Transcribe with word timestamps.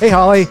Hey, 0.00 0.08
Holly. 0.08 0.46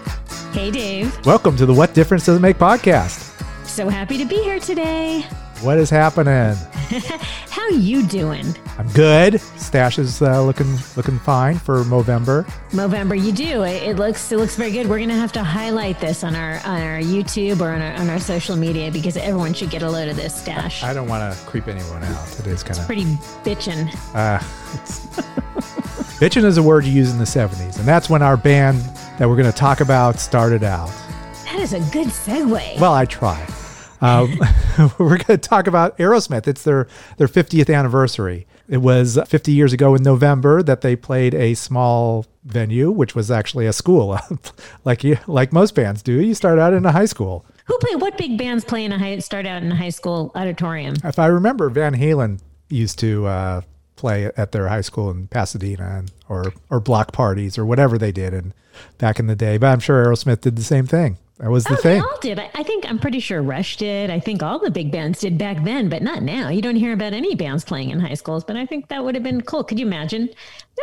Hey, 0.51 0.69
Dave. 0.69 1.25
Welcome 1.25 1.57
to 1.57 1.65
the 1.65 1.73
What 1.73 1.95
Difference 1.95 2.27
Does 2.27 2.37
It 2.37 2.39
Make 2.39 2.59
podcast. 2.59 3.35
So 3.65 3.89
happy 3.89 4.15
to 4.19 4.25
be 4.25 4.35
here 4.43 4.59
today. 4.59 5.21
What 5.61 5.79
is 5.79 5.89
happening? 5.89 6.55
How 7.49 7.67
you 7.69 8.05
doing? 8.05 8.45
I'm 8.77 8.87
good. 8.89 9.41
Stash 9.41 9.97
is 9.97 10.21
uh, 10.21 10.43
looking 10.43 10.77
looking 10.95 11.17
fine 11.17 11.57
for 11.57 11.83
Movember. 11.85 12.45
Movember, 12.69 13.19
you 13.19 13.31
do. 13.31 13.63
It, 13.63 13.81
it, 13.81 13.95
looks 13.95 14.31
it 14.31 14.37
looks 14.37 14.55
very 14.55 14.69
good. 14.69 14.87
We're 14.87 14.99
gonna 14.99 15.15
have 15.15 15.31
to 15.31 15.43
highlight 15.43 15.99
this 15.99 16.23
on 16.23 16.35
our 16.35 16.61
on 16.63 16.79
our 16.79 16.99
YouTube 16.99 17.59
or 17.59 17.71
on 17.71 17.81
our, 17.81 17.93
on 17.95 18.07
our 18.07 18.19
social 18.19 18.55
media 18.55 18.91
because 18.91 19.17
everyone 19.17 19.55
should 19.55 19.71
get 19.71 19.81
a 19.81 19.89
load 19.89 20.09
of 20.09 20.15
this 20.15 20.39
stash. 20.39 20.83
I 20.83 20.93
don't 20.93 21.07
want 21.07 21.33
to 21.33 21.45
creep 21.47 21.67
anyone 21.67 22.03
out. 22.03 22.39
It 22.39 22.45
is 22.45 22.61
kind 22.61 22.79
of 22.79 22.85
pretty 22.85 23.05
bitchin'. 23.43 23.87
Uh, 24.13 24.37
bitchin' 26.19 26.43
is 26.43 26.59
a 26.59 26.63
word 26.63 26.85
you 26.85 26.91
use 26.91 27.11
in 27.11 27.17
the 27.17 27.23
70s, 27.23 27.79
and 27.79 27.87
that's 27.87 28.11
when 28.11 28.21
our 28.21 28.37
band 28.37 28.79
that 29.19 29.27
we're 29.27 29.35
going 29.35 29.51
to 29.51 29.57
talk 29.57 29.81
about 29.81 30.17
started 30.17 30.63
out. 30.63 30.87
That 31.43 31.59
is 31.59 31.73
a 31.73 31.79
good 31.91 32.07
segue. 32.07 32.79
Well, 32.79 32.93
I 32.93 33.03
try. 33.05 33.45
Um, 33.99 34.39
we're 34.97 35.17
going 35.17 35.25
to 35.25 35.37
talk 35.37 35.67
about 35.67 35.97
Aerosmith. 35.97 36.47
It's 36.47 36.63
their 36.63 36.87
their 37.17 37.27
50th 37.27 37.73
anniversary. 37.73 38.47
It 38.69 38.77
was 38.77 39.19
50 39.27 39.51
years 39.51 39.73
ago 39.73 39.93
in 39.93 40.03
November 40.03 40.63
that 40.63 40.81
they 40.81 40.95
played 40.95 41.35
a 41.35 41.53
small 41.55 42.27
venue, 42.45 42.91
which 42.91 43.13
was 43.13 43.29
actually 43.29 43.67
a 43.67 43.73
school, 43.73 44.17
like 44.85 45.03
you, 45.03 45.17
like 45.27 45.51
most 45.51 45.75
bands 45.75 46.01
do. 46.01 46.13
You 46.13 46.33
start 46.33 46.57
out 46.57 46.73
in 46.73 46.85
a 46.85 46.91
high 46.93 47.05
school. 47.05 47.45
Who 47.65 47.77
play? 47.79 47.95
What 47.95 48.17
big 48.17 48.37
bands 48.37 48.63
play 48.63 48.85
in 48.85 48.93
a 48.93 48.97
high? 48.97 49.19
Start 49.19 49.45
out 49.45 49.61
in 49.63 49.71
a 49.71 49.75
high 49.75 49.89
school 49.89 50.31
auditorium. 50.33 50.95
If 51.03 51.19
I 51.19 51.25
remember, 51.25 51.69
Van 51.69 51.93
Halen 51.93 52.39
used 52.69 52.99
to 52.99 53.25
uh, 53.25 53.61
play 53.97 54.31
at 54.37 54.53
their 54.53 54.69
high 54.69 54.81
school 54.81 55.11
in 55.11 55.27
Pasadena, 55.27 55.97
and, 55.97 56.11
or 56.29 56.53
or 56.69 56.79
block 56.79 57.11
parties 57.11 57.57
or 57.57 57.65
whatever 57.65 57.97
they 57.97 58.13
did, 58.13 58.33
and 58.33 58.53
back 58.97 59.19
in 59.19 59.27
the 59.27 59.35
day. 59.35 59.57
But 59.57 59.67
I'm 59.67 59.79
sure 59.79 60.05
Aerosmith 60.05 60.41
did 60.41 60.55
the 60.55 60.63
same 60.63 60.85
thing. 60.85 61.17
That 61.39 61.51
was 61.51 61.63
the 61.63 61.73
oh, 61.73 61.77
thing. 61.77 62.01
They 62.01 62.05
all 62.05 62.19
did. 62.19 62.37
I, 62.37 62.51
I, 62.53 62.63
think 62.63 62.85
I'm 62.85 62.99
pretty 62.99 63.21
sure 63.21 63.41
Rush 63.41 63.77
did. 63.77 64.09
I 64.09 64.19
think 64.19 64.43
all 64.43 64.59
the 64.59 64.69
big 64.69 64.91
bands 64.91 65.19
did 65.19 65.37
back 65.37 65.63
then, 65.63 65.87
but 65.87 66.01
not 66.01 66.21
now. 66.21 66.49
You 66.49 66.61
don't 66.61 66.75
hear 66.75 66.91
about 66.91 67.13
any 67.13 67.33
bands 67.33 67.63
playing 67.63 67.91
in 67.91 67.99
high 68.01 68.15
schools, 68.15 68.43
but 68.43 68.57
I 68.57 68.65
think 68.65 68.89
that 68.89 69.05
would 69.05 69.15
have 69.15 69.23
been 69.23 69.41
cool. 69.41 69.63
Could 69.63 69.79
you 69.79 69.85
imagine? 69.85 70.29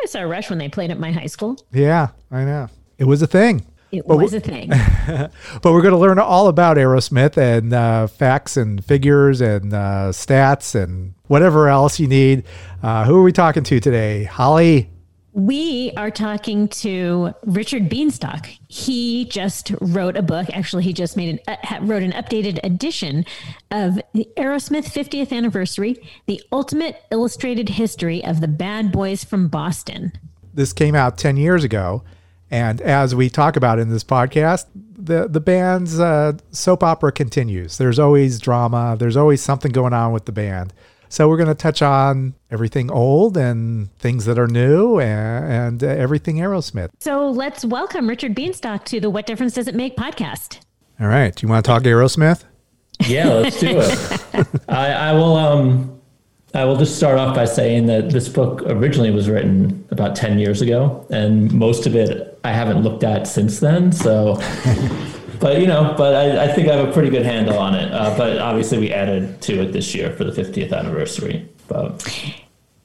I 0.02 0.06
saw 0.06 0.22
Rush 0.22 0.48
when 0.48 0.58
they 0.58 0.70
played 0.70 0.90
at 0.90 0.98
my 0.98 1.12
high 1.12 1.26
school. 1.26 1.58
Yeah, 1.72 2.08
I 2.30 2.44
know. 2.44 2.68
It 2.96 3.04
was 3.04 3.20
a 3.20 3.26
thing. 3.26 3.66
It 3.92 4.06
but 4.06 4.16
was 4.16 4.32
a 4.32 4.40
thing. 4.40 4.68
but 5.08 5.32
we're 5.64 5.82
going 5.82 5.92
to 5.92 5.98
learn 5.98 6.18
all 6.18 6.48
about 6.48 6.78
Aerosmith 6.78 7.36
and 7.36 7.72
uh, 7.72 8.06
facts 8.06 8.56
and 8.56 8.82
figures 8.82 9.42
and 9.42 9.74
uh, 9.74 10.10
stats 10.10 10.74
and 10.74 11.14
whatever 11.26 11.68
else 11.68 12.00
you 12.00 12.08
need. 12.08 12.44
Uh, 12.82 13.04
who 13.04 13.18
are 13.18 13.22
we 13.22 13.32
talking 13.32 13.62
to 13.64 13.78
today? 13.78 14.24
Holly 14.24 14.90
we 15.36 15.92
are 15.98 16.10
talking 16.10 16.66
to 16.66 17.34
Richard 17.44 17.90
Bienstock. 17.90 18.46
He 18.68 19.26
just 19.26 19.70
wrote 19.82 20.16
a 20.16 20.22
book. 20.22 20.46
Actually, 20.50 20.84
he 20.84 20.94
just 20.94 21.14
made 21.14 21.28
an 21.28 21.40
uh, 21.46 21.78
wrote 21.82 22.02
an 22.02 22.12
updated 22.12 22.58
edition 22.64 23.26
of 23.70 24.00
the 24.14 24.26
Aerosmith 24.38 24.86
50th 24.86 25.36
anniversary, 25.36 26.02
the 26.24 26.42
ultimate 26.50 27.02
illustrated 27.10 27.68
history 27.68 28.24
of 28.24 28.40
the 28.40 28.48
Bad 28.48 28.90
Boys 28.90 29.24
from 29.24 29.48
Boston. 29.48 30.12
This 30.54 30.72
came 30.72 30.94
out 30.94 31.18
10 31.18 31.36
years 31.36 31.64
ago, 31.64 32.02
and 32.50 32.80
as 32.80 33.14
we 33.14 33.28
talk 33.28 33.56
about 33.56 33.78
in 33.78 33.90
this 33.90 34.04
podcast, 34.04 34.64
the 34.74 35.28
the 35.28 35.40
band's 35.40 36.00
uh, 36.00 36.32
soap 36.50 36.82
opera 36.82 37.12
continues. 37.12 37.76
There's 37.76 37.98
always 37.98 38.40
drama. 38.40 38.96
There's 38.98 39.18
always 39.18 39.42
something 39.42 39.70
going 39.70 39.92
on 39.92 40.12
with 40.12 40.24
the 40.24 40.32
band. 40.32 40.72
So 41.16 41.30
we're 41.30 41.38
going 41.38 41.48
to 41.48 41.54
touch 41.54 41.80
on 41.80 42.34
everything 42.50 42.90
old 42.90 43.38
and 43.38 43.90
things 43.98 44.26
that 44.26 44.38
are 44.38 44.46
new 44.46 45.00
and, 45.00 45.50
and 45.50 45.82
uh, 45.82 45.86
everything 45.86 46.36
Aerosmith. 46.36 46.90
So 47.00 47.30
let's 47.30 47.64
welcome 47.64 48.06
Richard 48.06 48.34
Bienstock 48.34 48.84
to 48.84 49.00
the 49.00 49.08
What 49.08 49.24
Difference 49.24 49.54
Does 49.54 49.66
It 49.66 49.74
Make 49.74 49.96
podcast. 49.96 50.58
All 51.00 51.06
right. 51.06 51.34
Do 51.34 51.46
you 51.46 51.48
want 51.50 51.64
to 51.64 51.70
talk 51.70 51.84
Aerosmith? 51.84 52.44
Yeah, 53.06 53.28
let's 53.28 53.58
do 53.58 53.78
it. 53.80 54.46
I, 54.68 54.92
I 54.92 55.12
will. 55.14 55.36
Um, 55.36 55.98
I 56.52 56.66
will 56.66 56.76
just 56.76 56.96
start 56.98 57.18
off 57.18 57.34
by 57.34 57.46
saying 57.46 57.86
that 57.86 58.10
this 58.10 58.28
book 58.28 58.60
originally 58.66 59.10
was 59.10 59.30
written 59.30 59.86
about 59.90 60.16
ten 60.16 60.38
years 60.38 60.60
ago, 60.60 61.06
and 61.08 61.50
most 61.50 61.86
of 61.86 61.96
it 61.96 62.38
I 62.44 62.52
haven't 62.52 62.82
looked 62.82 63.04
at 63.04 63.26
since 63.26 63.60
then. 63.60 63.90
So 63.90 64.34
but 65.40 65.60
you 65.60 65.66
know, 65.66 65.94
but 65.96 66.14
I, 66.14 66.44
I, 66.44 66.48
think 66.52 66.68
I 66.68 66.76
have 66.76 66.88
a 66.88 66.92
pretty 66.92 67.10
good 67.10 67.24
handle 67.24 67.58
on 67.58 67.74
it. 67.74 67.92
Uh, 67.92 68.16
but 68.16 68.38
obviously, 68.38 68.78
we 68.78 68.92
added 68.92 69.40
to 69.42 69.62
it 69.62 69.72
this 69.72 69.94
year 69.94 70.10
for 70.12 70.24
the 70.24 70.32
50th 70.32 70.72
anniversary. 70.72 71.48
But 71.68 72.02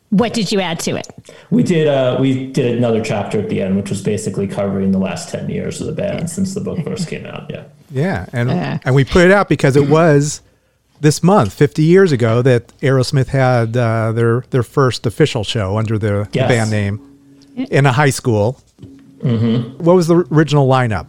what 0.10 0.34
did 0.34 0.52
you 0.52 0.60
add 0.60 0.80
to 0.82 0.96
it? 0.98 1.08
We 1.50 1.64
did. 1.64 1.88
Uh, 1.88 2.18
we 2.20 2.52
did 2.52 2.78
another 2.78 3.02
chapter 3.02 3.40
at 3.40 3.50
the 3.50 3.62
end, 3.62 3.78
which 3.78 3.90
was 3.90 4.02
basically 4.02 4.48
covering 4.48 4.92
the 4.92 5.00
last 5.00 5.30
10 5.30 5.50
years 5.50 5.80
of 5.82 5.88
the 5.88 5.94
band 5.94 6.30
since 6.30 6.54
the 6.54 6.62
book 6.62 6.84
first 6.84 7.08
came 7.08 7.26
out. 7.26 7.50
Yeah. 7.50 7.64
Yeah, 7.90 8.26
and 8.32 8.50
uh. 8.50 8.80
and 8.84 8.96
we 8.96 9.04
put 9.04 9.26
it 9.26 9.32
out 9.32 9.50
because 9.50 9.76
it 9.76 9.90
was 9.90 10.42
this 11.02 11.24
month, 11.24 11.52
50 11.54 11.84
years 11.84 12.12
ago, 12.12 12.42
that 12.42 12.68
Aerosmith 12.80 13.28
had 13.28 13.76
uh, 13.76 14.12
their 14.12 14.42
their 14.52 14.64
first 14.64 15.06
official 15.06 15.44
show 15.44 15.78
under 15.78 15.98
the, 15.98 16.30
yes. 16.32 16.48
the 16.48 16.54
band 16.54 16.72
name 16.72 17.18
in 17.56 17.86
a 17.86 17.92
high 17.92 18.10
school. 18.10 18.62
Mm-hmm. 19.20 19.84
What 19.84 19.96
was 19.96 20.08
the 20.08 20.26
original 20.32 20.68
lineup? 20.68 21.08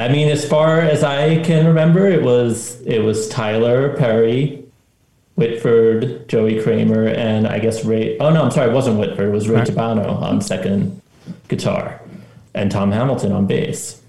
I 0.00 0.08
mean, 0.08 0.28
as 0.28 0.48
far 0.48 0.80
as 0.80 1.04
I 1.04 1.42
can 1.42 1.66
remember, 1.66 2.08
it 2.08 2.22
was 2.22 2.80
it 2.86 3.00
was 3.00 3.28
Tyler 3.28 3.94
Perry, 3.96 4.64
Whitford, 5.34 6.26
Joey 6.26 6.62
Kramer, 6.62 7.06
and 7.06 7.46
I 7.46 7.58
guess 7.58 7.84
Ray. 7.84 8.16
Oh 8.16 8.30
no, 8.30 8.44
I'm 8.44 8.50
sorry, 8.50 8.70
it 8.70 8.72
wasn't 8.72 8.98
Whitford. 8.98 9.28
It 9.28 9.32
was 9.32 9.46
Ray 9.46 9.60
Tabano 9.60 10.20
on 10.22 10.40
second 10.40 11.02
guitar, 11.48 12.00
and 12.54 12.70
Tom 12.70 12.90
Hamilton 12.92 13.32
on 13.32 13.46
bass. 13.46 14.00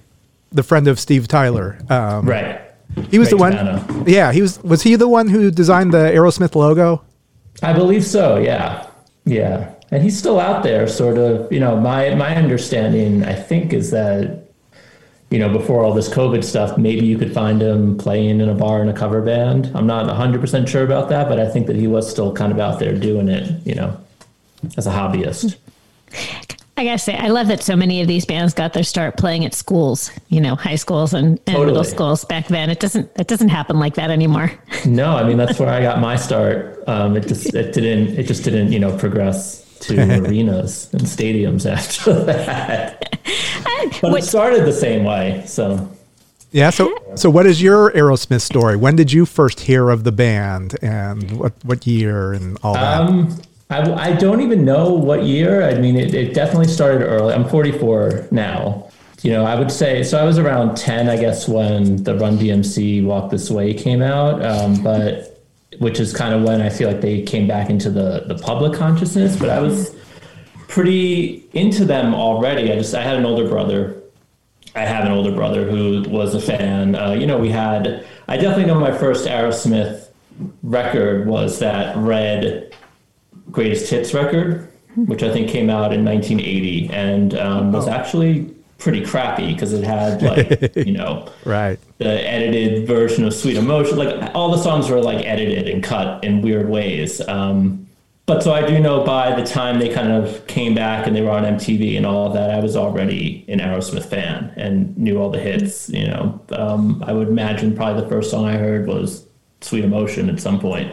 The 0.53 0.63
friend 0.63 0.87
of 0.87 0.97
Steve 0.97 1.27
Tyler, 1.27 1.77
um, 1.89 2.25
right? 2.25 2.61
He 3.09 3.19
was 3.19 3.29
Ray 3.33 3.37
the 3.37 3.43
Tabano. 3.43 3.91
one. 3.91 4.07
Yeah, 4.07 4.31
he 4.31 4.41
was. 4.41 4.63
Was 4.63 4.83
he 4.83 4.95
the 4.95 5.09
one 5.09 5.27
who 5.27 5.51
designed 5.51 5.93
the 5.93 6.09
Aerosmith 6.09 6.55
logo? 6.55 7.03
I 7.61 7.73
believe 7.73 8.05
so. 8.05 8.37
Yeah, 8.37 8.87
yeah, 9.25 9.73
and 9.91 10.01
he's 10.01 10.17
still 10.17 10.39
out 10.39 10.63
there, 10.63 10.87
sort 10.87 11.17
of. 11.17 11.51
You 11.51 11.59
know, 11.59 11.77
my 11.77 12.15
my 12.15 12.33
understanding, 12.33 13.25
I 13.25 13.35
think, 13.35 13.73
is 13.73 13.91
that 13.91 14.50
you 15.31 15.39
know, 15.39 15.49
before 15.49 15.83
all 15.83 15.93
this 15.93 16.09
COVID 16.09 16.43
stuff, 16.43 16.77
maybe 16.77 17.05
you 17.05 17.17
could 17.17 17.33
find 17.33 17.61
him 17.61 17.97
playing 17.97 18.41
in 18.41 18.49
a 18.49 18.53
bar 18.53 18.81
in 18.81 18.89
a 18.89 18.93
cover 18.93 19.21
band. 19.21 19.71
I'm 19.73 19.87
not 19.87 20.05
100% 20.05 20.67
sure 20.67 20.83
about 20.83 21.07
that, 21.09 21.29
but 21.29 21.39
I 21.39 21.49
think 21.49 21.67
that 21.67 21.77
he 21.77 21.87
was 21.87 22.07
still 22.09 22.33
kind 22.33 22.51
of 22.51 22.59
out 22.59 22.79
there 22.79 22.93
doing 22.93 23.29
it, 23.29 23.65
you 23.65 23.73
know, 23.73 23.97
as 24.75 24.87
a 24.87 24.91
hobbyist. 24.91 25.55
I 26.75 26.83
gotta 26.83 26.97
say, 26.97 27.15
I 27.15 27.29
love 27.29 27.47
that 27.47 27.63
so 27.63 27.77
many 27.77 28.01
of 28.01 28.07
these 28.09 28.25
bands 28.25 28.53
got 28.53 28.73
their 28.73 28.83
start 28.83 29.15
playing 29.15 29.45
at 29.45 29.53
schools, 29.53 30.11
you 30.27 30.41
know, 30.41 30.55
high 30.55 30.75
schools 30.75 31.13
and, 31.13 31.27
and 31.27 31.45
totally. 31.45 31.67
middle 31.67 31.83
schools 31.85 32.25
back 32.25 32.47
then. 32.47 32.69
It 32.69 32.81
doesn't, 32.81 33.09
it 33.17 33.27
doesn't 33.27 33.49
happen 33.49 33.79
like 33.79 33.95
that 33.95 34.09
anymore. 34.09 34.51
No, 34.85 35.15
I 35.15 35.23
mean, 35.23 35.37
that's 35.37 35.59
where 35.59 35.69
I 35.69 35.81
got 35.81 36.01
my 36.01 36.15
start. 36.15 36.83
Um, 36.87 37.15
it 37.15 37.27
just, 37.27 37.53
it 37.53 37.73
didn't, 37.73 38.17
it 38.17 38.23
just 38.23 38.43
didn't, 38.43 38.71
you 38.71 38.79
know, 38.79 38.97
progress 38.97 39.60
to 39.81 39.99
arenas 40.25 40.89
and 40.93 41.03
stadiums 41.03 41.69
after 41.69 42.13
that. 42.23 43.19
but 44.01 44.11
what, 44.11 44.23
it 44.23 44.25
started 44.25 44.65
the 44.65 44.73
same 44.73 45.03
way. 45.03 45.43
So 45.45 45.89
yeah. 46.51 46.69
So 46.69 46.93
so 47.15 47.29
what 47.29 47.45
is 47.45 47.61
your 47.61 47.91
Aerosmith 47.91 48.41
story? 48.41 48.75
When 48.75 48.95
did 48.95 49.11
you 49.11 49.25
first 49.25 49.61
hear 49.61 49.89
of 49.89 50.03
the 50.03 50.11
band, 50.11 50.75
and 50.81 51.39
what 51.39 51.53
what 51.63 51.87
year 51.87 52.33
and 52.33 52.57
all 52.63 52.73
that? 52.73 53.01
Um, 53.01 53.41
I, 53.71 54.09
I 54.09 54.13
don't 54.13 54.41
even 54.41 54.65
know 54.65 54.93
what 54.93 55.23
year. 55.23 55.63
I 55.63 55.75
mean, 55.75 55.95
it, 55.95 56.13
it 56.13 56.33
definitely 56.33 56.67
started 56.67 57.05
early. 57.05 57.33
I'm 57.33 57.47
44 57.47 58.27
now. 58.29 58.89
You 59.21 59.31
know, 59.31 59.45
I 59.45 59.55
would 59.55 59.71
say 59.71 60.03
so. 60.03 60.17
I 60.19 60.23
was 60.23 60.37
around 60.37 60.75
10, 60.75 61.07
I 61.07 61.15
guess, 61.15 61.47
when 61.47 62.03
the 62.03 62.15
Run 62.15 62.37
DMC 62.37 63.05
Walk 63.05 63.31
This 63.31 63.49
Way 63.49 63.73
came 63.73 64.01
out. 64.01 64.45
Um, 64.45 64.83
but 64.83 65.30
which 65.81 65.99
is 65.99 66.13
kind 66.13 66.31
of 66.31 66.43
when 66.43 66.61
I 66.61 66.69
feel 66.69 66.87
like 66.87 67.01
they 67.01 67.23
came 67.23 67.47
back 67.47 67.71
into 67.71 67.89
the 67.89 68.25
the 68.27 68.35
public 68.35 68.77
consciousness. 68.77 69.35
But 69.35 69.49
I 69.49 69.59
was 69.59 69.95
pretty 70.67 71.49
into 71.53 71.85
them 71.85 72.13
already. 72.13 72.71
I 72.71 72.75
just 72.75 72.93
I 72.93 73.01
had 73.01 73.17
an 73.17 73.25
older 73.25 73.49
brother. 73.49 73.99
I 74.75 74.81
have 74.81 75.05
an 75.05 75.11
older 75.11 75.31
brother 75.31 75.67
who 75.67 76.07
was 76.07 76.35
a 76.35 76.39
fan. 76.39 76.95
Uh, 76.95 77.13
you 77.13 77.25
know, 77.25 77.39
we 77.39 77.49
had. 77.49 78.05
I 78.27 78.37
definitely 78.37 78.65
know 78.65 78.79
my 78.79 78.95
first 78.95 79.27
Aerosmith 79.27 80.09
record 80.61 81.27
was 81.27 81.57
that 81.59 81.97
red 81.97 82.75
greatest 83.49 83.89
hits 83.89 84.13
record, 84.13 84.71
which 84.95 85.23
I 85.23 85.33
think 85.33 85.49
came 85.49 85.71
out 85.71 85.93
in 85.93 86.05
1980 86.05 86.89
and 86.91 87.33
um, 87.33 87.71
was 87.71 87.87
oh. 87.87 87.91
actually 87.91 88.53
pretty 88.81 89.05
crappy 89.05 89.53
because 89.53 89.71
it 89.71 89.83
had 89.83 90.21
like 90.23 90.75
you 90.87 90.91
know 90.91 91.31
right 91.45 91.79
the 91.99 92.27
edited 92.27 92.87
version 92.87 93.23
of 93.25 93.33
Sweet 93.33 93.55
Emotion. 93.55 93.97
Like 93.97 94.33
all 94.33 94.49
the 94.49 94.57
songs 94.57 94.89
were 94.89 94.99
like 94.99 95.23
edited 95.25 95.67
and 95.67 95.83
cut 95.83 96.23
in 96.23 96.41
weird 96.41 96.67
ways. 96.67 97.21
Um, 97.27 97.87
but 98.25 98.41
so 98.41 98.53
I 98.53 98.65
do 98.65 98.79
know 98.79 99.03
by 99.03 99.39
the 99.39 99.45
time 99.45 99.79
they 99.79 99.93
kind 99.93 100.11
of 100.11 100.47
came 100.47 100.73
back 100.73 101.05
and 101.05 101.15
they 101.15 101.21
were 101.21 101.29
on 101.29 101.43
MTV 101.43 101.97
and 101.97 102.05
all 102.05 102.29
that, 102.29 102.49
I 102.49 102.59
was 102.59 102.75
already 102.75 103.45
an 103.47 103.59
Aerosmith 103.59 104.05
fan 104.05 104.51
and 104.55 104.97
knew 104.97 105.19
all 105.19 105.29
the 105.29 105.39
hits. 105.39 105.89
You 105.89 106.07
know, 106.07 106.41
um, 106.53 107.03
I 107.05 107.13
would 107.13 107.27
imagine 107.27 107.75
probably 107.75 108.01
the 108.01 108.09
first 108.09 108.31
song 108.31 108.45
I 108.45 108.57
heard 108.57 108.87
was 108.87 109.25
Sweet 109.61 109.83
Emotion 109.83 110.29
at 110.29 110.39
some 110.39 110.59
point 110.59 110.91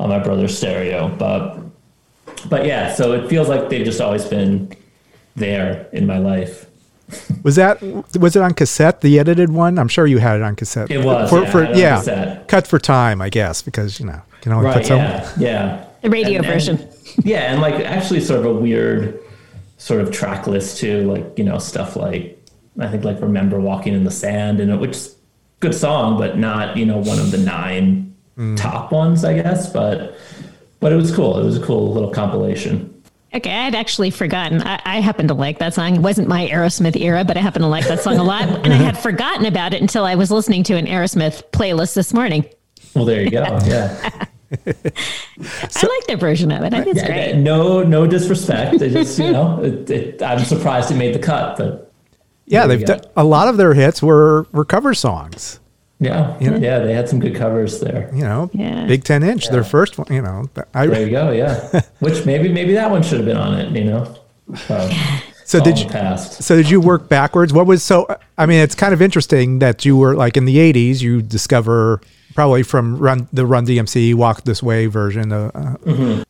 on 0.00 0.08
my 0.08 0.18
brother's 0.18 0.56
stereo. 0.56 1.14
But 1.16 1.58
but 2.48 2.66
yeah, 2.66 2.92
so 2.92 3.12
it 3.12 3.28
feels 3.28 3.48
like 3.48 3.68
they've 3.68 3.84
just 3.84 4.00
always 4.00 4.24
been 4.24 4.72
there 5.36 5.88
in 5.92 6.06
my 6.06 6.18
life. 6.18 6.66
Was 7.42 7.56
that 7.56 7.80
was 8.18 8.36
it 8.36 8.42
on 8.42 8.54
cassette? 8.54 9.00
The 9.00 9.18
edited 9.18 9.50
one? 9.50 9.78
I'm 9.78 9.88
sure 9.88 10.06
you 10.06 10.18
had 10.18 10.36
it 10.36 10.42
on 10.42 10.56
cassette. 10.56 10.90
It 10.90 11.04
was, 11.04 11.30
for, 11.30 11.42
yeah, 11.42 11.50
for 11.50 11.58
I 11.58 11.66
had 11.66 11.70
it 11.70 12.08
on 12.08 12.28
yeah, 12.28 12.42
cut 12.48 12.66
for 12.66 12.78
time, 12.78 13.20
I 13.22 13.28
guess, 13.28 13.62
because 13.62 13.98
you 14.00 14.06
know 14.06 14.20
you 14.32 14.38
can 14.42 14.52
only 14.52 14.66
Right. 14.66 14.76
put 14.76 14.86
so. 14.86 14.96
Yeah. 14.96 15.30
Yeah. 15.38 15.84
The 16.02 16.10
radio 16.10 16.38
And- 16.38 16.46
and- 16.46 16.54
version. 16.54 16.88
yeah, 17.22 17.52
and 17.52 17.60
like 17.60 17.74
actually 17.74 18.20
sort 18.20 18.40
of 18.40 18.46
a 18.46 18.54
weird 18.54 19.18
sort 19.78 20.00
of 20.00 20.10
track 20.10 20.46
list 20.46 20.78
too, 20.78 21.10
like 21.10 21.38
you 21.38 21.44
know 21.44 21.58
stuff 21.58 21.96
like 21.96 22.36
I 22.78 22.88
think 22.88 23.04
like 23.04 23.20
remember 23.20 23.60
walking 23.60 23.94
in 23.94 24.04
the 24.04 24.10
sand 24.10 24.60
and 24.60 24.70
it, 24.70 24.78
which 24.78 24.96
is 24.96 25.16
good 25.60 25.74
song, 25.74 26.18
but 26.18 26.38
not 26.38 26.76
you 26.76 26.86
know 26.86 26.98
one 26.98 27.18
of 27.18 27.30
the 27.30 27.38
nine 27.38 28.14
mm. 28.38 28.56
top 28.56 28.92
ones, 28.92 29.24
I 29.24 29.34
guess. 29.34 29.70
But 29.70 30.16
but 30.80 30.92
it 30.92 30.96
was 30.96 31.14
cool. 31.14 31.38
It 31.38 31.44
was 31.44 31.56
a 31.56 31.60
cool 31.62 31.92
little 31.92 32.10
compilation. 32.10 32.89
Okay, 33.32 33.50
I 33.50 33.64
had 33.64 33.74
actually 33.76 34.10
forgotten. 34.10 34.60
I, 34.62 34.80
I 34.84 35.00
happen 35.00 35.28
to 35.28 35.34
like 35.34 35.58
that 35.60 35.74
song. 35.74 35.96
It 35.96 36.00
wasn't 36.00 36.26
my 36.26 36.48
Aerosmith 36.48 37.00
era, 37.00 37.24
but 37.24 37.36
I 37.36 37.40
happen 37.40 37.62
to 37.62 37.68
like 37.68 37.86
that 37.86 38.00
song 38.00 38.16
a 38.18 38.24
lot. 38.24 38.48
And 38.64 38.72
I 38.72 38.76
had 38.76 38.94
mm-hmm. 38.94 39.02
forgotten 39.02 39.46
about 39.46 39.72
it 39.72 39.80
until 39.80 40.04
I 40.04 40.16
was 40.16 40.30
listening 40.30 40.64
to 40.64 40.74
an 40.74 40.86
Aerosmith 40.86 41.42
playlist 41.52 41.94
this 41.94 42.12
morning. 42.12 42.44
Well, 42.94 43.04
there 43.04 43.22
you 43.22 43.30
go. 43.30 43.42
Yeah. 43.64 44.26
I 44.66 45.86
like 45.86 46.06
their 46.08 46.16
version 46.16 46.50
of 46.50 46.64
it. 46.64 46.74
I 46.74 46.82
think 46.82 46.96
it's 46.96 47.08
Yeah, 47.08 47.30
great. 47.30 47.36
No, 47.36 47.84
no 47.84 48.04
disrespect. 48.04 48.80
They 48.80 48.90
just, 48.90 49.16
you 49.16 49.30
know, 49.30 49.62
it, 49.62 49.88
it, 49.88 50.22
I'm 50.22 50.44
surprised 50.44 50.90
it 50.90 50.96
made 50.96 51.14
the 51.14 51.20
cut, 51.20 51.56
but 51.56 51.92
Yeah, 52.46 52.66
they've 52.66 52.84
done, 52.84 53.00
a 53.16 53.22
lot 53.22 53.46
of 53.46 53.58
their 53.58 53.74
hits 53.74 54.02
were 54.02 54.48
were 54.50 54.64
cover 54.64 54.92
songs. 54.92 55.60
Yeah, 56.00 56.36
yeah, 56.40 56.78
they 56.80 56.94
had 56.94 57.08
some 57.08 57.20
good 57.20 57.34
covers 57.36 57.78
there. 57.80 58.10
You 58.14 58.22
know, 58.24 58.50
Yeah. 58.52 58.86
Big 58.86 59.04
Ten 59.04 59.22
Inch, 59.22 59.48
their 59.50 59.64
first 59.64 59.98
one. 59.98 60.06
You 60.10 60.22
know, 60.22 60.48
I, 60.74 60.86
There 60.86 61.04
you 61.04 61.10
go. 61.10 61.30
Yeah, 61.30 61.82
which 62.00 62.24
maybe 62.26 62.48
maybe 62.48 62.72
that 62.74 62.90
one 62.90 63.02
should 63.02 63.18
have 63.18 63.26
been 63.26 63.36
on 63.36 63.58
it. 63.58 63.70
You 63.72 63.84
know, 63.84 64.16
so, 64.66 64.90
So 65.44 65.60
did 65.62 65.78
you- 65.78 65.86
past? 65.88 66.42
So 66.42 66.56
did 66.56 66.70
you 66.70 66.80
work 66.80 67.08
backwards? 67.08 67.52
What 67.52 67.66
was 67.66 67.82
so? 67.82 68.06
I 68.38 68.46
mean, 68.46 68.60
it's 68.60 68.74
kind 68.74 68.94
of 68.94 69.02
interesting 69.02 69.58
that 69.60 69.84
you 69.84 69.96
were 69.96 70.14
like 70.16 70.36
in 70.36 70.44
the 70.46 70.56
'80s. 70.56 71.00
You 71.02 71.22
discover 71.22 72.00
probably 72.34 72.62
from 72.62 72.96
Run 72.98 73.28
the 73.32 73.44
Run 73.44 73.66
DMC 73.66 74.14
Walk 74.14 74.44
This 74.44 74.62
Way 74.62 74.86
version. 74.86 75.32
Uh, 75.32 75.50
Mm-hmm. 75.84 76.22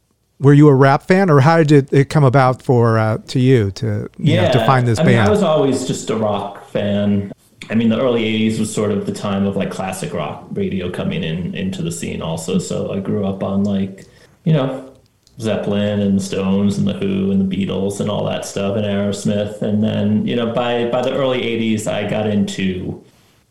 Were 0.43 0.55
you 0.55 0.69
a 0.69 0.75
rap 0.75 1.03
fan, 1.03 1.29
or 1.29 1.41
how 1.41 1.63
did 1.63 1.93
it 1.93 2.09
come 2.09 2.25
about 2.25 2.63
for 2.63 2.99
uh, 2.99 3.19
to 3.29 3.39
you 3.39 3.71
to 3.73 4.09
you 4.17 4.37
know, 4.37 4.51
to 4.53 4.65
find 4.65 4.89
this 4.89 4.99
I 4.99 5.03
band? 5.03 5.17
mean, 5.19 5.27
I 5.27 5.29
was 5.29 5.43
always 5.43 5.87
just 5.87 6.09
a 6.09 6.17
rock 6.17 6.65
fan. 6.71 7.31
I 7.69 7.75
mean, 7.75 7.89
the 7.89 8.01
early 8.01 8.25
'80s 8.25 8.59
was 8.59 8.73
sort 8.73 8.91
of 8.91 9.07
the 9.07 9.13
time 9.13 9.47
of 9.47 9.57
like 9.57 9.71
classic 9.71 10.13
rock 10.13 10.47
radio 10.53 10.91
coming 10.91 11.23
in 11.23 11.55
into 11.55 11.83
the 11.83 11.93
scene, 11.93 12.23
also. 12.23 12.59
So 12.59 12.93
I 12.93 13.01
grew 13.01 13.27
up 13.27 13.43
on 13.43 13.65
like, 13.65 14.07
you 14.45 14.53
know, 14.53 14.95
Zeppelin 15.39 16.01
and 16.01 16.19
the 16.19 16.23
Stones 16.23 16.79
and 16.79 16.87
the 16.87 16.95
Who 16.95 17.31
and 17.31 17.51
the 17.51 17.57
Beatles 17.57 18.01
and 18.01 18.11
all 18.11 18.25
that 18.25 18.45
stuff, 18.45 18.77
and 18.77 18.85
Aerosmith. 18.85 19.63
And 19.63 19.83
then, 19.83 20.27
you 20.27 20.37
know, 20.37 20.53
by 20.53 20.89
by 20.91 21.03
the 21.03 21.13
early 21.13 21.43
'80s, 21.43 21.87
I 21.87 22.09
got 22.09 22.27
into 22.27 23.05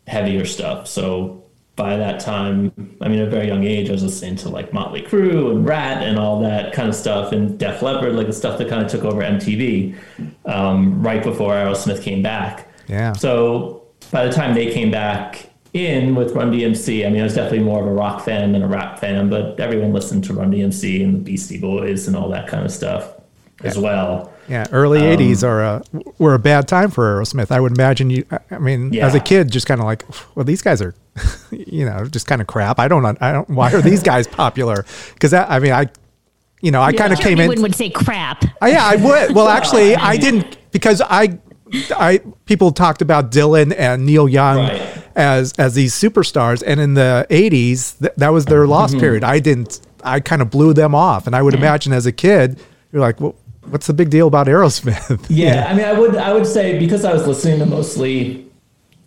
heavier 0.06 0.44
stuff. 0.44 0.88
So 0.88 1.40
by 1.76 1.96
that 1.96 2.20
time, 2.20 2.72
I 3.00 3.08
mean, 3.08 3.20
at 3.20 3.28
a 3.28 3.30
very 3.30 3.46
young 3.46 3.64
age, 3.64 3.88
I 3.88 3.92
was 3.92 4.02
listening 4.02 4.36
to 4.36 4.50
like 4.50 4.72
Motley 4.72 5.02
Crue 5.02 5.50
and 5.50 5.66
Ratt 5.66 6.02
and 6.02 6.18
all 6.18 6.40
that 6.40 6.74
kind 6.74 6.88
of 6.88 6.94
stuff, 6.94 7.32
and 7.32 7.58
Def 7.58 7.80
Leppard, 7.80 8.14
like 8.14 8.26
the 8.26 8.32
stuff 8.32 8.58
that 8.58 8.68
kind 8.68 8.84
of 8.84 8.90
took 8.90 9.04
over 9.04 9.22
MTV 9.22 9.96
um, 10.44 11.02
right 11.02 11.22
before 11.22 11.52
Aerosmith 11.52 12.02
came 12.02 12.22
back. 12.22 12.68
Yeah. 12.86 13.12
So 13.12 13.79
by 14.10 14.26
the 14.26 14.32
time 14.32 14.54
they 14.54 14.72
came 14.72 14.90
back 14.90 15.48
in 15.72 16.14
with 16.16 16.32
Run 16.32 16.50
DMC, 16.52 17.06
I 17.06 17.10
mean, 17.10 17.20
I 17.20 17.24
was 17.24 17.34
definitely 17.34 17.60
more 17.60 17.80
of 17.80 17.86
a 17.86 17.92
rock 17.92 18.24
fan 18.24 18.52
than 18.52 18.62
a 18.62 18.66
rap 18.66 18.98
fan, 18.98 19.30
but 19.30 19.58
everyone 19.60 19.92
listened 19.92 20.24
to 20.24 20.34
Run 20.34 20.50
DMC 20.50 21.04
and 21.04 21.14
the 21.14 21.18
Beastie 21.20 21.58
Boys 21.60 22.08
and 22.08 22.16
all 22.16 22.28
that 22.30 22.48
kind 22.48 22.64
of 22.64 22.72
stuff 22.72 23.12
as 23.62 23.78
well. 23.78 24.32
yeah, 24.48 24.66
early 24.72 24.98
um, 25.00 25.18
'80s 25.18 25.46
are 25.46 25.62
a 25.62 25.82
were 26.18 26.34
a 26.34 26.38
bad 26.38 26.66
time 26.66 26.90
for 26.90 27.04
Aerosmith. 27.20 27.50
I 27.52 27.60
would 27.60 27.72
imagine 27.72 28.08
you. 28.10 28.24
I- 28.30 28.38
I 28.52 28.58
mean, 28.58 28.96
as 28.98 29.14
a 29.14 29.20
kid, 29.20 29.50
just 29.50 29.66
kind 29.66 29.80
of 29.80 29.84
like, 29.86 30.04
well, 30.34 30.44
these 30.44 30.62
guys 30.62 30.80
are, 30.82 30.94
you 31.52 31.84
know, 31.84 32.04
just 32.06 32.26
kind 32.26 32.40
of 32.40 32.46
crap. 32.48 32.78
I 32.80 32.88
don't. 32.88 33.04
I 33.22 33.32
don't. 33.32 33.48
Why 33.50 33.70
are 33.72 33.82
these 33.82 34.02
guys 34.02 34.26
popular? 34.26 34.84
Because 35.14 35.32
I 35.34 35.58
mean, 35.60 35.72
I, 35.72 35.86
you 36.62 36.70
know, 36.72 36.80
I 36.82 36.92
kind 36.92 37.12
of 37.12 37.18
Yeah. 37.20 37.24
came 37.26 37.38
in. 37.40 37.48
Wooden 37.48 37.62
would 37.62 37.74
say 37.76 37.90
crap. 37.90 38.42
Uh, 38.62 38.66
yeah, 38.66 38.84
I 38.84 38.96
would. 38.96 39.34
Well, 39.36 39.46
actually, 39.58 39.94
I 39.94 40.16
didn't 40.16 40.56
because 40.72 41.00
I, 41.02 41.38
I 41.96 42.18
people 42.46 42.72
talked 42.72 43.02
about 43.02 43.30
Dylan 43.30 43.74
and 43.76 44.04
Neil 44.06 44.28
Young 44.28 44.58
Right. 44.58 44.82
as 45.16 45.52
as 45.58 45.74
these 45.74 45.94
superstars, 45.94 46.62
and 46.66 46.80
in 46.80 46.94
the 46.94 47.26
'80s, 47.30 47.98
th- 47.98 48.12
that 48.16 48.32
was 48.32 48.44
their 48.46 48.66
lost 48.66 48.94
Mm-hmm. 48.94 49.00
period. 49.00 49.24
I 49.24 49.38
didn't. 49.38 49.80
I 50.02 50.20
kind 50.20 50.40
of 50.42 50.50
blew 50.50 50.72
them 50.72 50.94
off, 50.94 51.26
and 51.26 51.36
I 51.36 51.42
would 51.42 51.54
imagine 51.54 51.92
as 51.92 52.06
a 52.06 52.12
kid, 52.12 52.58
you're 52.92 53.02
like, 53.02 53.20
well, 53.20 53.34
what's 53.68 53.86
the 53.86 53.92
big 53.94 54.08
deal 54.10 54.26
about 54.26 54.46
Aerosmith? 54.46 55.26
Yeah, 55.28 55.66
I 55.70 55.74
mean, 55.74 55.84
I 55.84 55.92
would 55.92 56.16
I 56.16 56.32
would 56.32 56.46
say 56.46 56.78
because 56.78 57.04
I 57.04 57.12
was 57.12 57.26
listening 57.26 57.58
to 57.60 57.66
mostly 57.66 58.46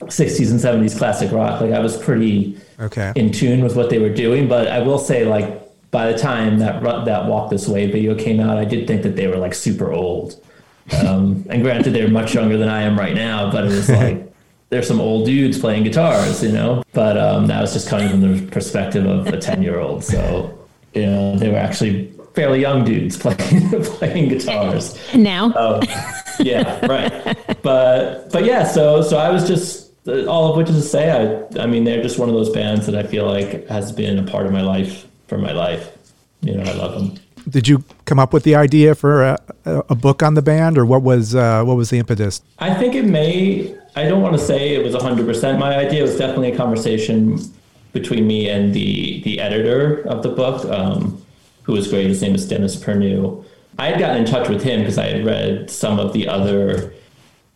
60s 0.01 0.51
and 0.51 0.59
70s 0.59 0.97
classic 0.97 1.31
rock, 1.31 1.61
like 1.61 1.71
I 1.71 1.79
was 1.79 1.97
pretty 1.97 2.57
Okay. 2.79 3.11
in 3.15 3.31
tune 3.31 3.61
with 3.63 3.75
what 3.75 3.89
they 3.89 3.99
were 3.99 4.13
doing. 4.13 4.47
But 4.47 4.67
I 4.67 4.79
will 4.79 4.99
say, 4.99 5.25
like 5.25 5.61
by 5.91 6.11
the 6.11 6.17
time 6.17 6.59
that 6.59 6.81
that 7.05 7.25
Walk 7.25 7.49
This 7.49 7.67
Way 7.67 7.89
video 7.89 8.13
came 8.15 8.39
out, 8.39 8.57
I 8.57 8.65
did 8.65 8.87
think 8.87 9.03
that 9.03 9.15
they 9.15 9.27
were 9.27 9.37
like 9.37 9.53
super 9.53 9.91
old. 9.91 10.35
Um, 10.91 11.45
and 11.49 11.63
granted, 11.63 11.91
they're 11.93 12.09
much 12.09 12.33
younger 12.33 12.57
than 12.57 12.69
I 12.69 12.81
am 12.81 12.97
right 12.99 13.15
now, 13.15 13.51
but 13.51 13.65
it 13.65 13.69
was 13.69 13.89
like 14.03 14.31
there's 14.69 14.87
some 14.87 14.99
old 14.99 15.25
dudes 15.25 15.57
playing 15.59 15.83
guitars, 15.83 16.43
you 16.43 16.51
know. 16.51 16.83
But 16.93 17.17
um, 17.17 17.47
that 17.47 17.61
was 17.61 17.73
just 17.73 17.87
coming 17.87 18.09
from 18.09 18.21
the 18.21 18.51
perspective 18.51 19.05
of 19.05 19.27
a 19.27 19.37
10 19.39 19.61
year 19.63 19.79
old, 19.79 20.03
so 20.03 20.57
you 20.93 21.05
know 21.05 21.37
they 21.37 21.49
were 21.49 21.57
actually 21.57 22.11
fairly 22.35 22.59
young 22.61 22.83
dudes 22.83 23.17
playing 23.23 23.69
playing 23.83 24.29
guitars. 24.29 24.97
And 25.13 25.23
now, 25.23 25.53
Oh, 25.55 25.79
yeah, 26.39 26.85
right. 26.85 27.37
But 27.61 28.31
but 28.31 28.43
yeah, 28.45 28.63
so 28.65 29.01
so 29.01 29.17
I 29.17 29.29
was 29.29 29.47
just 29.47 29.91
all 30.27 30.51
of 30.51 30.57
which 30.57 30.69
is 30.69 30.75
to 30.75 30.81
say, 30.81 31.11
I 31.11 31.63
I 31.63 31.65
mean 31.65 31.83
they're 31.85 32.03
just 32.03 32.19
one 32.19 32.27
of 32.27 32.35
those 32.35 32.49
bands 32.49 32.85
that 32.87 32.95
I 32.95 33.03
feel 33.03 33.25
like 33.25 33.67
has 33.67 33.91
been 33.91 34.19
a 34.19 34.23
part 34.23 34.45
of 34.45 34.51
my 34.51 34.61
life 34.61 35.07
for 35.27 35.37
my 35.37 35.51
life. 35.53 35.97
You 36.41 36.55
know, 36.57 36.63
I 36.63 36.73
love 36.73 36.93
them. 36.93 37.22
Did 37.49 37.67
you 37.67 37.83
come 38.05 38.19
up 38.19 38.33
with 38.33 38.43
the 38.43 38.55
idea 38.55 38.95
for 38.95 39.23
a, 39.23 39.37
a 39.65 39.95
book 39.95 40.23
on 40.23 40.33
the 40.33 40.41
band, 40.41 40.77
or 40.77 40.85
what 40.85 41.01
was 41.01 41.35
uh, 41.35 41.63
what 41.63 41.75
was 41.75 41.89
the 41.89 41.99
impetus? 41.99 42.41
I 42.59 42.73
think 42.73 42.95
it 42.95 43.05
may. 43.05 43.75
I 43.95 44.05
don't 44.05 44.21
want 44.21 44.33
to 44.33 44.43
say 44.43 44.73
it 44.73 44.83
was 44.83 44.95
100% 44.95 45.59
my 45.59 45.75
idea. 45.77 45.99
It 45.99 46.03
was 46.03 46.17
definitely 46.17 46.51
a 46.51 46.57
conversation 46.57 47.39
between 47.91 48.25
me 48.25 48.49
and 48.49 48.73
the 48.73 49.21
the 49.23 49.39
editor 49.39 50.07
of 50.07 50.23
the 50.23 50.29
book, 50.29 50.65
um, 50.65 51.21
who 51.63 51.73
was 51.73 51.87
great. 51.87 52.07
His 52.07 52.21
name 52.21 52.35
is 52.35 52.47
Dennis 52.47 52.75
Pernu. 52.75 53.43
I 53.77 53.87
had 53.87 53.99
gotten 53.99 54.17
in 54.17 54.25
touch 54.25 54.49
with 54.49 54.63
him 54.63 54.81
because 54.81 54.97
I 54.97 55.07
had 55.07 55.25
read 55.25 55.69
some 55.69 55.99
of 55.99 56.13
the 56.13 56.27
other 56.27 56.93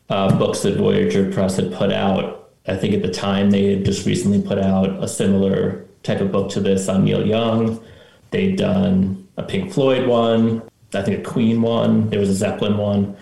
uh, 0.10 0.38
books 0.38 0.62
that 0.62 0.78
Voyageur 0.78 1.32
Press 1.32 1.58
had 1.58 1.74
put 1.74 1.92
out. 1.92 2.50
I 2.68 2.76
think 2.76 2.94
at 2.94 3.02
the 3.02 3.12
time 3.12 3.52
they 3.52 3.76
had 3.76 3.86
just 3.86 4.06
recently 4.06 4.42
put 4.42 4.58
out 4.58 5.02
a 5.02 5.08
similar 5.08 5.86
type 6.04 6.22
of 6.22 6.32
book 6.32 6.50
to 6.52 6.60
this 6.60 6.90
on 6.90 7.06
Neil 7.06 7.26
Young. 7.26 7.84
They'd 8.32 8.58
done 8.58 9.27
a 9.38 9.44
Pink 9.44 9.72
Floyd 9.72 10.08
one, 10.08 10.62
I 10.94 11.02
think 11.02 11.20
a 11.20 11.30
Queen 11.30 11.62
one, 11.62 12.10
there 12.10 12.20
was 12.20 12.30
a 12.30 12.34
Zeppelin 12.34 12.78
one. 12.78 13.16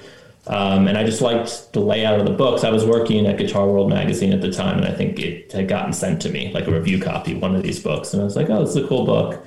Um, 0.48 0.88
and 0.88 0.96
I 0.98 1.04
just 1.04 1.22
liked 1.22 1.74
the 1.74 1.80
layout 1.80 2.20
of 2.20 2.26
the 2.26 2.32
books. 2.32 2.64
I 2.64 2.70
was 2.70 2.86
working 2.86 3.26
at 3.26 3.38
Guitar 3.38 3.68
World 3.68 3.90
magazine 3.90 4.32
at 4.32 4.42
the 4.42 4.52
time, 4.52 4.78
and 4.78 4.86
I 4.86 4.92
think 4.92 5.20
it 5.20 5.52
had 5.52 5.68
gotten 5.68 5.92
sent 5.92 6.22
to 6.22 6.30
me, 6.30 6.52
like 6.54 6.68
a 6.68 6.72
review 6.72 7.02
copy, 7.02 7.34
one 7.34 7.56
of 7.56 7.64
these 7.64 7.80
books. 7.80 8.14
And 8.14 8.22
I 8.22 8.26
was 8.26 8.36
like, 8.36 8.50
oh, 8.50 8.62
this 8.62 8.76
is 8.76 8.84
a 8.84 8.88
cool 8.88 9.06
book. 9.06 9.44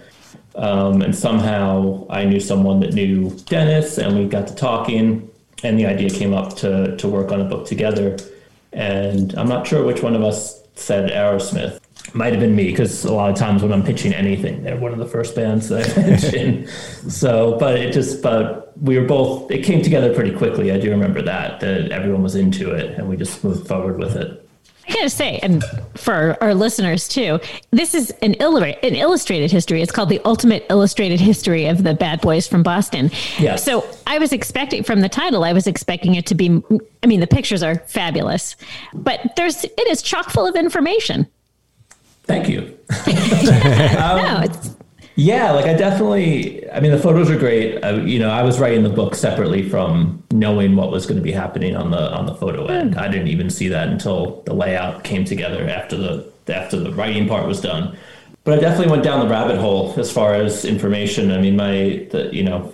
Um, 0.56 1.02
and 1.02 1.14
somehow 1.14 2.04
I 2.10 2.24
knew 2.24 2.40
someone 2.40 2.80
that 2.80 2.94
knew 2.94 3.30
Dennis, 3.46 3.98
and 3.98 4.18
we 4.18 4.26
got 4.26 4.48
to 4.48 4.54
talking, 4.56 5.30
and 5.62 5.78
the 5.78 5.86
idea 5.86 6.10
came 6.10 6.34
up 6.34 6.56
to 6.56 6.96
to 6.96 7.08
work 7.08 7.30
on 7.30 7.40
a 7.40 7.44
book 7.44 7.66
together. 7.66 8.16
And 8.72 9.34
I'm 9.38 9.48
not 9.48 9.68
sure 9.68 9.84
which 9.84 10.02
one 10.02 10.16
of 10.16 10.22
us 10.22 10.62
said 10.74 11.10
Aerosmith. 11.10 11.80
Might 12.14 12.32
have 12.32 12.40
been 12.40 12.56
me 12.56 12.70
because 12.70 13.04
a 13.04 13.12
lot 13.12 13.30
of 13.30 13.36
times 13.36 13.62
when 13.62 13.72
I'm 13.72 13.82
pitching 13.82 14.14
anything, 14.14 14.62
they're 14.62 14.76
one 14.76 14.92
of 14.92 14.98
the 14.98 15.06
first 15.06 15.34
bands 15.34 15.68
that 15.68 15.96
I 15.96 16.00
mention. 16.06 16.66
so, 17.10 17.56
but 17.58 17.76
it 17.76 17.92
just, 17.92 18.22
but 18.22 18.72
we 18.80 18.98
were 18.98 19.06
both. 19.06 19.50
It 19.50 19.64
came 19.64 19.82
together 19.82 20.14
pretty 20.14 20.34
quickly. 20.36 20.72
I 20.72 20.78
do 20.78 20.90
remember 20.90 21.22
that 21.22 21.60
that 21.60 21.90
everyone 21.92 22.22
was 22.22 22.34
into 22.34 22.70
it, 22.72 22.98
and 22.98 23.08
we 23.08 23.16
just 23.16 23.44
moved 23.44 23.68
forward 23.68 23.98
with 23.98 24.16
it. 24.16 24.48
I 24.88 24.94
gotta 24.94 25.10
say, 25.10 25.38
and 25.42 25.62
for 25.96 26.36
our 26.40 26.54
listeners 26.54 27.08
too, 27.08 27.40
this 27.72 27.94
is 27.94 28.10
an, 28.22 28.34
an 28.40 28.94
illustrated 28.94 29.50
history. 29.50 29.82
It's 29.82 29.92
called 29.92 30.08
the 30.08 30.20
Ultimate 30.24 30.64
Illustrated 30.70 31.20
History 31.20 31.66
of 31.66 31.82
the 31.82 31.92
Bad 31.92 32.22
Boys 32.22 32.48
from 32.48 32.62
Boston. 32.62 33.10
Yes. 33.38 33.62
So 33.62 33.86
I 34.06 34.18
was 34.18 34.32
expecting 34.32 34.82
from 34.82 35.00
the 35.00 35.08
title, 35.10 35.44
I 35.44 35.52
was 35.52 35.66
expecting 35.66 36.14
it 36.14 36.24
to 36.26 36.34
be. 36.34 36.62
I 37.02 37.06
mean, 37.06 37.20
the 37.20 37.26
pictures 37.26 37.62
are 37.62 37.76
fabulous, 37.80 38.56
but 38.94 39.20
there's 39.36 39.64
it 39.64 39.88
is 39.88 40.00
chock 40.00 40.30
full 40.30 40.46
of 40.46 40.56
information. 40.56 41.28
Thank 42.28 42.48
you. 42.48 42.78
Um, 43.98 44.22
no, 44.22 44.40
it's 44.44 44.70
Yeah, 45.16 45.50
like 45.50 45.66
I 45.66 45.74
definitely. 45.74 46.70
I 46.70 46.78
mean, 46.78 46.92
the 46.92 46.98
photos 46.98 47.28
are 47.28 47.36
great. 47.36 47.82
I, 47.84 47.96
you 48.02 48.20
know, 48.20 48.30
I 48.30 48.42
was 48.42 48.60
writing 48.60 48.84
the 48.84 48.88
book 48.88 49.16
separately 49.16 49.68
from 49.68 50.22
knowing 50.30 50.76
what 50.76 50.92
was 50.92 51.06
going 51.06 51.16
to 51.16 51.22
be 51.22 51.32
happening 51.32 51.74
on 51.74 51.90
the 51.90 52.12
on 52.12 52.26
the 52.26 52.36
photo 52.36 52.66
hmm. 52.66 52.70
end. 52.70 52.96
I 52.96 53.08
didn't 53.08 53.26
even 53.26 53.50
see 53.50 53.66
that 53.68 53.88
until 53.88 54.42
the 54.42 54.54
layout 54.54 55.02
came 55.02 55.24
together 55.24 55.68
after 55.68 55.96
the 55.96 56.32
after 56.46 56.78
the 56.78 56.92
writing 56.92 57.26
part 57.26 57.48
was 57.48 57.60
done. 57.60 57.96
But 58.44 58.58
I 58.58 58.60
definitely 58.60 58.92
went 58.92 59.02
down 59.02 59.18
the 59.18 59.28
rabbit 59.28 59.58
hole 59.58 59.92
as 59.96 60.10
far 60.10 60.34
as 60.34 60.64
information. 60.64 61.32
I 61.32 61.38
mean, 61.38 61.56
my 61.56 62.06
the, 62.12 62.30
you 62.32 62.44
know, 62.44 62.72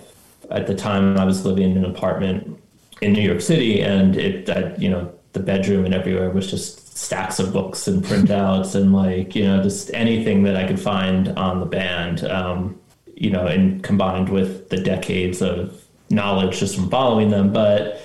at 0.51 0.67
the 0.67 0.75
time 0.75 1.17
I 1.17 1.25
was 1.25 1.45
living 1.45 1.71
in 1.71 1.77
an 1.77 1.85
apartment 1.85 2.61
in 3.01 3.11
New 3.13 3.23
York 3.23 3.41
City, 3.41 3.81
and 3.81 4.15
it, 4.15 4.47
I, 4.51 4.75
you 4.75 4.89
know, 4.89 5.11
the 5.33 5.39
bedroom 5.39 5.83
and 5.83 5.95
everywhere 5.95 6.29
was 6.29 6.49
just 6.49 6.84
stacks 6.95 7.39
of 7.39 7.53
books 7.53 7.87
and 7.87 8.03
printouts 8.03 8.73
and 8.73 8.93
like 8.93 9.35
you 9.35 9.43
know 9.43 9.61
just 9.61 9.93
anything 9.93 10.43
that 10.43 10.55
I 10.55 10.65
could 10.65 10.79
find 10.79 11.29
on 11.29 11.59
the 11.59 11.65
band. 11.65 12.23
Um, 12.23 12.79
you 13.15 13.29
know, 13.29 13.47
and 13.47 13.81
combined 13.81 14.29
with 14.29 14.69
the 14.69 14.77
decades 14.77 15.41
of 15.41 15.85
knowledge 16.09 16.59
just 16.59 16.75
from 16.75 16.89
following 16.89 17.29
them, 17.29 17.53
but 17.53 18.01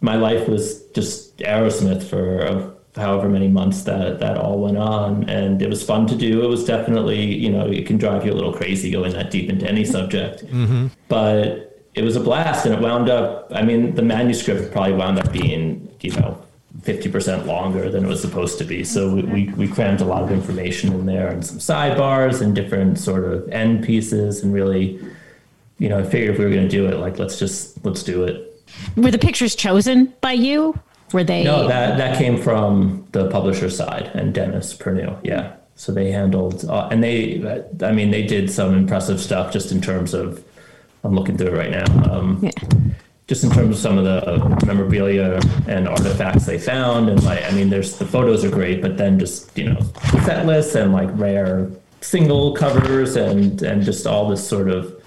my 0.00 0.16
life 0.16 0.48
was 0.48 0.82
just 0.92 1.36
Aerosmith 1.38 2.02
for 2.02 2.42
uh, 2.42 2.70
however 3.00 3.28
many 3.28 3.48
months 3.48 3.82
that 3.82 4.20
that 4.20 4.36
all 4.38 4.60
went 4.60 4.78
on, 4.78 5.28
and 5.28 5.60
it 5.60 5.68
was 5.68 5.82
fun 5.82 6.06
to 6.06 6.16
do. 6.16 6.42
It 6.42 6.48
was 6.48 6.64
definitely, 6.64 7.34
you 7.34 7.50
know, 7.50 7.66
it 7.66 7.86
can 7.86 7.98
drive 7.98 8.24
you 8.24 8.32
a 8.32 8.34
little 8.34 8.52
crazy 8.52 8.90
going 8.90 9.12
that 9.12 9.30
deep 9.30 9.50
into 9.50 9.68
any 9.68 9.84
subject, 9.84 10.46
mm-hmm. 10.46 10.86
but 11.08 11.86
it 11.94 12.02
was 12.02 12.16
a 12.16 12.20
blast, 12.20 12.64
and 12.64 12.74
it 12.74 12.80
wound 12.80 13.10
up. 13.10 13.50
I 13.54 13.62
mean, 13.62 13.94
the 13.94 14.02
manuscript 14.02 14.72
probably 14.72 14.94
wound 14.94 15.18
up 15.18 15.32
being, 15.32 15.88
you 16.00 16.12
know, 16.12 16.42
50% 16.82 17.46
longer 17.46 17.90
than 17.90 18.04
it 18.04 18.08
was 18.08 18.20
supposed 18.20 18.58
to 18.58 18.64
be. 18.64 18.84
So 18.84 19.14
we, 19.14 19.22
we, 19.22 19.48
we, 19.54 19.68
crammed 19.68 20.00
a 20.00 20.04
lot 20.04 20.22
of 20.22 20.30
information 20.30 20.92
in 20.92 21.06
there 21.06 21.28
and 21.28 21.44
some 21.44 21.58
sidebars 21.58 22.40
and 22.42 22.54
different 22.54 22.98
sort 22.98 23.24
of 23.24 23.48
end 23.50 23.84
pieces 23.84 24.42
and 24.42 24.52
really, 24.52 25.00
you 25.78 25.88
know, 25.88 25.98
I 25.98 26.02
figured 26.04 26.34
if 26.34 26.38
we 26.38 26.44
were 26.44 26.50
going 26.50 26.68
to 26.68 26.68
do 26.68 26.86
it, 26.86 26.98
like, 26.98 27.18
let's 27.18 27.38
just, 27.38 27.84
let's 27.84 28.02
do 28.02 28.24
it. 28.24 28.62
Were 28.96 29.10
the 29.10 29.18
pictures 29.18 29.54
chosen 29.54 30.12
by 30.20 30.32
you? 30.32 30.78
Were 31.12 31.24
they? 31.24 31.42
No, 31.42 31.66
that, 31.66 31.96
that 31.96 32.18
came 32.18 32.40
from 32.40 33.06
the 33.12 33.30
publisher 33.30 33.70
side 33.70 34.10
and 34.14 34.34
Dennis 34.34 34.74
Pernu. 34.74 35.18
Yeah. 35.24 35.56
So 35.74 35.90
they 35.92 36.10
handled, 36.12 36.64
uh, 36.66 36.88
and 36.90 37.02
they, 37.02 37.64
I 37.82 37.92
mean, 37.92 38.10
they 38.10 38.24
did 38.24 38.50
some 38.50 38.74
impressive 38.74 39.20
stuff 39.20 39.52
just 39.52 39.72
in 39.72 39.80
terms 39.80 40.12
of, 40.12 40.44
I'm 41.02 41.14
looking 41.14 41.38
through 41.38 41.48
it 41.48 41.56
right 41.56 41.70
now. 41.70 42.12
Um, 42.12 42.40
yeah. 42.42 42.50
Just 43.28 43.44
in 43.44 43.50
terms 43.50 43.76
of 43.76 43.80
some 43.80 43.98
of 43.98 44.04
the 44.04 44.66
memorabilia 44.66 45.38
and 45.68 45.86
artifacts 45.86 46.46
they 46.46 46.58
found, 46.58 47.10
and 47.10 47.22
like, 47.24 47.44
I 47.44 47.50
mean, 47.50 47.68
there's 47.68 47.96
the 47.98 48.06
photos 48.06 48.44
are 48.44 48.50
great, 48.50 48.82
but 48.82 48.96
then 48.96 49.18
just 49.18 49.56
you 49.56 49.70
know, 49.70 49.80
set 50.24 50.46
lists 50.46 50.74
and 50.74 50.92
like 50.92 51.10
rare 51.12 51.70
single 52.00 52.54
covers 52.54 53.16
and 53.16 53.60
and 53.62 53.82
just 53.82 54.06
all 54.06 54.28
this 54.28 54.46
sort 54.46 54.70
of 54.70 54.98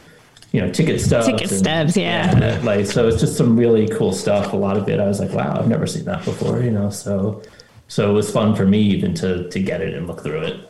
you 0.52 0.60
know, 0.60 0.70
ticket 0.70 1.00
stubs. 1.00 1.26
Ticket 1.26 1.50
and, 1.52 1.60
stubs, 1.60 1.98
yeah. 1.98 2.38
yeah. 2.38 2.62
Like, 2.64 2.86
so 2.86 3.08
it's 3.08 3.20
just 3.20 3.38
some 3.38 3.58
really 3.58 3.88
cool 3.88 4.12
stuff. 4.12 4.54
A 4.54 4.58
lot 4.58 4.78
of 4.78 4.88
it, 4.90 5.00
I 5.00 5.08
was 5.08 5.20
like, 5.20 5.32
wow, 5.32 5.58
I've 5.58 5.68
never 5.68 5.88
seen 5.88 6.06
that 6.06 6.26
before, 6.26 6.62
you 6.62 6.72
know? 6.72 6.90
So, 6.90 7.42
so 7.88 8.10
it 8.10 8.14
was 8.14 8.32
fun 8.32 8.56
for 8.56 8.66
me 8.66 8.82
even 8.82 9.14
to, 9.16 9.50
to 9.50 9.60
get 9.60 9.82
it 9.82 9.94
and 9.94 10.08
look 10.08 10.24
through 10.24 10.44
it. 10.44 10.70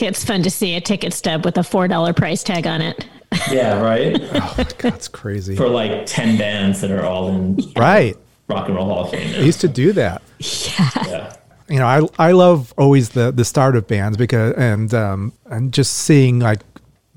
It's 0.00 0.24
fun 0.24 0.42
to 0.42 0.50
see 0.50 0.74
a 0.74 0.80
ticket 0.80 1.12
stub 1.12 1.44
with 1.44 1.56
a 1.56 1.60
$4 1.60 2.16
price 2.16 2.42
tag 2.42 2.66
on 2.66 2.80
it. 2.82 3.06
Yeah, 3.50 3.80
right. 3.80 4.16
oh, 4.34 4.64
that's 4.78 5.08
crazy. 5.08 5.56
For 5.56 5.68
like 5.68 6.06
10 6.06 6.38
bands 6.38 6.80
that 6.80 6.90
are 6.90 7.04
all 7.04 7.28
in 7.28 7.58
right 7.76 8.16
Rock 8.48 8.68
and 8.68 8.76
Roll 8.76 8.86
Hall 8.86 9.04
of 9.04 9.10
Fame. 9.10 9.34
I 9.34 9.40
used 9.40 9.60
to 9.62 9.68
do 9.68 9.92
that. 9.92 10.22
Yeah. 10.38 10.90
yeah. 11.06 11.36
You 11.68 11.78
know, 11.78 11.86
I 11.86 12.28
I 12.28 12.32
love 12.32 12.74
always 12.76 13.10
the 13.10 13.30
the 13.30 13.44
start 13.44 13.76
of 13.76 13.86
bands 13.86 14.16
because 14.18 14.54
and 14.56 14.92
um 14.92 15.32
and 15.46 15.72
just 15.72 15.94
seeing 15.94 16.38
like 16.38 16.60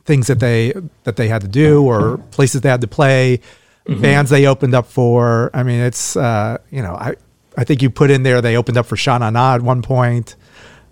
things 0.05 0.27
that 0.27 0.39
they 0.39 0.74
that 1.03 1.17
they 1.17 1.27
had 1.27 1.41
to 1.41 1.48
do 1.48 1.84
or 1.84 2.17
places 2.31 2.62
they 2.62 2.69
had 2.69 2.81
to 2.81 2.88
play, 2.88 3.41
mm-hmm. 3.86 4.01
bands 4.01 4.29
they 4.29 4.45
opened 4.45 4.74
up 4.74 4.88
for. 4.88 5.50
I 5.53 5.63
mean, 5.63 5.81
it's 5.81 6.15
uh, 6.15 6.60
you 6.72 6.81
know, 6.81 6.93
I 6.93 7.15
I 7.57 7.63
think 7.63 7.81
you 7.81 7.89
put 7.89 8.12
in 8.12 8.24
there 8.24 8.41
they 8.41 8.55
opened 8.55 8.77
up 8.77 8.86
for 8.86 8.95
Sha 8.95 9.17
Na 9.17 9.29
Na 9.29 9.55
at 9.55 9.62
one 9.62 9.81
point. 9.81 10.36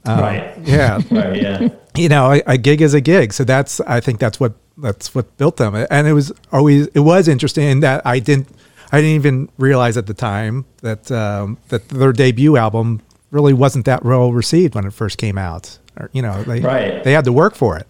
Um, 0.06 0.20
right. 0.20 0.58
Yeah. 0.64 1.00
right. 1.12 1.42
Yeah. 1.42 1.70
You 1.96 2.10
know, 2.10 2.32
a, 2.32 2.42
a, 2.48 2.58
gig 2.58 2.82
is 2.82 2.94
a 2.94 3.02
gig, 3.02 3.32
so 3.32 3.44
that's 3.44 3.80
I 3.82 4.00
think 4.00 4.20
that's 4.20 4.40
what 4.40 4.54
that's 4.78 5.14
what 5.14 5.38
built 5.38 5.58
them, 5.58 5.76
and 5.90 6.08
it 6.08 6.14
was 6.14 6.32
always 6.52 6.88
it 6.88 7.00
was 7.00 7.28
interesting 7.28 7.82
that 7.82 8.06
I 8.06 8.20
didn't 8.20 8.48
I 8.92 8.98
didn't 8.98 9.16
even 9.16 9.50
realize 9.58 9.98
at 9.98 10.08
the 10.08 10.14
time 10.14 10.66
that 10.82 11.12
um, 11.12 11.58
that 11.70 11.90
their 11.90 12.14
debut 12.14 12.58
album 12.58 13.02
really 13.32 13.54
wasn't 13.54 13.86
that 13.86 14.06
well 14.06 14.32
received 14.32 14.76
when 14.76 14.86
it 14.86 14.94
first 14.94 15.18
came 15.18 15.38
out. 15.38 15.80
Or, 15.98 16.10
you 16.14 16.22
know, 16.22 16.44
they 16.44 16.60
right. 16.60 17.04
they 17.04 17.12
had 17.12 17.26
to 17.26 17.34
work 17.34 17.56
for 17.56 17.78
it. 17.78 17.88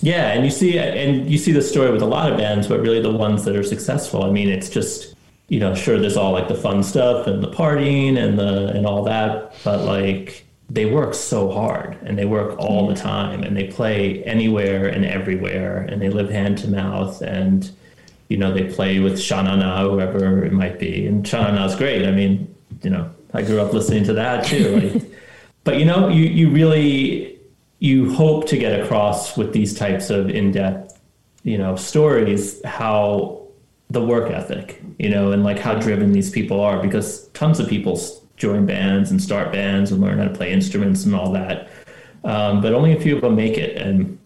Yeah, 0.00 0.30
and 0.30 0.44
you 0.44 0.50
see, 0.50 0.78
and 0.78 1.28
you 1.28 1.38
see 1.38 1.50
the 1.50 1.62
story 1.62 1.90
with 1.90 2.02
a 2.02 2.06
lot 2.06 2.30
of 2.30 2.38
bands, 2.38 2.68
but 2.68 2.80
really 2.80 3.02
the 3.02 3.10
ones 3.10 3.44
that 3.44 3.56
are 3.56 3.64
successful. 3.64 4.22
I 4.22 4.30
mean, 4.30 4.48
it's 4.48 4.70
just 4.70 5.14
you 5.48 5.58
know, 5.58 5.74
sure, 5.74 5.98
there's 5.98 6.16
all 6.16 6.32
like 6.32 6.46
the 6.48 6.54
fun 6.54 6.82
stuff 6.82 7.26
and 7.26 7.42
the 7.42 7.50
partying 7.50 8.16
and 8.16 8.38
the 8.38 8.68
and 8.68 8.86
all 8.86 9.02
that, 9.04 9.54
but 9.64 9.84
like 9.84 10.44
they 10.70 10.84
work 10.86 11.14
so 11.14 11.50
hard 11.50 11.96
and 12.02 12.18
they 12.18 12.26
work 12.26 12.58
all 12.58 12.86
the 12.86 12.94
mm. 12.94 13.00
time 13.00 13.42
and 13.42 13.56
they 13.56 13.68
play 13.68 14.22
anywhere 14.24 14.86
and 14.86 15.04
everywhere 15.04 15.78
and 15.82 16.00
they 16.00 16.10
live 16.10 16.28
hand 16.28 16.58
to 16.58 16.68
mouth 16.68 17.22
and 17.22 17.70
you 18.28 18.36
know 18.36 18.52
they 18.52 18.64
play 18.64 18.98
with 18.98 19.18
Sha 19.18 19.42
Na 19.42 19.56
Na, 19.56 19.82
whoever 19.82 20.44
it 20.44 20.52
might 20.52 20.78
be, 20.78 21.06
and 21.06 21.26
Sha 21.26 21.42
Na 21.42 21.52
Na's 21.52 21.74
great. 21.74 22.06
I 22.06 22.10
mean, 22.10 22.54
you 22.82 22.90
know, 22.90 23.10
I 23.32 23.40
grew 23.40 23.60
up 23.60 23.72
listening 23.72 24.04
to 24.04 24.12
that 24.14 24.44
too. 24.44 25.00
Like, 25.64 25.74
but 25.74 25.78
you 25.78 25.84
know, 25.84 26.08
you 26.08 26.24
you 26.24 26.50
really 26.50 27.38
you 27.78 28.12
hope 28.14 28.46
to 28.48 28.56
get 28.56 28.80
across 28.80 29.36
with 29.36 29.52
these 29.52 29.74
types 29.74 30.08
of 30.10 30.30
in-depth 30.30 30.98
you 31.48 31.56
know 31.56 31.76
stories 31.76 32.62
how 32.64 33.40
the 33.90 34.04
work 34.04 34.30
ethic 34.30 34.82
you 34.98 35.08
know 35.08 35.32
and 35.32 35.44
like 35.44 35.58
how 35.58 35.74
driven 35.74 36.12
these 36.12 36.30
people 36.30 36.60
are 36.60 36.82
because 36.82 37.28
tons 37.28 37.58
of 37.60 37.68
people 37.68 37.96
join 38.38 38.64
bands 38.66 39.10
and 39.10 39.22
start 39.22 39.52
bands 39.52 39.92
and 39.92 40.00
learn 40.00 40.18
how 40.18 40.24
to 40.24 40.34
play 40.34 40.52
instruments 40.52 41.04
and 41.04 41.14
all 41.14 41.32
that. 41.32 41.68
Um, 42.24 42.60
but 42.60 42.72
only 42.72 42.96
a 42.96 43.00
few 43.00 43.16
of 43.16 43.22
them 43.22 43.36
make 43.36 43.58
it. 43.58 43.76
And 43.76 44.18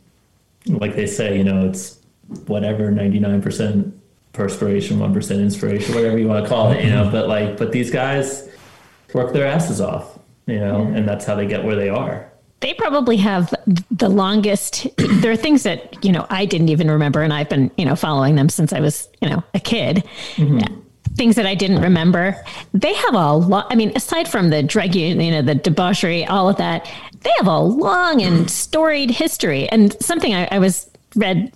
like 0.67 0.95
they 0.95 1.07
say 1.07 1.37
you 1.37 1.45
know 1.45 1.67
it's 1.67 1.99
whatever 2.47 2.91
99% 2.91 3.93
perspiration 4.33 4.99
1% 4.99 5.41
inspiration 5.41 5.95
whatever 5.95 6.17
you 6.17 6.27
want 6.27 6.45
to 6.45 6.49
call 6.49 6.71
it 6.73 6.85
you 6.85 6.91
know. 6.91 7.11
But 7.11 7.29
like 7.29 7.57
but 7.57 7.73
these 7.73 7.91
guys 7.91 8.49
work 9.13 9.33
their 9.33 9.47
asses 9.47 9.81
off 9.81 10.19
you 10.47 10.59
know 10.59 10.83
and 10.83 11.07
that's 11.07 11.25
how 11.25 11.35
they 11.35 11.47
get 11.47 11.65
where 11.65 11.77
they 11.77 11.89
are. 11.89 12.31
They 12.61 12.75
probably 12.75 13.17
have 13.17 13.53
the 13.91 14.09
longest 14.09 14.87
there 14.97 15.33
are 15.33 15.37
things 15.37 15.65
that 15.65 16.03
you 16.05 16.13
know 16.13 16.27
i 16.31 16.45
didn't 16.45 16.69
even 16.69 16.89
remember 16.89 17.21
and 17.21 17.33
i've 17.33 17.49
been 17.49 17.73
you 17.77 17.85
know 17.85 17.97
following 17.97 18.37
them 18.37 18.49
since 18.49 18.73
i 18.73 18.79
was 18.79 19.09
you 19.21 19.29
know 19.29 19.43
a 19.55 19.59
kid. 19.61 20.05
Mm-hmm. 20.37 20.81
Things 21.15 21.37
that 21.37 21.47
i 21.47 21.55
didn't 21.55 21.81
remember. 21.83 22.37
They 22.73 22.95
have 22.95 23.15
a 23.15 23.33
lot 23.33 23.67
i 23.71 23.75
mean 23.75 23.93
aside 23.95 24.29
from 24.29 24.51
the 24.51 24.63
drug 24.63 24.95
you 24.95 25.15
know 25.15 25.43
the 25.43 25.55
debauchery 25.55 26.25
all 26.27 26.49
of 26.49 26.57
that 26.57 26.91
they 27.21 27.31
have 27.37 27.47
a 27.47 27.59
long 27.59 28.23
and 28.23 28.51
storied 28.63 29.11
history. 29.11 29.69
And 29.69 29.93
something 30.03 30.35
i, 30.35 30.49
I 30.51 30.59
was 30.59 30.91
read 31.15 31.53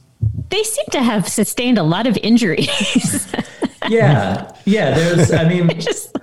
they 0.48 0.62
seem 0.62 0.86
to 0.92 1.02
have 1.02 1.28
sustained 1.28 1.78
a 1.78 1.82
lot 1.82 2.06
of 2.06 2.16
injuries. 2.18 3.32
Yeah. 3.88 4.52
Yeah 4.64 4.96
there's 4.98 5.30
i 5.30 5.48
mean 5.48 5.68
just 5.80 6.16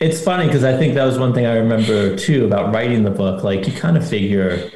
it's 0.00 0.20
funny 0.20 0.46
because 0.46 0.64
I 0.64 0.76
think 0.76 0.94
that 0.94 1.04
was 1.04 1.18
one 1.18 1.32
thing 1.32 1.46
I 1.46 1.56
remember 1.56 2.16
too 2.16 2.44
about 2.44 2.72
writing 2.74 3.02
the 3.02 3.10
book. 3.10 3.42
Like 3.42 3.66
you 3.66 3.72
kind 3.72 3.96
of 3.96 4.06
figure 4.06 4.70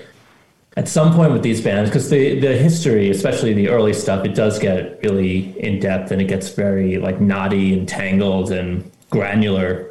at 0.76 0.88
some 0.88 1.12
point 1.14 1.32
with 1.32 1.42
these 1.42 1.60
bands, 1.60 1.90
because 1.90 2.10
the 2.10 2.38
the 2.38 2.56
history, 2.56 3.10
especially 3.10 3.52
the 3.52 3.68
early 3.68 3.92
stuff, 3.92 4.24
it 4.24 4.34
does 4.34 4.58
get 4.58 5.02
really 5.02 5.58
in 5.58 5.80
depth 5.80 6.10
and 6.12 6.20
it 6.22 6.26
gets 6.26 6.50
very 6.50 6.98
like 6.98 7.20
knotty 7.20 7.72
and 7.76 7.88
tangled 7.88 8.52
and 8.52 8.88
granular. 9.10 9.88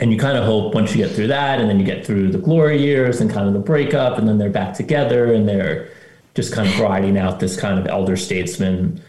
And 0.00 0.10
you 0.10 0.18
kind 0.18 0.36
of 0.36 0.44
hope 0.44 0.74
once 0.74 0.92
you 0.94 1.04
get 1.04 1.14
through 1.14 1.28
that, 1.28 1.60
and 1.60 1.68
then 1.68 1.78
you 1.78 1.86
get 1.86 2.04
through 2.04 2.32
the 2.32 2.38
glory 2.38 2.82
years 2.82 3.20
and 3.20 3.30
kind 3.30 3.46
of 3.46 3.52
the 3.52 3.60
breakup, 3.60 4.18
and 4.18 4.26
then 4.26 4.38
they're 4.38 4.50
back 4.50 4.74
together 4.74 5.32
and 5.32 5.48
they're 5.48 5.88
just 6.34 6.52
kind 6.52 6.66
of 6.66 6.80
riding 6.80 7.18
out 7.18 7.40
this 7.40 7.60
kind 7.60 7.78
of 7.78 7.86
elder 7.86 8.16
statesman 8.16 9.00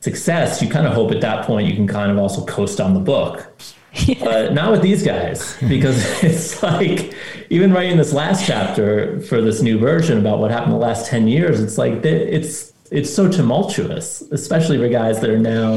success. 0.00 0.60
You 0.60 0.68
kind 0.68 0.86
of 0.86 0.92
hope 0.92 1.12
at 1.12 1.20
that 1.22 1.46
point 1.46 1.68
you 1.68 1.74
can 1.74 1.86
kind 1.86 2.10
of 2.10 2.18
also 2.18 2.44
coast 2.44 2.80
on 2.80 2.94
the 2.94 3.00
book 3.00 3.46
but 4.20 4.52
not 4.52 4.72
with 4.72 4.82
these 4.82 5.02
guys 5.02 5.56
because 5.68 5.96
it's 6.22 6.62
like 6.62 7.14
even 7.50 7.72
writing 7.72 7.96
this 7.96 8.12
last 8.12 8.46
chapter 8.46 9.20
for 9.20 9.40
this 9.40 9.62
new 9.62 9.78
version 9.78 10.18
about 10.18 10.38
what 10.38 10.50
happened 10.50 10.72
the 10.72 10.76
last 10.76 11.06
10 11.08 11.28
years 11.28 11.60
it's 11.60 11.78
like 11.78 12.04
it's 12.04 12.72
it's 12.90 13.12
so 13.12 13.30
tumultuous 13.30 14.22
especially 14.32 14.78
for 14.78 14.88
guys 14.88 15.20
that 15.20 15.30
are 15.30 15.38
now 15.38 15.74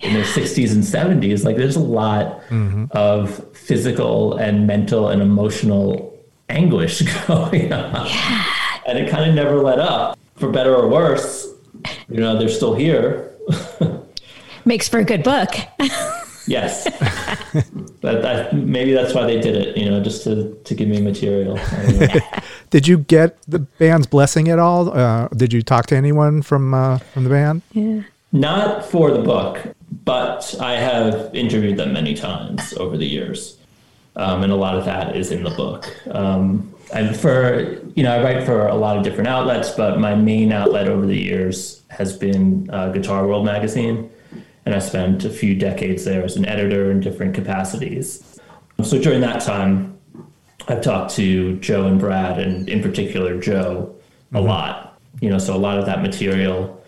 in 0.00 0.12
their 0.12 0.24
60s 0.24 0.72
and 0.72 0.82
70s 1.22 1.44
like 1.44 1.56
there's 1.56 1.76
a 1.76 1.80
lot 1.80 2.42
mm-hmm. 2.48 2.84
of 2.90 3.56
physical 3.56 4.36
and 4.36 4.66
mental 4.66 5.08
and 5.08 5.22
emotional 5.22 6.16
anguish 6.48 7.02
going 7.26 7.72
on. 7.72 8.06
Yeah. 8.06 8.44
and 8.86 8.98
it 8.98 9.10
kind 9.10 9.28
of 9.28 9.34
never 9.34 9.56
let 9.56 9.78
up 9.78 10.18
for 10.36 10.50
better 10.50 10.74
or 10.74 10.88
worse. 10.88 11.48
You 12.08 12.20
know 12.20 12.38
they're 12.38 12.48
still 12.48 12.74
here. 12.74 13.32
Makes 14.64 14.88
for 14.88 14.98
a 14.98 15.04
good 15.04 15.22
book 15.22 15.50
Yes, 16.46 16.84
that, 18.02 18.22
that, 18.22 18.54
maybe 18.54 18.92
that's 18.92 19.14
why 19.14 19.24
they 19.24 19.40
did 19.40 19.56
it. 19.56 19.76
You 19.76 19.90
know, 19.90 20.00
just 20.02 20.24
to 20.24 20.54
to 20.64 20.74
give 20.74 20.88
me 20.88 21.00
material. 21.00 21.58
did 22.70 22.86
you 22.86 22.98
get 22.98 23.40
the 23.48 23.58
band's 23.58 24.06
blessing 24.06 24.48
at 24.48 24.58
all? 24.58 24.96
Uh, 24.96 25.28
did 25.28 25.52
you 25.52 25.62
talk 25.62 25.86
to 25.86 25.96
anyone 25.96 26.42
from 26.42 26.72
uh, 26.72 26.98
from 26.98 27.24
the 27.24 27.30
band? 27.30 27.62
Yeah. 27.72 28.02
Not 28.32 28.84
for 28.84 29.10
the 29.10 29.22
book, 29.22 29.74
but 30.04 30.54
I 30.60 30.76
have 30.76 31.34
interviewed 31.34 31.78
them 31.78 31.92
many 31.92 32.14
times 32.14 32.74
over 32.74 32.96
the 32.96 33.06
years, 33.06 33.56
um, 34.14 34.42
and 34.42 34.52
a 34.52 34.56
lot 34.56 34.76
of 34.76 34.84
that 34.84 35.16
is 35.16 35.32
in 35.32 35.42
the 35.42 35.50
book. 35.50 35.88
Um, 36.14 36.72
and 36.92 37.16
for 37.16 37.80
you 37.94 38.02
know, 38.02 38.14
I 38.14 38.22
write 38.22 38.46
for 38.46 38.68
a 38.68 38.74
lot 38.74 38.96
of 38.96 39.02
different 39.02 39.28
outlets, 39.28 39.70
but 39.70 39.98
my 39.98 40.14
main 40.14 40.52
outlet 40.52 40.88
over 40.88 41.06
the 41.06 41.18
years 41.18 41.82
has 41.88 42.16
been 42.16 42.68
uh, 42.70 42.90
Guitar 42.90 43.26
World 43.26 43.44
magazine 43.44 44.10
and 44.66 44.74
I 44.74 44.80
spent 44.80 45.24
a 45.24 45.30
few 45.30 45.54
decades 45.54 46.04
there 46.04 46.24
as 46.24 46.36
an 46.36 46.44
editor 46.44 46.90
in 46.90 47.00
different 47.00 47.34
capacities. 47.34 48.38
So 48.82 49.00
during 49.00 49.20
that 49.20 49.40
time, 49.40 49.96
I've 50.68 50.82
talked 50.82 51.14
to 51.14 51.56
Joe 51.60 51.86
and 51.86 51.98
Brad, 52.00 52.38
and 52.38 52.68
in 52.68 52.82
particular 52.82 53.40
Joe, 53.40 53.94
a 54.32 54.36
mm-hmm. 54.36 54.46
lot. 54.46 54.98
You 55.20 55.30
know, 55.30 55.38
so 55.38 55.54
a 55.54 55.56
lot 55.56 55.78
of 55.78 55.86
that 55.86 56.02
material 56.02 56.84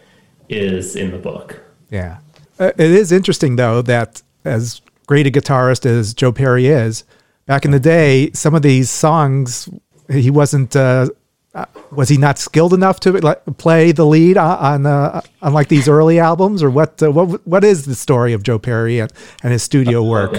is 0.48 0.96
in 0.96 1.12
the 1.12 1.18
book. 1.18 1.62
Yeah, 1.90 2.18
uh, 2.58 2.72
it 2.76 2.90
is 2.90 3.12
interesting 3.12 3.56
though 3.56 3.80
that 3.82 4.22
as 4.44 4.82
great 5.06 5.26
a 5.26 5.30
guitarist 5.30 5.86
as 5.86 6.12
Joe 6.12 6.32
Perry 6.32 6.66
is, 6.66 7.04
back 7.46 7.64
in 7.64 7.70
the 7.70 7.80
day, 7.80 8.30
some 8.32 8.54
of 8.54 8.62
these 8.62 8.90
songs 8.90 9.68
he 10.10 10.30
wasn't. 10.30 10.74
Uh, 10.74 11.08
uh, 11.54 11.64
was 11.90 12.08
he 12.08 12.16
not 12.16 12.38
skilled 12.38 12.74
enough 12.74 13.00
to 13.00 13.12
like, 13.12 13.42
play 13.56 13.92
the 13.92 14.04
lead 14.04 14.36
on 14.36 14.86
uh, 14.86 15.20
on 15.42 15.52
like 15.52 15.68
these 15.68 15.88
early 15.88 16.20
albums, 16.20 16.62
or 16.62 16.70
what? 16.70 17.02
Uh, 17.02 17.10
what 17.10 17.46
what 17.46 17.64
is 17.64 17.86
the 17.86 17.94
story 17.94 18.32
of 18.32 18.42
Joe 18.42 18.58
Perry 18.58 18.98
and, 18.98 19.12
and 19.42 19.52
his 19.52 19.62
studio 19.62 20.02
work? 20.02 20.32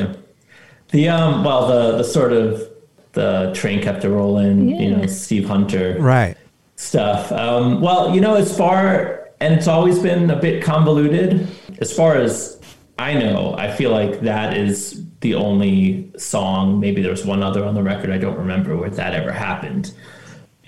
The 0.89 1.09
um, 1.09 1.43
well, 1.43 1.67
the 1.67 1.97
the 1.97 2.03
sort 2.03 2.33
of 2.33 2.67
the 3.13 3.51
train 3.55 3.81
kept 3.81 4.03
a 4.03 4.09
rolling, 4.09 4.69
yeah. 4.69 4.79
you 4.79 4.95
know, 4.95 5.05
Steve 5.07 5.47
Hunter, 5.47 5.97
right? 5.99 6.37
Stuff. 6.75 7.31
Um, 7.31 7.81
well, 7.81 8.13
you 8.13 8.21
know, 8.21 8.35
as 8.35 8.55
far 8.55 9.19
and 9.39 9.53
it's 9.53 9.67
always 9.67 9.99
been 9.99 10.29
a 10.29 10.35
bit 10.35 10.63
convoluted. 10.63 11.47
As 11.79 11.95
far 11.95 12.15
as 12.15 12.59
I 12.97 13.13
know, 13.13 13.55
I 13.57 13.71
feel 13.71 13.91
like 13.91 14.21
that 14.21 14.57
is 14.57 15.05
the 15.21 15.35
only 15.35 16.11
song. 16.17 16.79
Maybe 16.79 17.01
there 17.01 17.11
was 17.11 17.25
one 17.25 17.41
other 17.41 17.63
on 17.63 17.75
the 17.75 17.83
record. 17.83 18.09
I 18.09 18.17
don't 18.17 18.37
remember 18.37 18.75
where 18.75 18.89
that 18.89 19.13
ever 19.13 19.31
happened. 19.31 19.93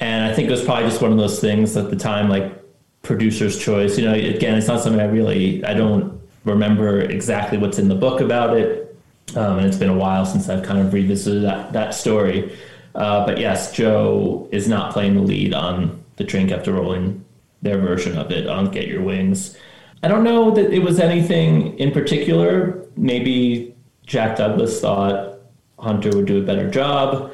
And 0.01 0.25
I 0.25 0.34
think 0.34 0.48
it 0.48 0.51
was 0.51 0.63
probably 0.63 0.89
just 0.89 1.01
one 1.01 1.12
of 1.12 1.17
those 1.20 1.39
things 1.39 1.77
at 1.77 1.91
the 1.91 1.96
time, 1.96 2.27
like 2.27 2.60
producer's 3.03 3.58
choice. 3.58 3.98
You 4.00 4.05
know, 4.05 4.13
again, 4.13 4.58
it's 4.58 4.67
not 4.67 4.81
something 4.81 5.00
I 5.00 5.05
really, 5.05 5.63
I 5.63 5.75
don't 5.75 6.20
remember 6.43 7.01
exactly 7.01 7.60
what's 7.60 7.77
in 7.77 7.88
the 7.88 7.96
book 7.96 8.20
about 8.20 8.58
it. 8.58 8.98
Um, 9.36 9.60
and 9.60 9.67
it's 9.67 9.77
been 9.77 9.89
a 9.89 9.98
while 9.98 10.25
since 10.25 10.50
I've 10.50 10.63
kind 10.63 10.79
of 10.79 10.91
revisited 10.91 11.43
that, 11.43 11.72
that 11.74 11.93
story. 11.93 12.58
Uh, 12.96 13.25
but 13.25 13.38
yes, 13.38 13.72
Joe 13.72 14.50
is 14.51 14.67
not 14.67 14.91
playing 14.91 15.13
the 15.13 15.22
lead 15.22 15.53
on 15.53 16.03
the 16.17 16.24
train 16.24 16.48
kept 16.48 16.67
rolling, 16.67 17.24
their 17.62 17.77
version 17.77 18.17
of 18.17 18.31
it 18.31 18.48
on 18.48 18.72
Get 18.72 18.88
Your 18.88 19.01
Wings. 19.01 19.55
I 20.03 20.08
don't 20.08 20.24
know 20.24 20.50
that 20.51 20.74
it 20.74 20.79
was 20.79 21.00
anything 21.00 21.77
in 21.77 21.91
particular. 21.91 22.84
Maybe 22.98 23.75
Jack 24.08 24.38
Douglas 24.38 24.81
thought 24.81 25.38
Hunter 25.77 26.10
would 26.15 26.25
do 26.25 26.41
a 26.41 26.46
better 26.46 26.70
job 26.70 27.31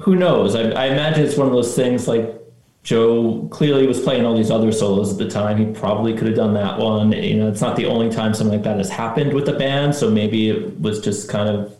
who 0.00 0.16
knows? 0.16 0.54
I, 0.54 0.70
I 0.70 0.86
imagine 0.86 1.24
it's 1.24 1.36
one 1.36 1.46
of 1.46 1.52
those 1.52 1.74
things 1.74 2.08
like 2.08 2.34
Joe 2.82 3.46
clearly 3.50 3.86
was 3.86 4.00
playing 4.00 4.24
all 4.24 4.34
these 4.34 4.50
other 4.50 4.72
solos 4.72 5.12
at 5.12 5.18
the 5.18 5.28
time. 5.28 5.58
He 5.58 5.72
probably 5.78 6.14
could 6.14 6.26
have 6.26 6.36
done 6.36 6.54
that 6.54 6.78
one. 6.78 7.12
You 7.12 7.36
know, 7.36 7.48
it's 7.48 7.60
not 7.60 7.76
the 7.76 7.86
only 7.86 8.08
time 8.08 8.32
something 8.32 8.56
like 8.56 8.64
that 8.64 8.78
has 8.78 8.88
happened 8.88 9.34
with 9.34 9.48
a 9.48 9.52
band. 9.52 9.94
So 9.94 10.10
maybe 10.10 10.48
it 10.48 10.80
was 10.80 11.00
just 11.00 11.28
kind 11.28 11.48
of 11.48 11.76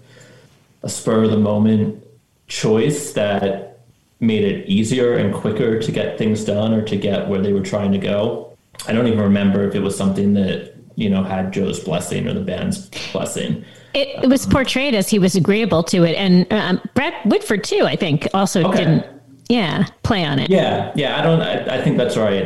a 0.82 0.88
spur 0.88 1.24
of 1.24 1.30
the 1.30 1.38
moment 1.38 2.04
choice 2.46 3.12
that 3.12 3.78
made 4.18 4.44
it 4.44 4.68
easier 4.68 5.16
and 5.16 5.32
quicker 5.34 5.80
to 5.80 5.92
get 5.92 6.18
things 6.18 6.44
done 6.44 6.74
or 6.74 6.82
to 6.82 6.96
get 6.96 7.28
where 7.28 7.40
they 7.40 7.54
were 7.54 7.62
trying 7.62 7.92
to 7.92 7.98
go. 7.98 8.54
I 8.86 8.92
don't 8.92 9.06
even 9.06 9.20
remember 9.20 9.66
if 9.66 9.74
it 9.74 9.80
was 9.80 9.96
something 9.96 10.34
that, 10.34 10.74
you 10.96 11.08
know, 11.08 11.22
had 11.22 11.52
Joe's 11.52 11.80
blessing 11.80 12.28
or 12.28 12.34
the 12.34 12.40
band's 12.40 12.90
blessing. 13.12 13.64
It, 13.94 14.25
it, 14.25 14.28
was 14.28 14.47
portrayed 14.47 14.94
as 14.94 15.09
he 15.09 15.18
was 15.18 15.35
agreeable 15.35 15.82
to 15.85 16.04
it, 16.04 16.14
and 16.14 16.50
um, 16.52 16.80
Brad 16.94 17.14
Whitford 17.25 17.64
too. 17.64 17.85
I 17.85 17.97
think 17.97 18.28
also 18.35 18.64
okay. 18.68 18.78
didn't, 18.78 19.06
yeah, 19.49 19.87
play 20.02 20.25
on 20.25 20.38
it. 20.38 20.50
Yeah, 20.50 20.92
yeah. 20.94 21.18
I 21.18 21.23
don't. 21.23 21.41
I, 21.41 21.78
I 21.78 21.82
think 21.82 21.97
that's 21.97 22.17
right. 22.17 22.45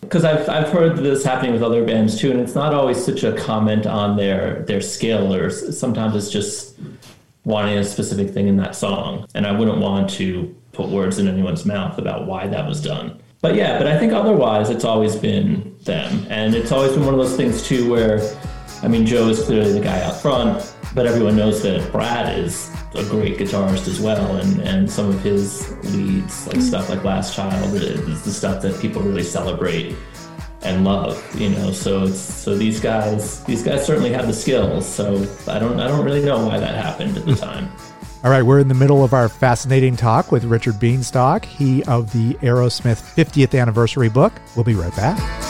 Because 0.00 0.24
um, 0.24 0.36
I've 0.36 0.48
I've 0.48 0.68
heard 0.68 0.98
this 0.98 1.24
happening 1.24 1.52
with 1.52 1.62
other 1.62 1.84
bands 1.84 2.18
too, 2.18 2.30
and 2.30 2.40
it's 2.40 2.54
not 2.54 2.74
always 2.74 3.02
such 3.02 3.24
a 3.24 3.32
comment 3.32 3.86
on 3.86 4.16
their 4.16 4.62
their 4.64 4.80
skill, 4.80 5.34
or 5.34 5.50
sometimes 5.50 6.14
it's 6.14 6.30
just 6.30 6.78
wanting 7.44 7.78
a 7.78 7.84
specific 7.84 8.30
thing 8.30 8.48
in 8.48 8.56
that 8.58 8.76
song. 8.76 9.26
And 9.34 9.46
I 9.46 9.52
wouldn't 9.52 9.78
want 9.78 10.10
to 10.10 10.54
put 10.72 10.88
words 10.88 11.18
in 11.18 11.26
anyone's 11.26 11.64
mouth 11.64 11.98
about 11.98 12.26
why 12.26 12.46
that 12.46 12.66
was 12.66 12.82
done. 12.82 13.20
But 13.40 13.54
yeah, 13.54 13.78
but 13.78 13.86
I 13.86 13.98
think 13.98 14.12
otherwise 14.12 14.68
it's 14.68 14.84
always 14.84 15.16
been 15.16 15.74
them, 15.84 16.26
and 16.28 16.54
it's 16.54 16.72
always 16.72 16.92
been 16.92 17.06
one 17.06 17.14
of 17.14 17.20
those 17.20 17.36
things 17.36 17.66
too 17.66 17.90
where 17.90 18.18
I 18.82 18.88
mean, 18.88 19.04
Joe 19.04 19.28
is 19.28 19.42
clearly 19.44 19.72
the 19.72 19.80
guy 19.80 20.02
out 20.02 20.20
front, 20.20 20.74
but 20.94 21.06
everyone 21.06 21.36
knows 21.36 21.62
that 21.62 21.92
Brad 21.92 22.38
is 22.38 22.70
a 22.94 23.04
great 23.04 23.38
guitarist 23.38 23.86
as 23.88 24.00
well, 24.00 24.36
and, 24.36 24.60
and 24.62 24.90
some 24.90 25.08
of 25.10 25.20
his 25.22 25.70
leads, 25.94 26.46
like 26.46 26.60
stuff 26.60 26.88
like 26.88 27.04
Last 27.04 27.34
Child, 27.34 27.74
is 27.74 28.22
the 28.22 28.30
stuff 28.30 28.62
that 28.62 28.80
people 28.80 29.02
really 29.02 29.22
celebrate 29.22 29.94
and 30.62 30.84
love, 30.84 31.22
you 31.40 31.50
know. 31.50 31.72
So 31.72 32.04
it's 32.04 32.18
so 32.18 32.56
these 32.56 32.80
guys 32.80 33.44
these 33.44 33.62
guys 33.62 33.84
certainly 33.84 34.12
have 34.12 34.26
the 34.26 34.32
skills. 34.32 34.86
So 34.86 35.26
I 35.46 35.58
don't 35.58 35.80
I 35.80 35.88
don't 35.88 36.04
really 36.04 36.24
know 36.24 36.46
why 36.46 36.58
that 36.58 36.74
happened 36.74 37.16
at 37.16 37.26
the 37.26 37.34
hmm. 37.34 37.40
time. 37.40 37.72
All 38.22 38.30
right, 38.30 38.42
we're 38.42 38.58
in 38.58 38.68
the 38.68 38.74
middle 38.74 39.02
of 39.02 39.14
our 39.14 39.30
fascinating 39.30 39.96
talk 39.96 40.30
with 40.30 40.44
Richard 40.44 40.74
Bienstock, 40.74 41.46
he 41.46 41.82
of 41.84 42.12
the 42.12 42.34
Aerosmith 42.46 43.00
50th 43.14 43.58
anniversary 43.58 44.10
book. 44.10 44.34
We'll 44.54 44.64
be 44.64 44.74
right 44.74 44.94
back. 44.94 45.49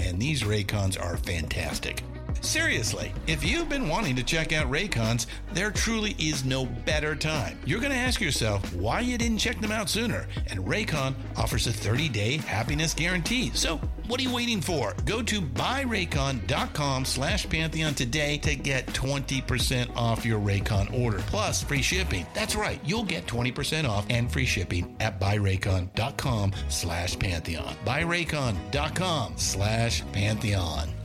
and 0.00 0.20
these 0.20 0.42
Raycons 0.42 1.00
are 1.00 1.16
fantastic. 1.16 2.02
Seriously, 2.40 3.12
if 3.26 3.44
you've 3.44 3.68
been 3.68 3.88
wanting 3.88 4.16
to 4.16 4.22
check 4.22 4.52
out 4.52 4.70
Raycons, 4.70 5.26
there 5.52 5.70
truly 5.70 6.16
is 6.18 6.44
no 6.44 6.64
better 6.64 7.14
time. 7.14 7.58
You're 7.66 7.80
going 7.80 7.92
to 7.92 7.98
ask 7.98 8.20
yourself 8.20 8.72
why 8.74 9.00
you 9.00 9.18
didn't 9.18 9.38
check 9.38 9.60
them 9.60 9.72
out 9.72 9.90
sooner, 9.90 10.26
and 10.46 10.60
Raycon 10.60 11.14
offers 11.36 11.66
a 11.66 11.70
30-day 11.70 12.38
happiness 12.38 12.94
guarantee. 12.94 13.50
So, 13.54 13.78
what 14.10 14.18
are 14.18 14.24
you 14.24 14.34
waiting 14.34 14.60
for? 14.60 14.94
Go 15.04 15.22
to 15.22 15.40
buyraycon.com 15.40 17.04
slash 17.04 17.48
Pantheon 17.48 17.94
today 17.94 18.38
to 18.38 18.56
get 18.56 18.86
20% 18.88 19.96
off 19.96 20.26
your 20.26 20.40
Raycon 20.40 20.92
order, 21.00 21.18
plus 21.28 21.62
free 21.62 21.82
shipping. 21.82 22.26
That's 22.34 22.56
right, 22.56 22.80
you'll 22.84 23.04
get 23.04 23.26
20% 23.26 23.88
off 23.88 24.06
and 24.10 24.30
free 24.30 24.46
shipping 24.46 24.96
at 25.00 25.20
buyraycon.com 25.20 26.52
slash 26.68 27.18
Pantheon. 27.18 27.74
Buyraycon.com 27.84 29.34
slash 29.36 30.02
Pantheon. 30.12 30.99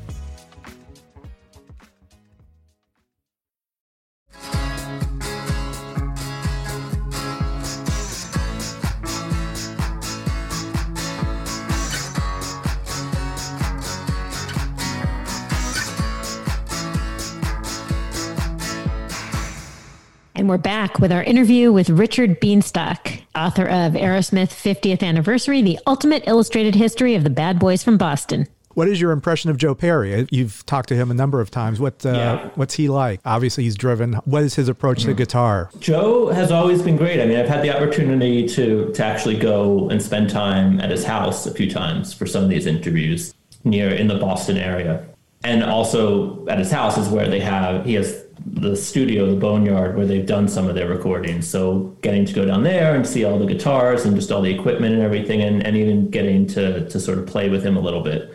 And 20.38 20.50
we're 20.50 20.58
back 20.58 21.00
with 21.00 21.13
our 21.13 21.24
interview 21.24 21.71
with 21.71 21.89
Richard 21.89 22.41
Bienstock, 22.41 23.21
author 23.36 23.63
of 23.63 23.93
Aerosmith 23.93 24.50
50th 24.50 25.02
Anniversary, 25.02 25.62
the 25.62 25.80
ultimate 25.88 26.24
illustrated 26.28 26.76
history 26.76 27.15
of 27.15 27.24
the 27.24 27.30
bad 27.30 27.58
boys 27.58 27.84
from 27.84 27.98
Boston. 27.98 28.45
What 28.74 28.89
is 28.89 29.00
your 29.00 29.12
impression 29.12 29.50
of 29.50 29.56
Joe 29.56 29.74
Perry? 29.74 30.28
You've 30.32 30.65
talked 30.65 30.89
to 30.89 30.95
him 30.95 31.10
a 31.10 31.13
number 31.13 31.39
of 31.39 31.50
times. 31.50 31.80
What 31.80 32.06
uh, 32.06 32.10
Yeah. 32.12 32.50
what's 32.56 32.74
he 32.74 32.89
like? 32.89 33.21
Obviously, 33.24 33.63
he's 33.63 33.76
driven. 33.76 34.15
What 34.26 34.43
is 34.43 34.56
his 34.56 34.67
approach 34.67 35.04
to 35.06 35.13
guitar? 35.13 35.69
Joe 35.80 36.28
has 36.28 36.52
always 36.52 36.82
been 36.82 36.98
great. 36.98 37.21
I 37.21 37.26
mean, 37.26 37.38
I've 37.39 37.48
had 37.48 37.63
the 37.63 37.74
opportunity 37.74 38.45
to 38.50 38.91
to 38.91 39.06
actually 39.06 39.38
go 39.38 39.89
and 39.89 40.02
spend 40.04 40.30
time 40.30 40.82
at 40.82 40.91
his 40.91 41.06
house 41.06 41.45
a 41.45 41.54
few 41.54 41.71
times 41.71 42.13
for 42.13 42.26
some 42.26 42.43
of 42.43 42.50
these 42.50 42.65
interviews 42.65 43.34
near 43.63 43.88
in 43.89 44.10
the 44.10 44.15
Boston 44.15 44.58
area. 44.58 45.06
And 45.45 45.63
also 45.63 46.45
at 46.48 46.60
his 46.60 46.69
house 46.71 46.98
is 46.98 47.08
where 47.08 47.30
they 47.30 47.39
have 47.39 47.86
he 47.86 47.93
has 47.93 48.25
the 48.45 48.75
studio, 48.75 49.25
the 49.27 49.36
Boneyard, 49.36 49.97
where 49.97 50.05
they've 50.05 50.25
done 50.25 50.47
some 50.47 50.67
of 50.67 50.75
their 50.75 50.88
recordings. 50.88 51.47
So 51.47 51.95
getting 52.01 52.25
to 52.25 52.34
go 52.34 52.45
down 52.45 52.63
there 52.63 52.95
and 52.95 53.05
see 53.05 53.23
all 53.23 53.39
the 53.39 53.45
guitars 53.45 54.05
and 54.05 54.15
just 54.15 54.31
all 54.31 54.41
the 54.41 54.53
equipment 54.53 54.93
and 54.93 55.01
everything, 55.01 55.41
and, 55.41 55.65
and 55.65 55.75
even 55.75 56.10
getting 56.10 56.45
to 56.47 56.88
to 56.89 56.99
sort 56.99 57.17
of 57.17 57.25
play 57.25 57.49
with 57.49 57.63
him 57.63 57.75
a 57.75 57.79
little 57.79 58.01
bit. 58.01 58.34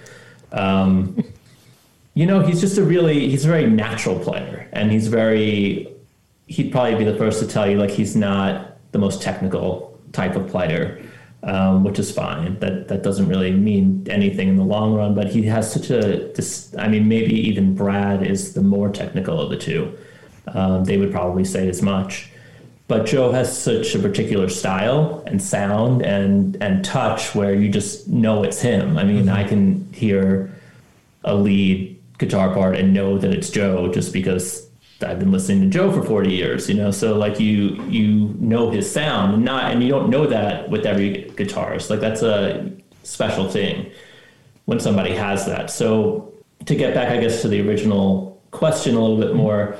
Um, 0.52 1.22
you 2.14 2.26
know, 2.26 2.40
he's 2.40 2.60
just 2.60 2.76
a 2.76 2.82
really 2.82 3.28
he's 3.28 3.44
a 3.44 3.48
very 3.48 3.66
natural 3.66 4.18
player, 4.18 4.68
and 4.72 4.90
he's 4.90 5.06
very 5.08 5.88
he'd 6.46 6.72
probably 6.72 6.96
be 6.96 7.04
the 7.04 7.16
first 7.16 7.38
to 7.40 7.46
tell 7.46 7.70
you 7.70 7.78
like 7.78 7.90
he's 7.90 8.16
not 8.16 8.76
the 8.90 8.98
most 8.98 9.22
technical 9.22 9.96
type 10.12 10.34
of 10.34 10.48
player, 10.48 11.00
um, 11.42 11.84
which 11.84 11.98
is 11.98 12.10
fine. 12.10 12.58
That 12.58 12.88
that 12.88 13.02
doesn't 13.02 13.28
really 13.28 13.52
mean 13.52 14.06
anything 14.10 14.48
in 14.48 14.56
the 14.56 14.64
long 14.64 14.94
run. 14.94 15.14
But 15.14 15.28
he 15.28 15.42
has 15.44 15.72
such 15.72 15.90
a 15.90 16.30
this. 16.34 16.74
I 16.78 16.88
mean, 16.88 17.08
maybe 17.08 17.34
even 17.48 17.74
Brad 17.74 18.26
is 18.26 18.54
the 18.54 18.62
more 18.62 18.90
technical 18.90 19.40
of 19.40 19.50
the 19.50 19.56
two. 19.56 19.96
Um, 20.48 20.84
they 20.84 20.96
would 20.96 21.12
probably 21.12 21.44
say 21.44 21.68
as 21.68 21.82
much. 21.82 22.30
But 22.88 23.06
Joe 23.06 23.30
has 23.30 23.56
such 23.56 23.94
a 23.94 24.00
particular 24.00 24.48
style 24.48 25.22
and 25.26 25.40
sound 25.40 26.02
and 26.02 26.56
and 26.60 26.84
touch 26.84 27.34
where 27.34 27.54
you 27.54 27.68
just 27.68 28.08
know 28.08 28.42
it's 28.42 28.60
him. 28.60 28.98
I 28.98 29.04
mean, 29.04 29.28
I 29.28 29.46
can 29.46 29.90
hear 29.92 30.50
a 31.24 31.34
lead 31.34 31.98
guitar 32.18 32.52
part 32.52 32.76
and 32.76 32.92
know 32.92 33.18
that 33.18 33.32
it's 33.32 33.50
Joe 33.50 33.92
just 33.92 34.12
because 34.12 34.69
I've 35.02 35.18
been 35.18 35.32
listening 35.32 35.62
to 35.62 35.66
Joe 35.68 35.92
for 35.92 36.02
40 36.02 36.30
years, 36.32 36.68
you 36.68 36.74
know. 36.74 36.90
So 36.90 37.16
like 37.16 37.40
you 37.40 37.82
you 37.84 38.34
know 38.38 38.70
his 38.70 38.90
sound 38.90 39.34
and 39.34 39.44
not 39.44 39.72
and 39.72 39.82
you 39.82 39.88
don't 39.88 40.10
know 40.10 40.26
that 40.26 40.68
with 40.68 40.86
every 40.86 41.30
guitarist. 41.36 41.90
Like 41.90 42.00
that's 42.00 42.22
a 42.22 42.70
special 43.02 43.48
thing 43.48 43.90
when 44.66 44.80
somebody 44.80 45.14
has 45.14 45.46
that. 45.46 45.70
So 45.70 46.32
to 46.66 46.74
get 46.74 46.94
back 46.94 47.10
I 47.10 47.20
guess 47.20 47.42
to 47.42 47.48
the 47.48 47.60
original 47.66 48.42
question 48.50 48.94
a 48.94 49.00
little 49.00 49.18
bit 49.18 49.34
more, 49.34 49.76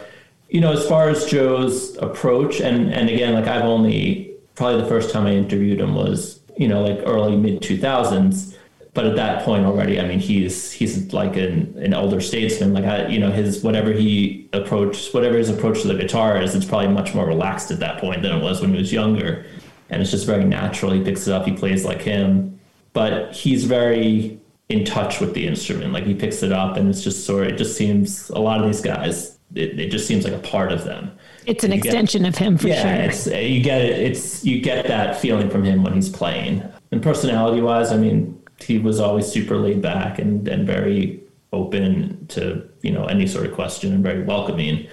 you 0.49 0.61
know, 0.61 0.73
as 0.73 0.87
far 0.89 1.09
as 1.09 1.27
Joe's 1.27 1.97
approach 1.99 2.61
and 2.61 2.93
and 2.93 3.09
again 3.09 3.35
like 3.35 3.47
I've 3.47 3.65
only 3.65 4.35
probably 4.55 4.83
the 4.83 4.89
first 4.89 5.11
time 5.11 5.27
I 5.27 5.33
interviewed 5.33 5.81
him 5.81 5.95
was, 5.95 6.41
you 6.57 6.69
know, 6.69 6.83
like 6.83 7.01
early 7.07 7.37
mid 7.37 7.61
2000s 7.61 8.57
but 8.93 9.07
at 9.07 9.17
that 9.17 9.45
point 9.45 9.65
already, 9.65 10.01
I 10.01 10.07
mean, 10.07 10.19
he's 10.19 10.73
he's 10.73 11.13
like 11.13 11.37
an, 11.37 11.75
an 11.79 11.95
older 11.95 12.21
statesman. 12.21 12.73
Like 12.73 12.85
I, 12.85 13.07
you 13.07 13.19
know, 13.21 13.31
his 13.31 13.63
whatever 13.63 13.93
he 13.93 14.49
approached, 14.53 15.15
whatever 15.15 15.37
his 15.39 15.49
approach 15.49 15.83
to 15.83 15.89
the 15.89 15.95
guitar 15.95 16.41
is, 16.41 16.55
it's 16.55 16.65
probably 16.65 16.89
much 16.89 17.15
more 17.15 17.27
relaxed 17.27 17.71
at 17.71 17.79
that 17.81 18.01
point 18.01 18.23
than 18.23 18.37
it 18.37 18.43
was 18.43 18.61
when 18.61 18.73
he 18.73 18.79
was 18.79 18.93
younger, 18.93 19.47
and 19.91 20.03
it's 20.03 20.11
just 20.11 20.27
very 20.27 20.45
natural. 20.45 20.93
He 20.93 21.03
picks 21.03 21.27
it 21.29 21.33
up, 21.33 21.47
he 21.47 21.53
plays 21.53 21.85
like 21.85 22.03
him, 22.03 22.59
but 22.93 23.33
he's 23.35 23.65
very 23.65 24.39
in 24.69 24.85
touch 24.85 25.21
with 25.21 25.35
the 25.35 25.47
instrument. 25.47 25.93
Like 25.93 26.05
he 26.05 26.15
picks 26.15 26.43
it 26.43 26.53
up, 26.53 26.77
and 26.77 26.89
it's 26.89 27.03
just 27.03 27.27
sort 27.27 27.47
of, 27.47 27.53
it 27.53 27.57
just 27.57 27.77
seems 27.77 28.31
a 28.31 28.39
lot 28.39 28.61
of 28.61 28.67
these 28.67 28.81
guys, 28.81 29.39
it, 29.55 29.79
it 29.81 29.91
just 29.91 30.07
seems 30.07 30.25
like 30.25 30.33
a 30.33 30.39
part 30.39 30.71
of 30.73 30.85
them. 30.85 31.11
It's 31.47 31.65
an 31.65 31.73
You 31.73 31.79
get- 31.81 31.87
extension 31.87 32.25
of 32.25 32.37
him 32.37 32.57
for 32.59 32.69
yeah, 32.69 32.83
sure. 32.83 33.11
it's 33.11 33.27
you 33.27 33.63
get 33.63 33.81
it. 33.83 33.99
It's 33.99 34.45
you 34.45 34.61
get 34.61 34.87
that 34.89 35.19
feeling 35.21 35.49
from 35.51 35.65
him 35.65 35.83
when 35.83 35.93
he's 35.95 36.09
playing. 36.09 36.63
And 36.93 37.03
personality 37.03 37.61
wise, 37.63 37.91
I 37.93 37.97
mean, 37.97 38.40
he 38.63 38.79
was 38.79 39.01
always 39.01 39.27
super 39.27 39.57
laid 39.57 39.81
back 39.83 40.19
and 40.19 40.47
and 40.49 40.67
very 40.67 41.21
open 41.53 42.27
to 42.29 42.69
you 42.83 42.93
know 42.93 43.07
any 43.07 43.27
sort 43.27 43.47
of 43.47 43.53
question 43.55 43.93
and 43.93 44.03
very 44.03 44.23
welcoming. 44.23 44.87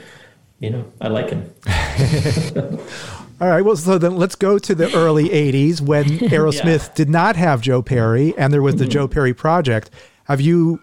You 0.60 0.72
know, 0.72 0.92
I 1.02 1.10
like 1.10 1.30
him. 1.30 1.54
All 3.40 3.48
right. 3.48 3.62
Well, 3.62 3.76
so 3.76 4.00
then 4.00 4.18
let's 4.18 4.34
go 4.36 4.58
to 4.58 4.74
the 4.74 4.92
early 4.96 5.30
80s 5.30 5.80
when 5.82 6.06
Aerosmith 6.30 6.96
did 6.96 7.10
not 7.10 7.36
have 7.36 7.62
Joe 7.62 7.84
Perry 7.84 8.34
and 8.38 8.52
there 8.52 8.64
was 8.64 8.74
Mm-hmm. 8.74 8.84
the 8.86 8.90
Joe 8.90 9.08
Perry 9.08 9.34
Project. 9.36 9.92
Have 10.24 10.42
you 10.42 10.82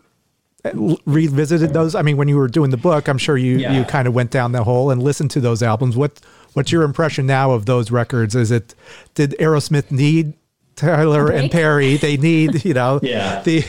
uh, 0.65 0.95
revisited 1.07 1.73
those? 1.73 1.97
I 1.97 2.03
mean, 2.03 2.17
when 2.17 2.29
you 2.29 2.37
were 2.37 2.47
doing 2.47 2.71
the 2.71 2.77
book, 2.77 3.09
I'm 3.09 3.19
sure 3.19 3.37
you, 3.37 3.59
Yeah. 3.59 3.77
you 3.77 3.85
kind 3.85 4.07
of 4.07 4.15
went 4.15 4.31
down 4.31 4.53
the 4.53 4.63
hole 4.63 4.91
and 4.93 5.03
listened 5.03 5.33
to 5.33 5.41
those 5.41 5.63
albums. 5.63 5.97
What 5.97 6.21
What's 6.53 6.71
your 6.71 6.85
impression 6.85 7.27
now 7.27 7.51
of 7.51 7.67
those 7.67 7.91
records? 7.91 8.37
Is 8.37 8.53
it, 8.53 8.77
did 9.15 9.33
Aerosmith 9.41 9.91
need 9.91 10.35
Tyler 10.77 11.31
and? 11.31 11.51
Perry? 11.51 11.97
They 11.97 12.17
need, 12.17 12.65
you 12.65 12.75
know, 12.75 13.01
Yeah. 13.03 13.43
the, 13.43 13.61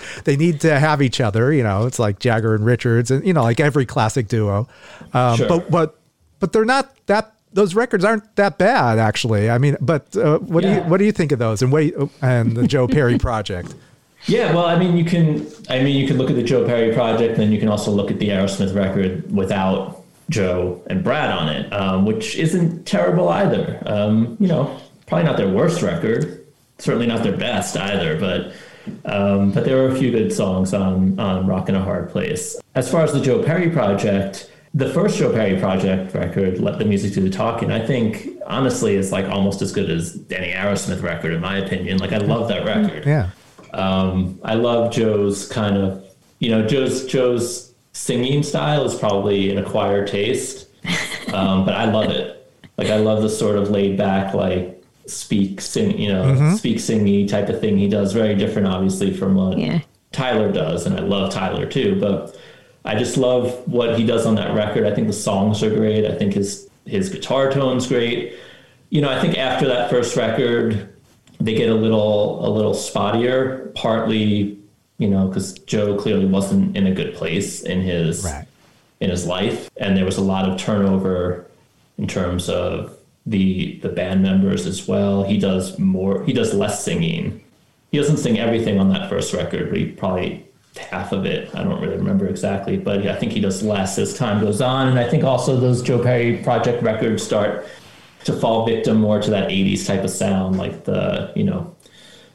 they 0.24 0.36
need 0.36 0.60
to 0.62 0.78
have 0.78 1.02
each 1.02 1.20
other. 1.20 1.52
You 1.52 1.62
know, 1.62 1.86
it's 1.86 1.98
like 1.98 2.18
Jagger 2.18 2.54
and 2.54 2.64
Richards 2.64 3.10
and, 3.10 3.26
you 3.26 3.32
know, 3.32 3.42
like 3.42 3.60
every 3.60 3.86
classic 3.86 4.28
duo. 4.28 4.68
Um, 5.12 5.36
Sure. 5.36 5.48
But, 5.48 5.70
but, 5.70 5.98
but 6.40 6.52
they're 6.52 6.64
not 6.64 6.94
that 7.06 7.32
those 7.52 7.74
records 7.74 8.04
aren't 8.04 8.36
that 8.36 8.58
bad 8.58 8.98
actually. 8.98 9.50
I 9.50 9.58
mean, 9.58 9.76
but 9.80 10.14
uh, 10.16 10.38
what 10.38 10.62
do 10.62 10.70
you 10.70 10.80
what 10.82 10.98
do 10.98 11.04
you 11.04 11.12
think 11.12 11.32
of 11.32 11.38
those 11.38 11.62
and 11.62 11.72
wait 11.72 11.94
and 12.22 12.56
the 12.56 12.66
Joe 12.68 12.86
Perry 12.86 13.18
project? 13.28 13.74
Yeah, 14.26 14.54
well, 14.54 14.66
I 14.66 14.78
mean, 14.78 14.96
you 14.96 15.04
can. 15.04 15.46
I 15.70 15.82
mean, 15.82 15.96
you 15.96 16.06
can 16.06 16.18
look 16.18 16.28
at 16.28 16.36
the 16.36 16.42
Joe 16.42 16.66
Perry 16.66 16.92
project, 16.92 17.32
and 17.34 17.40
then 17.42 17.50
you 17.52 17.58
can 17.58 17.68
also 17.68 17.90
look 17.90 18.10
at 18.10 18.18
the 18.18 18.28
Aerosmith 18.28 18.74
record 18.74 19.34
without 19.34 20.02
Joe 20.28 20.82
and 20.88 21.02
Brad 21.02 21.30
on 21.30 21.48
it, 21.48 21.72
um, 21.72 22.04
which 22.04 22.36
isn't 22.36 22.84
terrible 22.84 23.28
either. 23.30 23.82
Um, 23.86 24.36
you 24.38 24.48
know, 24.48 24.78
probably 25.08 25.24
not 25.24 25.36
their 25.36 25.48
worst 25.48 25.82
record, 25.82 26.46
certainly 26.78 27.06
not 27.06 27.22
their 27.22 27.36
best 27.36 27.76
either, 27.76 28.18
but. 28.18 28.52
Um, 29.04 29.52
but 29.52 29.66
there 29.66 29.76
were 29.76 29.88
a 29.88 29.94
few 29.94 30.10
good 30.10 30.32
songs 30.32 30.72
on 30.72 31.20
on 31.20 31.46
Rock 31.46 31.68
in 31.68 31.74
a 31.74 31.82
Hard 31.82 32.08
Place. 32.08 32.58
As 32.74 32.90
far 32.90 33.02
as 33.02 33.12
the 33.12 33.20
Joe 33.20 33.42
Perry 33.42 33.68
project, 33.68 34.50
the 34.72 34.88
first 34.94 35.18
Joe 35.18 35.30
Perry 35.32 35.58
project 35.58 36.14
record, 36.14 36.58
Let 36.58 36.78
the 36.78 36.86
Music 36.86 37.12
Do 37.12 37.20
the 37.20 37.28
Talking, 37.28 37.70
I 37.70 37.84
think 37.84 38.28
honestly 38.46 38.94
is 38.94 39.12
like 39.12 39.26
almost 39.26 39.60
as 39.60 39.72
good 39.72 39.90
as 39.90 40.14
Danny 40.14 40.52
Aerosmith 40.52 41.02
record 41.02 41.32
in 41.32 41.40
my 41.40 41.58
opinion. 41.58 41.98
Like 41.98 42.12
I 42.12 42.18
love 42.18 42.48
that 42.48 42.64
record. 42.64 43.04
Yeah. 43.06 43.30
Um, 43.74 44.40
I 44.42 44.54
love 44.54 44.92
Joe's 44.92 45.46
kind 45.48 45.76
of, 45.76 46.04
you 46.38 46.50
know, 46.50 46.66
Joe's 46.66 47.06
Joe's 47.06 47.74
singing 47.92 48.42
style 48.42 48.84
is 48.84 48.94
probably 48.94 49.50
an 49.50 49.58
acquired 49.58 50.08
taste, 50.08 50.68
um, 51.32 51.64
but 51.64 51.74
I 51.74 51.90
love 51.90 52.10
it. 52.10 52.50
Like 52.76 52.88
I 52.88 52.96
love 52.96 53.22
the 53.22 53.28
sort 53.28 53.56
of 53.56 53.70
laid 53.70 53.98
back, 53.98 54.34
like 54.34 54.77
speak 55.08 55.60
sing, 55.60 55.98
you 55.98 56.12
know, 56.12 56.24
mm-hmm. 56.24 56.54
speak 56.54 56.78
singy 56.78 57.28
type 57.28 57.48
of 57.48 57.60
thing 57.60 57.78
he 57.78 57.88
does. 57.88 58.12
Very 58.12 58.34
different, 58.34 58.68
obviously, 58.68 59.12
from 59.12 59.34
what 59.34 59.58
Yeah. 59.58 59.80
Tyler 60.12 60.50
does, 60.50 60.86
and 60.86 60.96
I 60.96 61.00
love 61.00 61.32
Tyler 61.32 61.66
too. 61.66 61.98
But 62.00 62.36
I 62.84 62.94
just 62.94 63.16
love 63.16 63.52
what 63.66 63.98
he 63.98 64.06
does 64.06 64.24
on 64.26 64.34
that 64.36 64.54
record. 64.54 64.86
I 64.86 64.94
think 64.94 65.06
the 65.06 65.12
songs 65.12 65.62
are 65.62 65.70
great. 65.74 66.04
I 66.06 66.14
think 66.14 66.34
his 66.34 66.68
his 66.86 67.10
guitar 67.10 67.52
tone's 67.52 67.86
great. 67.86 68.34
You 68.90 69.02
know, 69.02 69.10
I 69.10 69.20
think 69.20 69.36
after 69.36 69.66
that 69.68 69.90
first 69.90 70.16
record, 70.16 70.88
they 71.38 71.54
get 71.54 71.68
a 71.68 71.74
little 71.74 72.46
a 72.46 72.48
little 72.48 72.72
spottier. 72.72 73.74
Partly, 73.74 74.58
you 74.98 75.08
know, 75.08 75.28
because 75.28 75.52
Joe 75.52 75.96
clearly 75.96 76.24
wasn't 76.24 76.76
in 76.76 76.86
a 76.86 76.92
good 76.92 77.14
place 77.14 77.62
in 77.62 77.82
his 77.82 78.24
Right. 78.24 78.46
in 79.00 79.10
his 79.10 79.26
life, 79.26 79.68
and 79.76 79.96
there 79.96 80.04
was 80.06 80.16
a 80.16 80.22
lot 80.22 80.48
of 80.48 80.58
turnover 80.58 81.46
in 81.98 82.06
terms 82.06 82.48
of 82.48 82.96
the 83.28 83.78
the 83.80 83.88
band 83.88 84.22
members 84.22 84.66
as 84.66 84.88
well. 84.88 85.22
He 85.22 85.38
does 85.38 85.78
more. 85.78 86.24
He 86.24 86.32
does 86.32 86.54
less 86.54 86.82
singing. 86.82 87.44
He 87.90 87.98
doesn't 87.98 88.18
sing 88.18 88.38
everything 88.38 88.78
on 88.78 88.90
that 88.90 89.08
first 89.08 89.32
record, 89.32 89.70
but 89.70 89.78
he 89.78 89.86
probably 89.86 90.46
half 90.76 91.12
of 91.12 91.26
it. 91.26 91.54
I 91.54 91.62
don't 91.64 91.80
really 91.80 91.96
remember 91.96 92.26
exactly, 92.26 92.76
but 92.76 93.06
I 93.06 93.16
think 93.16 93.32
he 93.32 93.40
does 93.40 93.62
less 93.62 93.98
as 93.98 94.14
time 94.14 94.40
goes 94.40 94.60
on. 94.60 94.88
And 94.88 94.98
I 94.98 95.08
think 95.08 95.24
also 95.24 95.56
those 95.56 95.82
Joe 95.82 96.02
Perry 96.02 96.38
project 96.38 96.82
records 96.82 97.22
start 97.22 97.66
to 98.24 98.32
fall 98.32 98.66
victim 98.66 99.00
more 99.00 99.20
to 99.20 99.30
that 99.30 99.48
80s 99.48 99.86
type 99.86 100.04
of 100.04 100.10
sound, 100.10 100.58
like 100.58 100.84
the, 100.84 101.32
you 101.34 101.44
know, 101.44 101.74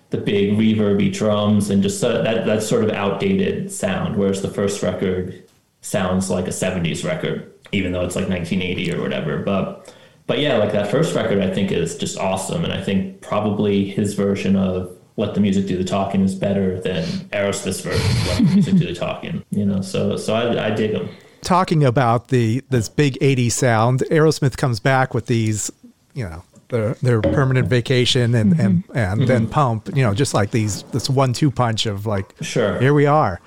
the 0.10 0.18
big 0.18 0.58
reverby 0.58 1.12
drums 1.12 1.70
and 1.70 1.82
just 1.82 2.04
uh, 2.04 2.22
that, 2.22 2.46
that 2.46 2.64
sort 2.64 2.84
of 2.84 2.92
outdated 2.92 3.72
sound. 3.72 4.16
Whereas 4.16 4.42
the 4.42 4.50
first 4.50 4.82
record 4.84 5.44
sounds 5.82 6.30
like 6.30 6.48
a 6.48 6.52
70s 6.52 7.06
record, 7.06 7.52
even 7.72 7.92
though 7.92 8.06
it's 8.06 8.16
like 8.16 8.30
1980 8.30 8.94
or 8.94 9.02
whatever. 9.02 9.40
But, 9.40 9.94
but 10.28 10.40
yeah, 10.40 10.58
like 10.58 10.72
that 10.72 10.90
first 10.90 11.16
record, 11.16 11.42
I 11.42 11.50
think 11.54 11.72
is 11.72 11.98
just 11.98 12.18
awesome. 12.18 12.64
And 12.64 12.74
I 12.74 12.82
think 12.82 13.22
probably 13.22 13.86
his 13.86 14.14
version 14.14 14.56
of 14.56 14.96
let 15.18 15.34
the 15.36 15.42
music 15.42 15.68
do 15.68 15.78
the 15.78 15.84
talking 15.84 16.22
is 16.22 16.34
better 16.34 16.80
than 16.80 17.04
Aerosmith's 17.32 17.82
version 17.82 18.02
of 18.02 18.28
let 18.28 18.38
the 18.38 18.54
music 18.54 18.76
do 18.78 18.88
the 18.88 18.96
talking, 18.96 19.44
you 19.52 19.66
know? 19.66 19.82
So, 19.82 20.18
so 20.18 20.34
I, 20.34 20.68
I 20.68 20.70
dig 20.72 20.92
him. 20.92 21.10
Talking 21.42 21.84
about 21.84 22.30
the 22.30 22.64
this 22.70 22.88
big 22.88 23.16
80s 23.20 23.52
sound, 23.52 24.00
Aerosmith 24.10 24.56
comes 24.56 24.80
back 24.80 25.14
with 25.14 25.26
these, 25.26 25.70
you 26.14 26.24
know, 26.24 26.42
their 26.70 26.94
their 26.96 27.22
permanent 27.22 27.68
vacation 27.68 28.34
and 28.34 28.60
and 28.60 28.84
mm-hmm. 28.84 28.98
and 28.98 29.20
mm-hmm. 29.20 29.28
then 29.28 29.48
pump, 29.48 29.90
you 29.94 30.04
know, 30.04 30.14
just 30.14 30.34
like 30.34 30.52
these 30.52 30.84
this 30.84 31.10
one 31.10 31.34
two 31.34 31.52
punch 31.52 31.86
of 31.86 32.06
like 32.06 32.34
Sure. 32.42 32.80
here 32.80 32.94
we 32.94 33.06
are. 33.06 33.42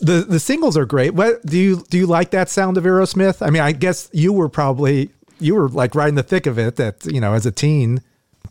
The 0.00 0.26
the 0.28 0.40
singles 0.40 0.76
are 0.76 0.84
great. 0.84 1.14
What 1.14 1.46
do 1.46 1.56
you 1.56 1.84
do 1.88 1.98
you 1.98 2.06
like 2.06 2.32
that 2.32 2.50
sound 2.50 2.76
of 2.76 2.84
Aerosmith? 2.84 3.46
I 3.46 3.50
mean, 3.50 3.62
I 3.62 3.70
guess 3.70 4.10
you 4.12 4.32
were 4.32 4.48
probably 4.48 5.10
you 5.38 5.54
were 5.54 5.68
like 5.68 5.94
right 5.94 6.08
in 6.08 6.14
the 6.14 6.22
thick 6.22 6.46
of 6.46 6.58
it 6.58 6.76
that, 6.76 7.04
you 7.06 7.20
know, 7.20 7.34
as 7.34 7.46
a 7.46 7.52
teen. 7.52 8.02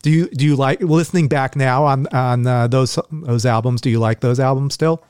Do 0.02 0.10
you 0.10 0.28
do 0.28 0.44
you 0.44 0.56
like 0.56 0.80
listening 0.80 1.26
back 1.28 1.56
now 1.56 1.84
on 1.84 2.06
on 2.08 2.46
uh, 2.46 2.68
those 2.68 2.98
those 3.10 3.46
albums? 3.46 3.80
Do 3.80 3.90
you 3.90 3.98
like 3.98 4.20
those 4.20 4.38
albums 4.38 4.74
still? 4.74 5.02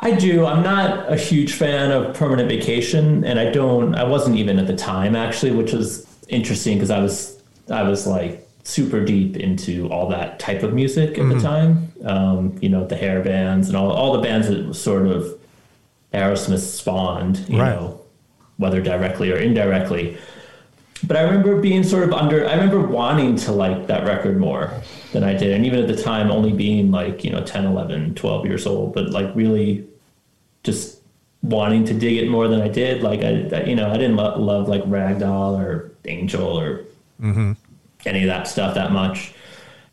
I 0.00 0.12
do. 0.12 0.46
I'm 0.46 0.62
not 0.62 1.12
a 1.12 1.16
huge 1.16 1.54
fan 1.54 1.90
of 1.90 2.14
Permanent 2.14 2.48
Vacation, 2.48 3.24
and 3.24 3.38
I 3.38 3.50
don't. 3.50 3.94
I 3.94 4.04
wasn't 4.04 4.36
even 4.36 4.58
at 4.58 4.66
the 4.66 4.76
time 4.76 5.16
actually, 5.16 5.50
which 5.50 5.72
was 5.72 6.06
interesting 6.28 6.76
because 6.76 6.90
I 6.90 7.00
was 7.00 7.42
I 7.68 7.82
was 7.82 8.06
like 8.06 8.46
super 8.62 9.04
deep 9.04 9.36
into 9.36 9.88
all 9.88 10.08
that 10.10 10.38
type 10.38 10.62
of 10.62 10.72
music 10.72 11.12
at 11.12 11.16
mm-hmm. 11.16 11.30
the 11.30 11.40
time. 11.40 11.92
Um, 12.04 12.58
you 12.60 12.68
know, 12.68 12.86
the 12.86 12.96
hair 12.96 13.22
bands 13.22 13.68
and 13.68 13.76
all 13.76 13.90
all 13.90 14.12
the 14.12 14.22
bands 14.22 14.48
that 14.48 14.72
sort 14.74 15.08
of 15.08 15.38
Aerosmith 16.14 16.60
spawned. 16.60 17.44
You 17.48 17.60
right. 17.60 17.74
know, 17.74 18.00
whether 18.56 18.80
directly 18.80 19.32
or 19.32 19.36
indirectly. 19.36 20.16
But 21.04 21.16
I 21.16 21.22
remember 21.22 21.60
being 21.60 21.84
sort 21.84 22.04
of 22.04 22.12
under. 22.12 22.46
I 22.46 22.54
remember 22.54 22.80
wanting 22.80 23.36
to 23.36 23.52
like 23.52 23.86
that 23.86 24.04
record 24.04 24.38
more 24.38 24.72
than 25.12 25.24
I 25.24 25.34
did. 25.34 25.52
And 25.52 25.64
even 25.64 25.80
at 25.80 25.88
the 25.88 26.00
time, 26.02 26.30
only 26.30 26.52
being 26.52 26.90
like, 26.90 27.24
you 27.24 27.30
know, 27.30 27.42
10, 27.42 27.64
11, 27.64 28.14
12 28.14 28.46
years 28.46 28.66
old, 28.66 28.94
but 28.94 29.10
like 29.10 29.34
really 29.34 29.86
just 30.64 31.00
wanting 31.42 31.84
to 31.84 31.94
dig 31.94 32.16
it 32.16 32.28
more 32.28 32.48
than 32.48 32.60
I 32.60 32.68
did. 32.68 33.02
Like, 33.02 33.20
I, 33.20 33.62
you 33.62 33.76
know, 33.76 33.90
I 33.90 33.96
didn't 33.96 34.16
lo- 34.16 34.38
love 34.38 34.68
like 34.68 34.82
Ragdoll 34.84 35.58
or 35.58 35.92
Angel 36.04 36.58
or 36.58 36.84
mm-hmm. 37.20 37.52
any 38.06 38.22
of 38.22 38.26
that 38.26 38.48
stuff 38.48 38.74
that 38.74 38.92
much. 38.92 39.32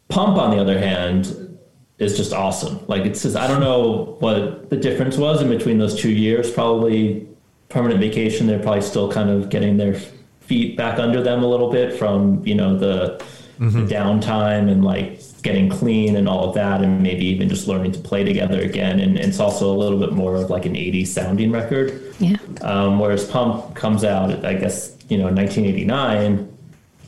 Pump, 0.08 0.38
on 0.38 0.52
the 0.52 0.62
other 0.62 0.78
hand, 0.78 1.58
is 1.98 2.18
just 2.18 2.34
awesome. 2.34 2.86
Like, 2.88 3.06
it's 3.06 3.24
just, 3.24 3.36
I 3.36 3.48
don't 3.48 3.62
know 3.62 4.18
what 4.20 4.70
the 4.70 4.78
difference 4.78 5.18
was 5.18 5.42
in 5.42 5.50
between 5.50 5.78
those 5.78 6.00
two 6.00 6.12
years. 6.12 6.52
Probably 6.52 7.28
permanent 7.70 8.00
vacation, 8.00 8.48
they're 8.48 8.60
probably 8.60 8.82
still 8.82 9.12
kind 9.12 9.30
of 9.30 9.50
getting 9.50 9.78
their 9.78 10.00
feet 10.48 10.78
back 10.78 11.00
under 11.00 11.22
them 11.22 11.44
a 11.44 11.48
little 11.48 11.72
bit 11.72 11.98
from, 11.98 12.46
you 12.46 12.56
know, 12.56 12.78
the, 12.78 13.24
mm-hmm. 13.60 13.86
the 13.86 13.94
downtime 13.94 14.72
and 14.72 14.84
like 14.84 15.22
getting 15.46 15.70
clean 15.70 16.16
and 16.16 16.28
all 16.28 16.50
of 16.50 16.56
that, 16.56 16.82
and 16.82 17.04
maybe 17.04 17.24
even 17.26 17.48
just 17.48 17.68
learning 17.68 17.92
to 17.92 18.00
play 18.00 18.24
together 18.24 18.60
again. 18.62 19.00
And, 19.00 19.16
and 19.16 19.30
it's 19.30 19.40
also 19.40 19.72
a 19.72 19.78
little 19.78 20.00
bit 20.00 20.12
more 20.12 20.36
of 20.36 20.50
like 20.50 20.66
an 20.66 20.74
80s 20.74 21.08
sounding 21.08 21.52
record. 21.52 22.02
Yeah. 22.20 22.38
Um, 22.62 23.00
whereas 23.00 23.26
Pump 23.30 23.76
comes 23.76 24.04
out, 24.04 24.44
I 24.44 24.56
guess, 24.56 24.98
you 25.08 25.18
know, 25.18 25.26
1989, 25.26 26.52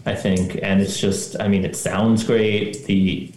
I 0.06 0.15
think. 0.15 0.60
And 0.62 0.82
it's 0.82 1.00
just, 1.00 1.39
I 1.39 1.47
mean, 1.47 1.65
it 1.65 1.76
sounds 1.76 2.23
great. 2.23 2.86
The 2.86 3.32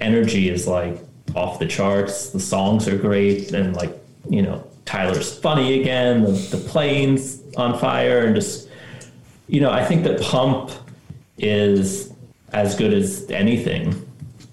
energy 0.00 0.48
is 0.48 0.66
like 0.66 0.98
off 1.34 1.58
the 1.58 1.66
charts. 1.66 2.30
The 2.30 2.40
songs 2.40 2.88
are 2.88 2.96
great. 2.96 3.52
And 3.52 3.76
like, 3.76 3.94
you 4.28 4.40
know, 4.40 4.66
Tyler's 4.86 5.38
funny 5.38 5.82
again. 5.82 6.22
The, 6.22 6.32
the 6.32 6.68
playing's 6.68 7.42
on 7.56 7.78
fire. 7.78 8.24
And 8.24 8.34
just, 8.34 8.65
you 9.48 9.60
know, 9.60 9.70
I 9.70 9.84
think 9.84 10.04
that 10.04 10.20
Pump 10.20 10.70
is 11.38 12.12
as 12.52 12.74
good 12.74 12.92
as 12.92 13.30
anything 13.30 13.94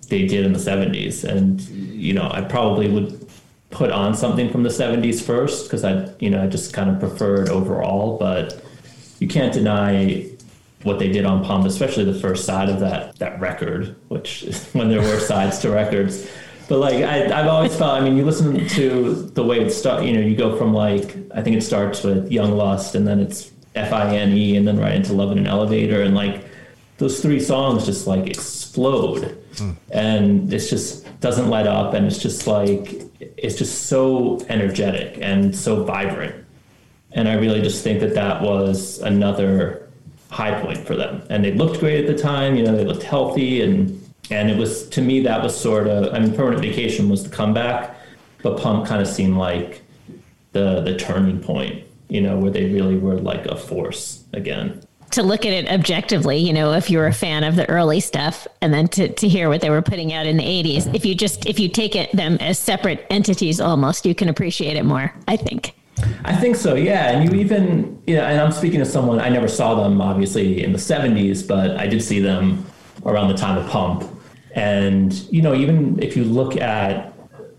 they 0.09 0.27
did 0.27 0.45
in 0.45 0.53
the 0.53 0.59
70s. 0.59 1.23
And, 1.23 1.61
you 1.61 2.13
know, 2.13 2.29
I 2.31 2.41
probably 2.41 2.89
would 2.89 3.27
put 3.69 3.91
on 3.91 4.13
something 4.13 4.51
from 4.51 4.63
the 4.63 4.69
70s 4.69 5.21
first 5.21 5.65
because 5.65 5.83
I, 5.83 6.09
you 6.19 6.29
know, 6.29 6.43
I 6.43 6.47
just 6.47 6.73
kind 6.73 6.89
of 6.89 6.99
preferred 6.99 7.49
overall. 7.49 8.17
But 8.17 8.63
you 9.19 9.27
can't 9.27 9.53
deny 9.53 10.29
what 10.83 10.99
they 10.99 11.09
did 11.09 11.25
on 11.25 11.43
Pump, 11.43 11.65
especially 11.65 12.03
the 12.03 12.19
first 12.19 12.45
side 12.45 12.69
of 12.69 12.79
that 12.81 13.15
that 13.17 13.39
record, 13.39 13.95
which 14.09 14.43
is 14.43 14.67
when 14.73 14.89
there 14.89 15.01
were 15.01 15.19
sides 15.19 15.59
to 15.59 15.71
records. 15.71 16.29
But 16.67 16.79
like 16.79 16.95
I, 16.95 17.25
I've 17.25 17.47
always 17.47 17.75
felt, 17.75 17.99
I 17.99 18.01
mean, 18.01 18.17
you 18.17 18.25
listen 18.25 18.67
to 18.69 19.13
the 19.33 19.43
way 19.43 19.59
it 19.59 19.71
starts. 19.71 20.05
You 20.05 20.13
know, 20.13 20.21
you 20.21 20.35
go 20.35 20.57
from 20.57 20.73
like 20.73 21.15
I 21.33 21.41
think 21.41 21.55
it 21.55 21.61
starts 21.61 22.03
with 22.03 22.31
Young 22.31 22.51
Lust, 22.51 22.95
and 22.95 23.07
then 23.07 23.19
it's 23.19 23.52
F 23.75 23.91
I 23.93 24.15
N 24.15 24.31
E, 24.31 24.55
and 24.55 24.67
then 24.67 24.79
right 24.79 24.95
into 24.95 25.13
Love 25.13 25.31
in 25.31 25.37
an 25.39 25.47
Elevator, 25.47 26.01
and 26.01 26.15
like 26.15 26.45
those 26.97 27.21
three 27.21 27.39
songs 27.39 27.85
just 27.85 28.07
like 28.07 28.27
explode. 28.27 29.39
Mm. 29.53 29.75
and 29.91 30.51
it's 30.51 30.67
just 30.67 31.05
doesn't 31.19 31.47
let 31.47 31.67
up 31.67 31.93
and 31.93 32.07
it's 32.07 32.17
just 32.17 32.47
like 32.47 33.03
it's 33.19 33.55
just 33.55 33.85
so 33.85 34.43
energetic 34.49 35.19
and 35.21 35.55
so 35.55 35.83
vibrant. 35.83 36.43
And 37.11 37.29
i 37.29 37.33
really 37.33 37.61
just 37.61 37.83
think 37.83 37.99
that 37.99 38.15
that 38.15 38.41
was 38.41 38.97
another 39.01 39.91
high 40.31 40.59
point 40.59 40.79
for 40.79 40.95
them. 40.95 41.21
And 41.29 41.45
they 41.45 41.53
looked 41.53 41.79
great 41.79 42.03
at 42.03 42.07
the 42.07 42.19
time 42.19 42.55
you 42.55 42.63
know 42.63 42.75
they 42.75 42.83
looked 42.83 43.03
healthy 43.03 43.61
and 43.61 44.03
and 44.31 44.49
it 44.49 44.57
was 44.57 44.87
to 44.89 45.01
me 45.01 45.21
that 45.21 45.43
was 45.43 45.55
sort 45.55 45.87
of 45.87 46.13
i 46.13 46.19
mean 46.19 46.33
permanent 46.33 46.61
vacation 46.61 47.09
was 47.09 47.23
the 47.23 47.29
comeback 47.29 47.95
but 48.41 48.59
pump 48.59 48.85
kind 48.85 49.01
of 49.01 49.07
seemed 49.07 49.37
like 49.37 49.81
the 50.53 50.81
the 50.81 50.95
turning 50.97 51.39
point 51.39 51.83
you 52.13 52.21
know 52.21 52.37
where 52.37 52.51
they 52.51 52.65
really 52.69 52.97
were 52.97 53.17
like 53.17 53.45
a 53.47 53.55
force 53.55 54.23
again 54.33 54.81
to 55.13 55.21
look 55.21 55.45
at 55.45 55.53
it 55.53 55.69
objectively, 55.69 56.37
you 56.37 56.51
know, 56.51 56.73
if 56.73 56.89
you're 56.89 57.05
a 57.05 57.13
fan 57.13 57.43
of 57.43 57.55
the 57.55 57.69
early 57.69 57.99
stuff 57.99 58.47
and 58.61 58.73
then 58.73 58.87
to, 58.87 59.09
to 59.09 59.27
hear 59.27 59.47
what 59.47 59.61
they 59.61 59.69
were 59.69 59.81
putting 59.81 60.11
out 60.11 60.25
in 60.25 60.37
the 60.37 60.43
80s, 60.43 60.93
if 60.95 61.05
you 61.05 61.13
just, 61.13 61.45
if 61.45 61.59
you 61.59 61.69
take 61.69 61.95
it 61.95 62.11
them 62.13 62.37
as 62.37 62.57
separate 62.57 63.05
entities 63.11 63.61
almost, 63.61 64.07
you 64.07 64.15
can 64.15 64.27
appreciate 64.27 64.75
it 64.75 64.83
more, 64.83 65.13
I 65.27 65.37
think. 65.37 65.75
I 66.25 66.35
think 66.35 66.55
so, 66.55 66.73
yeah. 66.73 67.11
And 67.11 67.31
you 67.31 67.39
even, 67.39 68.01
you 68.07 68.15
know, 68.15 68.23
and 68.23 68.41
I'm 68.41 68.51
speaking 68.51 68.79
to 68.79 68.87
someone, 68.87 69.19
I 69.19 69.29
never 69.29 69.47
saw 69.47 69.75
them 69.75 70.01
obviously 70.01 70.63
in 70.63 70.71
the 70.71 70.79
70s, 70.79 71.47
but 71.47 71.77
I 71.77 71.85
did 71.85 72.01
see 72.01 72.19
them 72.19 72.65
around 73.05 73.27
the 73.27 73.37
time 73.37 73.59
of 73.59 73.69
Pump. 73.69 74.09
And, 74.55 75.13
you 75.31 75.43
know, 75.43 75.53
even 75.53 76.01
if 76.01 76.17
you 76.17 76.23
look 76.23 76.57
at 76.57 77.12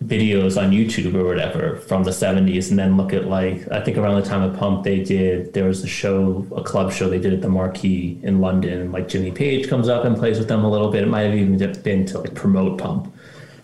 videos 0.06 0.60
on 0.60 0.70
YouTube 0.70 1.14
or 1.14 1.24
whatever 1.24 1.76
from 1.76 2.04
the 2.04 2.10
70s 2.10 2.68
and 2.68 2.78
then 2.78 2.96
look 2.96 3.12
at 3.14 3.26
like 3.26 3.66
I 3.70 3.80
think 3.80 3.96
around 3.96 4.20
the 4.20 4.28
time 4.28 4.42
of 4.42 4.56
Pump 4.56 4.84
they 4.84 5.02
did 5.02 5.54
there 5.54 5.64
was 5.64 5.82
a 5.82 5.86
show 5.86 6.46
a 6.54 6.62
club 6.62 6.92
show 6.92 7.08
they 7.08 7.18
did 7.18 7.32
at 7.32 7.40
the 7.40 7.48
Marquee 7.48 8.18
in 8.22 8.40
London. 8.40 8.92
Like 8.92 9.08
Jimmy 9.08 9.30
Page 9.30 9.68
comes 9.68 9.88
up 9.88 10.04
and 10.04 10.16
plays 10.16 10.38
with 10.38 10.48
them 10.48 10.64
a 10.64 10.70
little 10.70 10.90
bit. 10.90 11.02
It 11.02 11.08
might 11.08 11.22
have 11.22 11.34
even 11.34 11.56
been 11.82 12.06
to 12.06 12.18
like 12.18 12.34
promote 12.34 12.78
Pump 12.78 13.14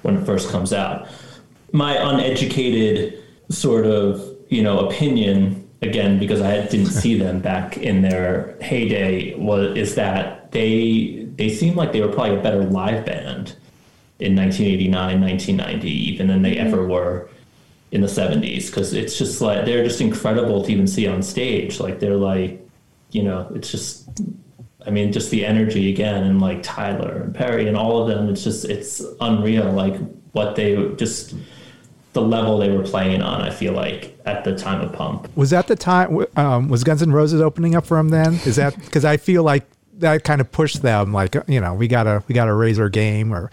when 0.03 0.17
it 0.17 0.25
first 0.25 0.51
comes 0.51 0.73
out. 0.73 1.09
My 1.73 1.97
uneducated 1.97 3.23
sort 3.51 3.85
of 3.87 4.25
you 4.49 4.63
know 4.63 4.89
opinion 4.89 5.69
again 5.83 6.19
because 6.19 6.41
I 6.41 6.67
didn't 6.67 6.87
see 7.03 7.19
them 7.19 7.41
back 7.41 7.77
in 7.77 8.01
their 8.01 8.57
heyday 8.63 9.35
was 9.35 9.77
is 9.77 9.95
that 9.97 10.53
they 10.53 11.29
they 11.37 11.51
seem 11.51 11.77
like 11.77 11.93
they 11.93 12.01
were 12.01 12.13
probably 12.13 12.37
a 12.37 12.43
better 12.43 12.65
live 12.65 13.05
band 13.05 13.57
in 14.21 14.37
1989, 14.37 15.21
1990, 15.21 15.89
even 15.89 16.27
than 16.29 16.43
they 16.43 16.57
ever 16.57 16.79
mm-hmm. 16.79 16.91
were 16.91 17.29
in 17.93 18.01
the 18.01 18.07
70s. 18.07 18.67
Because 18.67 18.93
it's 18.93 19.19
just 19.19 19.41
like 19.41 19.65
they're 19.65 19.85
just 19.85 20.01
incredible 20.01 20.63
to 20.65 20.73
even 20.73 20.87
see 20.87 21.07
on 21.07 21.23
stage. 21.23 21.81
Like 21.81 22.01
they're 22.01 22.17
like, 22.17 22.61
you 23.11 23.23
know, 23.23 23.51
it's 23.55 23.71
just, 23.71 24.09
I 24.87 24.91
mean, 24.91 25.13
just 25.13 25.31
the 25.31 25.45
energy 25.45 25.91
again, 25.91 26.25
and 26.25 26.41
like 26.41 26.63
Tyler 26.63 27.23
and 27.23 27.35
Perry 27.35 27.67
and 27.67 27.77
all 27.77 28.03
of 28.03 28.09
them. 28.09 28.29
It's 28.29 28.45
just, 28.45 28.65
it's 28.67 29.03
unreal. 29.21 29.73
Like 29.73 29.97
what 30.33 30.57
they 30.57 30.93
just 30.95 31.35
the 32.13 32.23
level 32.23 32.59
they 32.59 32.71
were 32.71 32.83
playing 32.83 33.23
on. 33.23 33.41
I 33.41 33.51
feel 33.51 33.73
like 33.73 34.19
at 34.27 34.45
the 34.45 34.57
time 34.57 34.81
of 34.81 34.93
Pump 34.93 35.29
was 35.37 35.51
that 35.51 35.67
the 35.67 35.77
time. 35.77 36.27
Um, 36.37 36.69
was 36.69 36.85
Guns 36.85 37.03
N' 37.03 37.13
Roses 37.13 37.41
opening 37.41 37.75
up 37.75 37.87
for 37.87 37.97
them 37.97 38.09
then? 38.09 38.35
Is 38.47 38.57
that 38.57 38.77
because 38.77 39.05
I 39.05 39.17
feel 39.17 39.43
like 39.43 39.67
that 39.95 40.25
kind 40.25 40.41
of 40.41 40.51
pushed 40.51 40.83
them? 40.83 41.13
Like 41.13 41.37
you 41.47 41.61
know, 41.61 41.75
we 41.75 41.89
gotta 41.89 42.23
we 42.29 42.35
gotta 42.35 42.55
raise 42.55 42.79
our 42.79 42.89
game 42.89 43.33
or 43.33 43.51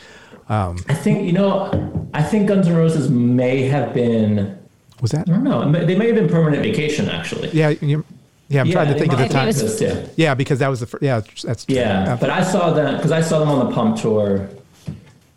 um, 0.50 0.84
I 0.88 0.94
think 0.94 1.26
you 1.26 1.34
know. 1.34 1.94
I 2.14 2.24
think 2.24 2.48
Guns 2.48 2.68
N' 2.68 2.76
Roses 2.76 3.10
may 3.10 3.64
have 3.64 3.94
been. 3.94 4.58
Was 5.02 5.12
that? 5.12 5.30
I 5.30 5.34
don't 5.34 5.44
know. 5.44 5.72
They 5.72 5.96
may 5.96 6.08
have 6.08 6.16
been 6.16 6.30
permanent 6.30 6.64
vacation 6.64 7.10
actually. 7.10 7.50
Yeah. 7.50 7.70
You, 7.82 8.04
yeah, 8.50 8.62
I'm 8.62 8.68
yeah, 8.68 8.74
trying 8.74 8.94
to 8.94 9.00
think 9.00 9.12
of 9.12 9.20
the 9.20 9.28
time. 9.28 9.48
Was, 9.48 9.82
yeah. 9.82 10.08
yeah, 10.16 10.34
because 10.34 10.60
that 10.60 10.70
was 10.70 10.80
the 10.80 10.86
first, 10.86 11.04
yeah, 11.04 11.22
that's 11.44 11.66
yeah. 11.68 12.16
But 12.20 12.30
I 12.30 12.44
saw 12.44 12.72
that 12.72 12.96
because 12.96 13.12
I 13.12 13.20
saw 13.20 13.40
them 13.40 13.50
on 13.50 13.68
the 13.68 13.76
Pump 13.76 14.00
tour, 14.00 14.50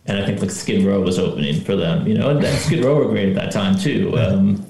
and 0.06 0.18
I 0.18 0.24
think 0.24 0.40
like 0.40 0.50
Skid 0.50 0.84
Row 0.84 1.00
was 1.00 1.18
opening 1.18 1.60
for 1.60 1.74
them. 1.74 2.06
You 2.06 2.14
know, 2.14 2.30
and 2.30 2.44
Skid 2.58 2.84
Row 2.84 2.94
were 2.94 3.08
great 3.08 3.30
at 3.30 3.34
that 3.34 3.50
time 3.50 3.76
too. 3.76 4.16
Um, 4.16 4.64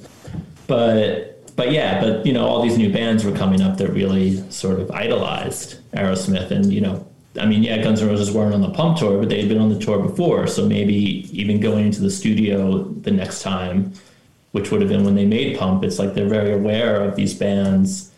but 0.66 1.55
but 1.55 1.70
yeah, 1.70 2.00
but 2.00 2.24
you 2.24 2.33
know, 2.33 2.46
all 2.46 2.62
these 2.62 2.79
new 2.79 2.90
bands 2.90 3.26
were 3.26 3.37
coming 3.37 3.61
up 3.61 3.76
that 3.76 3.88
really 3.90 4.50
sort 4.50 4.81
of 4.81 4.90
idolized 4.90 5.79
Aerosmith, 5.92 6.50
and 6.50 6.72
you 6.72 6.81
know, 6.81 7.07
I 7.38 7.47
mean, 7.47 7.62
yeah, 7.62 7.79
Guns 7.83 8.03
N' 8.03 8.09
Roses 8.09 8.33
weren't 8.33 8.55
on 8.55 8.61
the 8.61 8.71
Pump 8.71 8.99
tour, 8.99 9.19
but 9.19 9.29
they 9.29 9.40
had 9.40 9.49
been 9.49 9.61
on 9.61 9.69
the 9.69 9.79
tour 9.79 10.01
before. 10.01 10.47
So 10.47 10.66
maybe 10.66 10.95
even 11.38 11.61
going 11.61 11.87
into 11.87 12.01
the 12.01 12.11
studio 12.11 12.83
the 12.85 13.12
next 13.12 13.43
time, 13.43 13.93
which 14.53 14.71
would 14.71 14.81
have 14.81 14.90
been 14.90 15.05
when 15.05 15.14
they 15.14 15.27
made 15.27 15.59
Pump, 15.59 15.85
it's 15.85 15.99
like 15.99 16.14
they're 16.14 16.29
very 16.29 16.53
aware 16.53 17.05
of 17.05 17.14
these 17.14 17.35
bands 17.35 18.11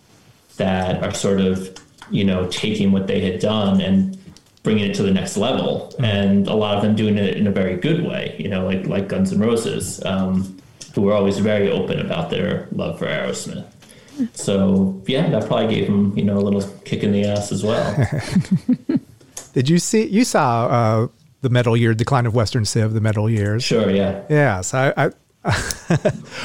that 0.57 1.03
are 1.03 1.12
sort 1.12 1.40
of, 1.40 1.77
you 2.11 2.25
know, 2.25 2.46
taking 2.48 2.90
what 2.90 3.07
they 3.07 3.20
had 3.20 3.38
done 3.38 3.81
and 3.81 4.18
bringing 4.62 4.88
it 4.88 4.94
to 4.94 5.03
the 5.03 5.11
next 5.11 5.37
level. 5.37 5.92
Mm-hmm. 5.94 6.05
And 6.05 6.48
a 6.48 6.55
lot 6.55 6.77
of 6.77 6.83
them 6.83 6.96
doing 6.96 7.18
it 7.18 7.37
in 7.37 7.46
a 7.46 7.53
very 7.53 7.77
good 7.77 8.07
way, 8.07 8.35
you 8.38 8.48
know, 8.48 8.64
like 8.64 8.87
like 8.87 9.09
Guns 9.09 9.33
N' 9.33 9.40
Roses, 9.40 10.03
um, 10.05 10.59
who 10.94 11.03
were 11.03 11.12
always 11.12 11.38
very 11.38 11.70
open 11.70 12.01
about 12.01 12.31
their 12.31 12.68
love 12.72 12.98
for 12.98 13.07
Aerosmith. 13.07 13.66
So 14.35 15.03
yeah, 15.07 15.29
that 15.31 15.46
probably 15.46 15.75
gave 15.75 15.88
him 15.88 16.16
you 16.16 16.25
know 16.25 16.38
a 16.38 16.40
little 16.40 16.62
kick 16.85 17.03
in 17.03 17.12
the 17.12 17.25
ass 17.25 17.53
as 17.53 17.62
well. 17.62 18.09
Did 19.55 19.68
you 19.68 19.79
see? 19.79 20.07
You 20.07 20.25
saw 20.25 20.66
uh, 20.66 21.09
the 21.42 21.51
metal 21.51 21.77
year 21.77 21.94
decline 21.94 22.27
of 22.27 22.35
Western 22.35 22.64
Civ, 22.64 22.94
the 22.94 23.01
metal 23.01 23.29
years. 23.29 23.62
Sure. 23.62 23.90
Yeah. 23.90 24.22
Yes. 24.29 24.75
I. 24.75 24.92
I 24.96 25.11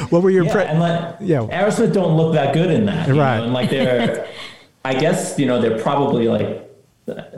what 0.09 0.23
were 0.23 0.31
your 0.31 0.45
yeah, 0.45 0.57
and 0.57 0.79
like, 0.79 1.17
yeah. 1.19 1.41
Aerosmith 1.41 1.93
don't 1.93 2.17
look 2.17 2.33
that 2.33 2.51
good 2.51 2.71
in 2.71 2.87
that, 2.87 3.07
right? 3.09 3.37
Know? 3.37 3.43
And 3.43 3.53
like 3.53 3.69
they're, 3.69 4.27
I 4.85 4.95
guess 4.95 5.37
you 5.37 5.45
know 5.45 5.61
they're 5.61 5.79
probably 5.79 6.27
like 6.27 6.67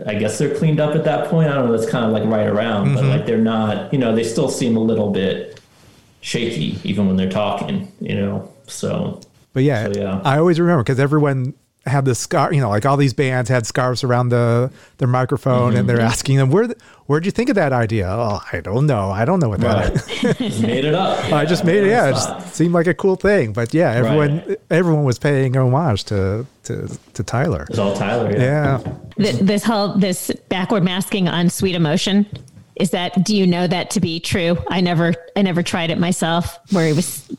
I 0.08 0.16
guess 0.16 0.38
they're 0.38 0.56
cleaned 0.56 0.80
up 0.80 0.96
at 0.96 1.04
that 1.04 1.30
point. 1.30 1.50
I 1.50 1.54
don't 1.54 1.68
know. 1.68 1.78
That's 1.78 1.90
kind 1.90 2.06
of 2.06 2.12
like 2.12 2.24
right 2.24 2.48
around, 2.48 2.88
mm-hmm. 2.88 2.96
but 2.96 3.06
like 3.06 3.26
they're 3.26 3.38
not. 3.38 3.94
You 3.94 4.00
know, 4.00 4.16
they 4.16 4.24
still 4.24 4.50
seem 4.50 4.76
a 4.76 4.80
little 4.80 5.12
bit 5.12 5.60
shaky 6.22 6.80
even 6.84 7.08
when 7.08 7.18
they're 7.18 7.30
talking, 7.30 7.92
you 8.00 8.16
know. 8.16 8.52
So, 8.68 9.22
but 9.54 9.64
yeah, 9.64 9.92
so, 9.92 10.00
yeah. 10.00 10.22
I 10.24 10.38
always 10.38 10.60
remember 10.60 10.84
because 10.84 11.00
everyone 11.00 11.54
had 11.86 12.04
the 12.06 12.14
scar, 12.14 12.54
you 12.54 12.60
know, 12.60 12.70
like 12.70 12.86
all 12.86 12.98
these 12.98 13.14
bands 13.14 13.50
had 13.50 13.66
scarves 13.66 14.04
around 14.04 14.30
the 14.30 14.70
their 14.98 15.08
microphone, 15.08 15.76
and 15.76 15.88
they're 15.90 15.98
Mm-hmm. 15.98 16.06
asking 16.08 16.38
them 16.38 16.50
where 16.52 16.68
where'd 17.08 17.26
you 17.26 17.32
think 17.32 17.50
of 17.50 17.56
that 17.56 17.72
idea? 17.74 18.08
Oh, 18.08 18.42
I 18.52 18.60
don't 18.62 18.86
know. 18.86 19.10
I 19.10 19.26
don't 19.26 19.40
know 19.40 19.50
what 19.50 19.62
that. 19.62 19.94
Right. 20.24 20.38
just 20.38 20.62
made 20.62 20.86
it 20.86 20.94
up. 20.94 21.32
I 21.32 21.46
just 21.46 21.64
made 21.66 21.84
it. 21.84 21.88
Yeah, 21.88 22.10
it 22.10 22.12
just 22.12 22.54
seemed 22.54 22.74
like 22.74 22.86
a 22.88 22.94
cool 22.94 23.16
thing. 23.16 23.54
But 23.54 23.74
yeah, 23.74 23.92
everyone 23.92 24.44
Right. 24.46 24.60
everyone 24.70 25.04
was 25.06 25.18
paying 25.18 25.56
homage 25.58 26.04
to 26.06 26.46
to 26.64 26.88
to 27.14 27.24
Tyler. 27.24 27.66
It's 27.70 27.80
all 27.80 27.96
Tyler. 27.96 28.30
Yeah. 28.32 28.82
Yeah. 28.86 28.94
Th- 29.18 29.40
this 29.40 29.64
whole 29.64 29.96
this 29.98 30.30
backward 30.50 30.84
masking 30.84 31.28
on 31.30 31.50
sweet 31.50 31.76
emotion 31.76 32.26
is 32.76 32.92
that 32.92 33.24
do 33.26 33.36
you 33.36 33.48
know 33.48 33.68
that 33.68 33.90
to 33.90 34.00
be 34.00 34.22
true 34.22 34.58
i 34.70 34.80
never 34.80 35.14
i 35.36 35.42
never 35.42 35.62
tried 35.62 35.90
it 35.90 35.98
myself 36.00 36.58
where 36.72 36.88
he 36.88 36.94
was 36.94 37.30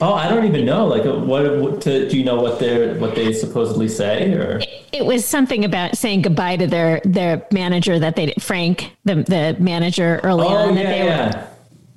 Oh, 0.00 0.12
I 0.12 0.28
don't 0.28 0.44
even 0.44 0.64
know. 0.64 0.86
Like, 0.86 1.04
what? 1.04 1.58
what 1.58 1.80
to, 1.82 2.08
do 2.08 2.18
you 2.18 2.24
know 2.24 2.40
what 2.40 2.58
they 2.58 2.92
what 2.98 3.14
they 3.14 3.32
supposedly 3.32 3.88
say? 3.88 4.32
Or 4.32 4.60
it 4.92 5.04
was 5.06 5.24
something 5.24 5.64
about 5.64 5.96
saying 5.96 6.22
goodbye 6.22 6.56
to 6.56 6.66
their 6.66 7.00
their 7.04 7.46
manager 7.52 7.98
that 7.98 8.16
they 8.16 8.34
frank 8.38 8.92
the 9.04 9.16
the 9.16 9.56
manager 9.58 10.20
early 10.22 10.46
oh 10.46 10.68
on 10.68 10.74
that 10.74 10.84
yeah, 10.84 11.30
they 11.30 11.38
were. 11.38 11.46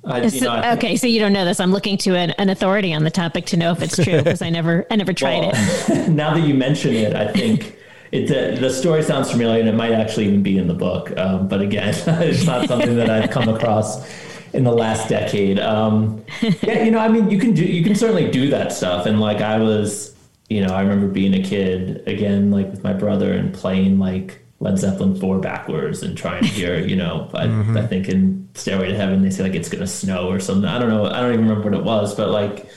I, 0.02 0.28
So- 0.28 0.46
know, 0.46 0.72
okay, 0.72 0.96
so 0.96 1.06
you 1.06 1.20
don't 1.20 1.32
know 1.32 1.44
this. 1.44 1.60
I'm 1.60 1.72
looking 1.72 1.98
to 1.98 2.16
an, 2.16 2.30
an 2.32 2.48
authority 2.48 2.94
on 2.94 3.04
the 3.04 3.10
topic 3.10 3.44
to 3.46 3.56
know 3.56 3.72
if 3.72 3.82
it's 3.82 3.96
true 3.96 4.16
because 4.18 4.40
I 4.40 4.48
never, 4.48 4.86
I 4.90 4.96
never 4.96 5.12
tried 5.12 5.52
it. 5.52 6.08
Now 6.08 6.32
that 6.34 6.40
you 6.40 6.54
mention 6.54 6.94
it, 6.94 7.14
I 7.14 7.30
think 7.30 7.76
it, 8.10 8.26
the, 8.26 8.58
the 8.58 8.70
story 8.70 9.02
sounds 9.02 9.30
familiar, 9.30 9.60
and 9.60 9.68
it 9.68 9.74
might 9.74 9.92
actually 9.92 10.26
even 10.26 10.42
be 10.42 10.56
in 10.56 10.68
the 10.68 10.74
book. 10.74 11.16
Um, 11.18 11.48
but 11.48 11.60
again, 11.60 11.94
it's 12.06 12.46
not 12.46 12.66
something 12.66 12.96
that 12.96 13.10
I've 13.10 13.30
come 13.30 13.48
across 13.48 14.02
in 14.52 14.64
the 14.64 14.72
last 14.72 15.08
decade. 15.08 15.58
Um, 15.58 16.24
yeah, 16.62 16.82
you 16.82 16.90
know, 16.90 16.98
I 16.98 17.08
mean, 17.08 17.30
you 17.30 17.38
can 17.38 17.54
do, 17.54 17.64
you 17.64 17.84
can 17.84 17.94
certainly 17.94 18.30
do 18.30 18.50
that 18.50 18.72
stuff. 18.72 19.06
And 19.06 19.20
like, 19.20 19.40
I 19.40 19.58
was, 19.58 20.14
you 20.48 20.60
know, 20.64 20.74
I 20.74 20.80
remember 20.80 21.08
being 21.08 21.34
a 21.34 21.42
kid 21.42 22.02
again, 22.06 22.50
like 22.50 22.70
with 22.70 22.82
my 22.82 22.92
brother, 22.92 23.32
and 23.32 23.54
playing 23.54 23.98
like 23.98 24.40
Led 24.58 24.78
Zeppelin 24.78 25.18
four 25.18 25.38
backwards 25.38 26.02
and 26.02 26.16
trying 26.16 26.42
to 26.42 26.48
hear, 26.48 26.78
you 26.78 26.96
know, 26.96 27.30
I, 27.32 27.44
I 27.78 27.86
think 27.86 28.08
in 28.08 28.48
Stairway 28.54 28.88
to 28.88 28.96
Heaven 28.96 29.22
they 29.22 29.30
say 29.30 29.44
like 29.44 29.54
it's 29.54 29.68
gonna 29.68 29.86
snow 29.86 30.28
or 30.28 30.40
something. 30.40 30.68
I 30.68 30.78
don't 30.78 30.88
know. 30.90 31.06
I 31.06 31.20
don't 31.20 31.32
even 31.32 31.48
remember 31.48 31.70
what 31.70 31.78
it 31.78 31.84
was, 31.84 32.14
but 32.14 32.30
like 32.30 32.68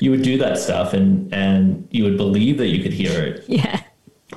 you 0.00 0.10
would 0.10 0.22
do 0.22 0.38
that 0.38 0.58
stuff 0.58 0.92
and 0.92 1.32
and 1.32 1.86
you 1.90 2.04
would 2.04 2.16
believe 2.16 2.58
that 2.58 2.68
you 2.68 2.82
could 2.82 2.92
hear 2.92 3.22
it. 3.22 3.44
Yeah. 3.48 3.80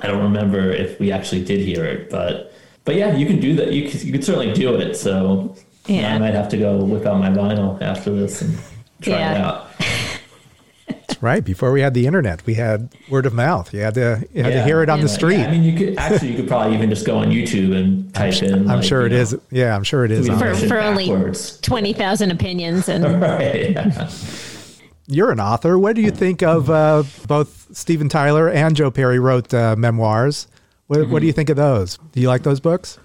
I 0.02 0.08
don't 0.08 0.22
remember 0.22 0.70
if 0.72 0.98
we 0.98 1.12
actually 1.12 1.44
did 1.44 1.60
hear 1.60 1.84
it, 1.84 2.10
but 2.10 2.52
but 2.84 2.96
yeah, 2.96 3.16
you 3.16 3.26
can 3.26 3.40
do 3.40 3.54
that. 3.56 3.72
You 3.72 3.88
could, 3.88 4.02
you 4.02 4.12
could 4.12 4.24
certainly 4.24 4.52
do 4.52 4.74
it. 4.74 4.96
So 4.96 5.53
Yeah. 5.86 6.14
I 6.14 6.18
might 6.18 6.34
have 6.34 6.48
to 6.50 6.56
go 6.56 6.78
whip 6.82 7.04
out 7.06 7.18
my 7.18 7.30
vinyl 7.30 7.80
after 7.82 8.10
this 8.14 8.40
and 8.42 8.58
try 9.02 9.32
it 9.32 9.36
out. 9.36 9.68
That's 10.86 11.22
right. 11.22 11.44
Before 11.44 11.72
we 11.72 11.80
had 11.80 11.94
the 11.94 12.06
internet, 12.06 12.44
we 12.46 12.54
had 12.54 12.94
word 13.10 13.26
of 13.26 13.34
mouth. 13.34 13.72
You 13.72 13.80
had 13.80 13.94
to 13.94 14.26
you 14.32 14.42
had 14.42 14.52
to 14.52 14.64
hear 14.64 14.82
it 14.82 14.88
on 14.88 15.00
the 15.00 15.08
street. 15.08 15.38
Yeah, 15.38 15.48
I 15.48 15.50
mean, 15.50 15.62
you 15.62 15.76
could 15.76 15.98
actually 15.98 16.30
you 16.30 16.36
could 16.36 16.48
probably 16.48 16.74
even 16.76 16.88
just 16.90 17.06
go 17.06 17.18
on 17.18 17.28
YouTube 17.28 17.74
and 17.76 18.12
type 18.14 18.42
in. 18.42 18.54
I'm 18.54 18.66
like, 18.66 18.84
sure 18.84 19.00
you 19.00 19.06
it 19.06 19.10
know, 19.10 19.16
is. 19.16 19.38
Yeah, 19.50 19.74
I'm 19.76 19.84
sure 19.84 20.04
it 20.04 20.10
is. 20.10 20.26
For, 20.28 20.54
for 20.54 20.80
only 20.80 21.08
20,000 21.62 22.30
opinions. 22.30 22.88
And 22.88 23.04
Right. 23.22 23.70
yeah. 23.72 24.10
You're 25.06 25.30
an 25.30 25.40
author. 25.40 25.78
What 25.78 25.96
do 25.96 26.02
you 26.02 26.10
think 26.10 26.42
of 26.42 26.70
uh, 26.70 27.02
both 27.26 27.76
Steven 27.76 28.08
Tyler 28.08 28.48
and 28.48 28.74
Joe 28.74 28.90
Perry 28.90 29.18
wrote 29.18 29.52
uh, 29.52 29.76
memoirs? 29.76 30.46
What, 30.86 31.08
what 31.10 31.20
do 31.20 31.26
you 31.26 31.32
think 31.32 31.50
of 31.50 31.56
those? 31.56 31.98
Do 32.12 32.20
you 32.20 32.28
like 32.28 32.42
those 32.42 32.60
books? 32.60 32.98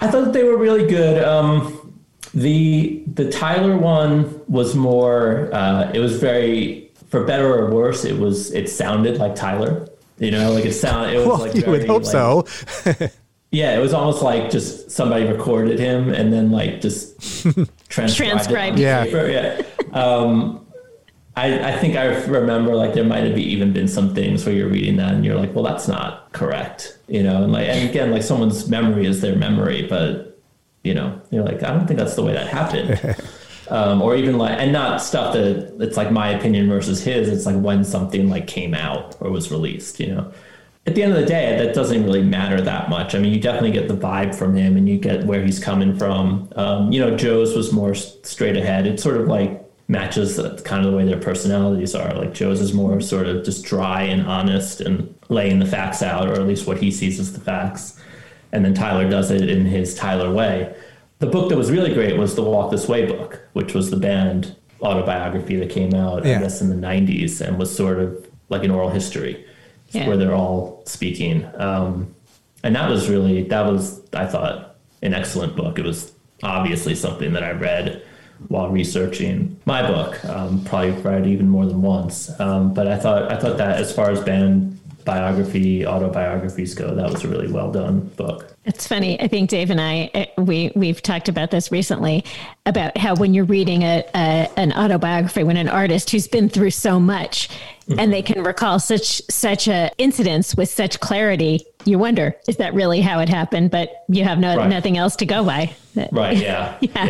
I 0.00 0.10
thought 0.10 0.32
they 0.32 0.44
were 0.44 0.56
really 0.56 0.86
good. 0.86 1.22
Um, 1.22 1.89
the 2.34 3.02
the 3.14 3.30
Tyler 3.30 3.76
one 3.76 4.40
was 4.48 4.74
more. 4.74 5.48
Uh, 5.52 5.90
it 5.92 5.98
was 6.00 6.16
very, 6.18 6.90
for 7.08 7.24
better 7.24 7.52
or 7.52 7.70
worse, 7.70 8.04
it 8.04 8.18
was. 8.18 8.52
It 8.52 8.68
sounded 8.68 9.18
like 9.18 9.34
Tyler. 9.34 9.88
You 10.18 10.30
know, 10.30 10.52
like 10.52 10.64
it 10.66 10.72
sounded. 10.74 11.14
It 11.14 11.18
was 11.18 11.26
Well, 11.26 11.38
like 11.38 11.54
you 11.54 11.64
would 11.70 11.86
hope 11.86 12.04
like- 12.04 12.12
so. 12.12 12.46
Yeah, 13.52 13.76
it 13.76 13.80
was 13.80 13.92
almost 13.92 14.22
like 14.22 14.48
just 14.48 14.92
somebody 14.92 15.24
recorded 15.26 15.80
him 15.80 16.14
and 16.14 16.32
then 16.32 16.52
like 16.52 16.80
just 16.80 17.18
transcribed. 17.88 18.14
Transcribed. 18.14 18.78
It 18.78 18.82
Yeah. 18.82 19.02
paper. 19.02 19.28
yeah. 19.28 19.62
Um, 19.92 20.64
I, 21.36 21.72
I 21.72 21.76
think 21.78 21.96
I 21.96 22.04
remember 22.26 22.76
like 22.76 22.94
there 22.94 23.02
might 23.02 23.24
have 23.24 23.36
even 23.36 23.72
been 23.72 23.88
some 23.88 24.14
things 24.14 24.46
where 24.46 24.54
you're 24.54 24.68
reading 24.68 24.98
that 24.98 25.14
and 25.14 25.24
you're 25.24 25.34
like, 25.34 25.52
well, 25.52 25.64
that's 25.64 25.88
not 25.88 26.30
correct, 26.30 26.96
you 27.08 27.24
know. 27.24 27.42
And 27.42 27.52
like, 27.52 27.66
and 27.66 27.90
again, 27.90 28.12
like 28.12 28.22
someone's 28.22 28.68
memory 28.68 29.04
is 29.04 29.20
their 29.20 29.34
memory, 29.34 29.84
but 29.88 30.29
you 30.82 30.94
know, 30.94 31.20
you're 31.30 31.44
like, 31.44 31.62
I 31.62 31.70
don't 31.70 31.86
think 31.86 31.98
that's 31.98 32.14
the 32.14 32.22
way 32.22 32.32
that 32.32 32.48
happened. 32.48 33.16
um, 33.68 34.02
or 34.02 34.16
even 34.16 34.38
like, 34.38 34.58
and 34.58 34.72
not 34.72 35.02
stuff 35.02 35.34
that 35.34 35.74
it's 35.80 35.96
like 35.96 36.10
my 36.10 36.30
opinion 36.30 36.68
versus 36.68 37.02
his. 37.02 37.28
It's 37.28 37.46
like 37.46 37.60
when 37.60 37.84
something 37.84 38.28
like 38.28 38.46
came 38.46 38.74
out 38.74 39.16
or 39.20 39.30
was 39.30 39.50
released, 39.50 40.00
you 40.00 40.14
know 40.14 40.32
at 40.86 40.94
the 40.94 41.02
end 41.02 41.12
of 41.12 41.20
the 41.20 41.26
day, 41.26 41.56
that 41.58 41.74
doesn't 41.74 42.04
really 42.04 42.22
matter 42.22 42.60
that 42.60 42.88
much. 42.88 43.14
I 43.14 43.18
mean, 43.18 43.32
you 43.32 43.40
definitely 43.40 43.72
get 43.72 43.88
the 43.88 43.96
vibe 43.96 44.34
from 44.34 44.56
him 44.56 44.76
and 44.76 44.88
you 44.88 44.98
get 44.98 45.24
where 45.24 45.44
he's 45.44 45.58
coming 45.58 45.96
from. 45.96 46.50
Um, 46.56 46.90
you 46.90 47.00
know, 47.00 47.16
Joe's 47.16 47.54
was 47.54 47.72
more 47.72 47.94
straight 47.94 48.56
ahead. 48.56 48.86
It 48.86 48.98
sort 48.98 49.18
of 49.18 49.28
like 49.28 49.62
matches 49.88 50.36
the- 50.36 50.60
kind 50.64 50.84
of 50.84 50.90
the 50.90 50.96
way 50.96 51.04
their 51.04 51.20
personalities 51.20 51.94
are. 51.94 52.14
Like 52.14 52.32
Joe's 52.32 52.60
is 52.60 52.72
more 52.72 53.00
sort 53.00 53.26
of 53.26 53.44
just 53.44 53.64
dry 53.64 54.02
and 54.02 54.26
honest 54.26 54.80
and 54.80 55.14
laying 55.28 55.58
the 55.58 55.66
facts 55.66 56.02
out, 56.02 56.28
or 56.28 56.32
at 56.32 56.46
least 56.46 56.66
what 56.66 56.78
he 56.78 56.90
sees 56.90 57.20
as 57.20 57.34
the 57.34 57.40
facts. 57.40 58.00
And 58.52 58.64
then 58.64 58.74
Tyler 58.74 59.08
does 59.08 59.30
it 59.30 59.48
in 59.48 59.64
his 59.66 59.94
Tyler 59.94 60.32
way. 60.32 60.74
The 61.20 61.26
book 61.26 61.48
that 61.50 61.56
was 61.56 61.70
really 61.70 61.92
great 61.94 62.16
was 62.16 62.34
the 62.34 62.42
Walk 62.42 62.70
This 62.70 62.88
Way 62.88 63.06
book, 63.06 63.40
which 63.52 63.74
was 63.74 63.90
the 63.90 63.96
band 63.96 64.56
autobiography 64.82 65.56
that 65.56 65.70
came 65.70 65.94
out, 65.94 66.24
Yeah. 66.24 66.38
I 66.38 66.40
guess, 66.42 66.60
in 66.60 66.68
the 66.70 66.74
90s 66.86 67.40
and 67.40 67.58
was 67.58 67.74
sort 67.74 67.98
of 67.98 68.26
like 68.48 68.64
an 68.64 68.70
oral 68.70 68.88
history 68.88 69.44
Yeah. 69.92 70.06
where 70.08 70.16
they're 70.16 70.34
all 70.34 70.82
speaking. 70.86 71.46
Um, 71.58 72.14
and 72.64 72.74
that 72.74 72.88
was 72.90 73.08
really, 73.08 73.42
that 73.44 73.66
was, 73.70 74.00
I 74.14 74.26
thought, 74.26 74.76
an 75.02 75.14
excellent 75.14 75.54
book. 75.56 75.78
It 75.78 75.84
was 75.84 76.12
obviously 76.42 76.94
something 76.94 77.32
that 77.34 77.44
I 77.44 77.52
read 77.52 78.02
while 78.48 78.70
researching 78.70 79.56
my 79.66 79.86
book. 79.86 80.22
Um, 80.24 80.64
probably 80.64 80.92
read 80.92 81.26
even 81.26 81.48
more 81.48 81.66
than 81.66 81.82
once. 81.82 82.30
Um, 82.40 82.72
but 82.72 82.88
I 82.88 82.96
thought, 82.98 83.30
I 83.30 83.36
thought 83.36 83.58
that 83.58 83.78
as 83.78 83.92
far 83.92 84.10
as 84.10 84.20
band 84.20 84.78
biography, 85.14 85.84
autobiographies 85.84 86.74
go, 86.74 86.94
that 86.94 87.10
was 87.10 87.24
a 87.24 87.28
really 87.28 87.50
well 87.50 87.72
done 87.72 88.00
book. 88.16 88.54
It's 88.64 88.86
funny. 88.86 89.20
I 89.20 89.26
think 89.26 89.50
Dave 89.50 89.70
and 89.70 89.80
I 89.80 90.10
eh, 90.14 90.26
we 90.38 90.70
we've 90.76 91.02
talked 91.02 91.28
about 91.28 91.50
this 91.50 91.72
recently 91.72 92.24
about 92.64 92.96
how 92.96 93.16
when 93.16 93.34
you're 93.34 93.44
reading 93.46 93.82
a, 93.82 94.04
a 94.14 94.48
an 94.56 94.72
autobiography, 94.72 95.42
when 95.42 95.56
an 95.56 95.68
artist 95.68 96.10
who's 96.10 96.28
been 96.28 96.48
through 96.48 96.70
so 96.70 97.00
much 97.00 97.48
and 97.98 98.12
they 98.12 98.22
can 98.22 98.44
recall 98.44 98.78
such 98.78 99.20
such 99.28 99.66
a 99.66 99.90
incidents 99.98 100.54
with 100.56 100.68
such 100.68 101.00
clarity, 101.00 101.66
you 101.84 101.98
wonder 101.98 102.36
is 102.46 102.56
that 102.58 102.72
really 102.72 103.00
how 103.00 103.18
it 103.18 103.28
happened? 103.28 103.72
But 103.72 104.04
you 104.08 104.22
have 104.22 104.38
no 104.38 104.56
Right. 104.56 104.68
nothing 104.68 104.96
else 104.96 105.16
to 105.16 105.26
go 105.26 105.44
by. 105.44 105.74
Right. 106.12 106.36
Yeah. 106.36 106.76
Yeah. 106.80 107.06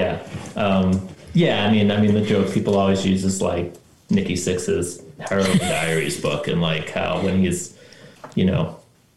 yeah. 0.57 0.63
Um, 0.63 1.07
yeah. 1.35 1.67
I 1.67 1.71
mean, 1.71 1.91
I 1.91 2.01
mean, 2.01 2.15
the 2.15 2.23
joke 2.23 2.51
people 2.51 2.79
always 2.79 3.05
use 3.05 3.25
is 3.25 3.43
like 3.43 3.75
Nikki 4.09 4.35
Sixx's 4.37 5.03
Heroin 5.19 5.59
Diaries 5.59 6.19
book, 6.19 6.49
and 6.49 6.63
like 6.63 6.89
how 6.91 7.21
when 7.23 7.43
he's, 7.45 7.77
you 8.41 8.47
know, 8.47 8.77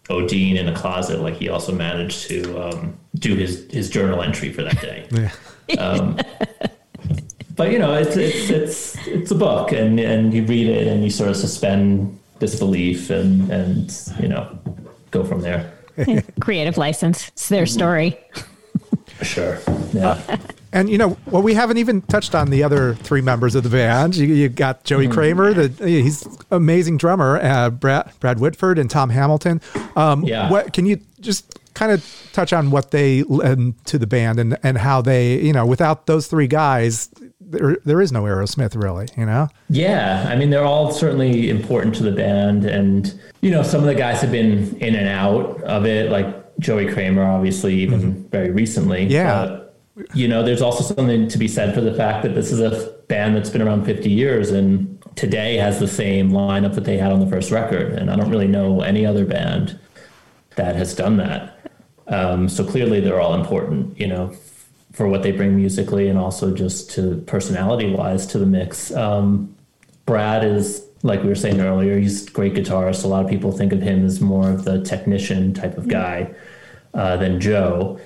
ODing 0.10 0.56
in 0.58 0.68
a 0.68 0.76
closet, 0.76 1.22
like 1.22 1.36
he 1.36 1.48
also 1.48 1.72
managed 1.74 2.28
to 2.28 2.38
um, 2.62 2.98
do 3.16 3.36
his 3.36 3.66
his 3.72 3.90
journal 3.90 4.22
entry 4.22 4.52
for 4.52 4.64
that 4.64 4.80
day. 4.82 5.08
Um, 5.80 6.20
but 7.56 7.72
you 7.72 7.80
know, 7.80 7.94
it's 7.94 8.18
it's 8.18 8.50
it's 8.50 9.08
it's 9.08 9.32
a 9.32 9.36
book, 9.36 9.72
and 9.72 9.98
and 9.98 10.34
you 10.34 10.44
read 10.44 10.68
it, 10.68 10.88
and 10.88 11.06
you 11.06 11.10
sort 11.10 11.30
of 11.30 11.38
suspend 11.38 12.20
disbelief, 12.40 13.10
and 13.10 13.50
and 13.50 13.98
you 14.20 14.28
know, 14.28 14.60
go 15.12 15.24
from 15.24 15.40
there. 15.40 15.72
Creative 16.42 16.78
license. 16.78 17.30
It's 17.30 17.50
their 17.50 17.66
story. 17.66 18.20
Sure. 19.22 19.60
Yeah. 19.94 20.20
And 20.74 20.90
you 20.90 20.98
know, 20.98 21.18
well, 21.28 21.42
we 21.44 21.54
haven't 21.54 21.78
even 21.78 22.02
touched 22.02 22.34
on 22.36 22.50
the 22.50 22.64
other 22.64 22.96
three 22.96 23.22
members 23.22 23.54
of 23.56 23.64
the 23.64 23.70
band. 23.70 24.16
You, 24.16 24.28
you 24.34 24.50
got 24.50 24.84
Joey 24.84 25.06
Mm-hmm. 25.06 25.14
Kramer, 25.14 25.54
the 25.54 25.88
he's 25.88 26.28
amazing 26.52 26.98
drummer, 26.98 27.38
uh, 27.42 27.70
Brad 27.70 28.12
Brad 28.20 28.40
Whitford 28.40 28.80
and 28.80 28.90
Tom 28.90 29.10
Hamilton. 29.12 29.62
Um, 29.96 30.24
Yeah. 30.24 30.50
What 30.50 30.74
can 30.74 30.86
you 30.86 31.00
just 31.22 31.60
kind 31.76 31.92
of 31.92 32.30
touch 32.34 32.54
on 32.54 32.70
what 32.72 32.92
they 32.92 33.24
led 33.24 33.74
to 33.86 33.98
the 33.98 34.08
band 34.08 34.40
and 34.40 34.58
and 34.64 34.78
how 34.80 35.02
they, 35.02 35.40
you 35.42 35.54
know, 35.54 35.66
without 35.66 36.08
those 36.08 36.28
three 36.28 36.48
guys, 36.48 37.10
there 37.40 37.78
there 37.86 38.02
is 38.02 38.12
no 38.12 38.24
Aerosmith 38.24 38.76
really. 38.82 39.08
You 39.16 39.26
know. 39.28 39.50
Yeah, 39.70 40.28
I 40.28 40.36
mean 40.36 40.50
they're 40.50 40.66
all 40.66 40.92
certainly 40.92 41.50
important 41.50 41.94
to 41.96 42.04
the 42.04 42.12
band, 42.12 42.66
and 42.66 43.14
you 43.42 43.52
know 43.52 43.62
some 43.62 43.80
of 43.82 43.86
the 43.86 43.96
guys 43.96 44.22
have 44.22 44.32
been 44.32 44.76
in 44.78 44.96
and 44.96 45.08
out 45.08 45.62
of 45.64 45.86
it, 45.86 46.10
like 46.10 46.58
Joey 46.60 46.92
Kramer, 46.92 47.24
obviously, 47.24 47.76
even 47.76 48.28
very 48.30 48.50
recently. 48.52 49.06
Yeah. 49.06 49.60
You 50.14 50.28
know, 50.28 50.44
there's 50.44 50.62
also 50.62 50.84
something 50.84 51.28
to 51.28 51.38
be 51.38 51.48
said 51.48 51.76
for 51.76 51.82
the 51.82 51.94
fact 51.94 52.24
that 52.24 52.34
this 52.34 52.52
is 52.52 52.60
a 52.60 52.92
band 53.08 53.36
that's 53.36 53.50
been 53.50 53.62
around 53.62 53.86
50 53.86 54.10
years 54.10 54.50
and 54.50 55.00
today 55.16 55.58
has 55.58 55.80
the 55.80 55.88
same 55.88 56.32
lineup 56.32 56.74
that 56.76 56.84
they 56.84 56.98
had 56.98 57.12
on 57.12 57.20
the 57.20 57.28
first 57.28 57.52
record, 57.52 57.94
and 57.94 58.10
I 58.10 58.16
don't 58.16 58.32
really 58.32 58.48
know 58.48 58.82
any 58.82 59.06
other 59.06 59.26
band 59.26 59.80
that 60.56 60.76
has 60.76 60.96
done 60.96 61.18
that. 61.18 61.70
Um, 62.08 62.50
so 62.50 62.66
clearly 62.66 63.00
they're 63.00 63.22
all 63.22 63.36
important, 63.36 64.00
you 64.00 64.08
know, 64.08 64.36
for 64.92 65.08
what 65.08 65.24
they 65.24 65.32
bring 65.32 65.56
musically 65.56 66.08
and 66.08 66.18
also 66.18 66.54
just 66.54 66.92
to 66.92 67.18
personality 67.28 67.92
wise 67.94 68.26
to 68.28 68.40
the 68.40 68.46
mix. 68.46 68.92
Um, 68.92 69.56
Brad 70.06 70.44
is 70.44 70.86
like 71.04 71.22
we 71.22 71.28
were 71.28 71.36
saying 71.36 71.60
earlier, 71.60 72.00
he's 72.00 72.28
a 72.28 72.32
great 72.32 72.54
guitarist. 72.54 73.04
A 73.04 73.08
lot 73.08 73.24
of 73.24 73.30
people 73.30 73.52
think 73.52 73.74
of 73.74 73.82
him 73.82 74.06
as 74.06 74.22
more 74.22 74.50
of 74.50 74.64
the 74.64 74.82
technician 74.84 75.54
type 75.54 75.78
of 75.78 75.88
guy 75.90 76.34
uh, 76.94 77.18
than 77.18 77.42
Joe. 77.42 78.00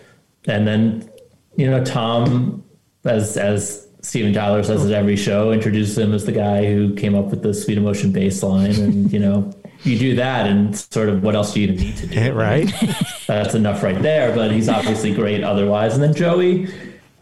And 0.47 0.67
then, 0.67 1.09
you 1.57 1.69
know, 1.69 1.83
Tom, 1.83 2.63
as 3.03 3.35
as 3.35 3.87
Steven 4.01 4.31
Tyler 4.31 4.63
says 4.63 4.85
at 4.85 4.91
every 4.91 5.17
show, 5.17 5.51
introduces 5.51 5.97
him 5.97 6.13
as 6.13 6.25
the 6.25 6.31
guy 6.31 6.65
who 6.65 6.95
came 6.95 7.15
up 7.15 7.25
with 7.25 7.41
the 7.41 7.53
sweet 7.53 7.77
emotion 7.77 8.11
bass 8.11 8.41
line. 8.41 8.71
And, 8.75 9.11
you 9.11 9.19
know, 9.19 9.53
you 9.83 9.99
do 9.99 10.15
that 10.15 10.47
and 10.47 10.77
sort 10.77 11.09
of 11.09 11.23
what 11.23 11.35
else 11.35 11.53
do 11.53 11.61
you 11.61 11.67
even 11.67 11.85
need 11.85 11.97
to 11.97 12.07
do? 12.07 12.31
right. 12.33 12.71
That's 13.27 13.53
enough 13.53 13.83
right 13.83 14.01
there, 14.01 14.33
but 14.33 14.51
he's 14.51 14.69
obviously 14.69 15.13
great 15.13 15.43
otherwise. 15.43 15.93
And 15.93 16.03
then 16.03 16.13
Joey, 16.13 16.67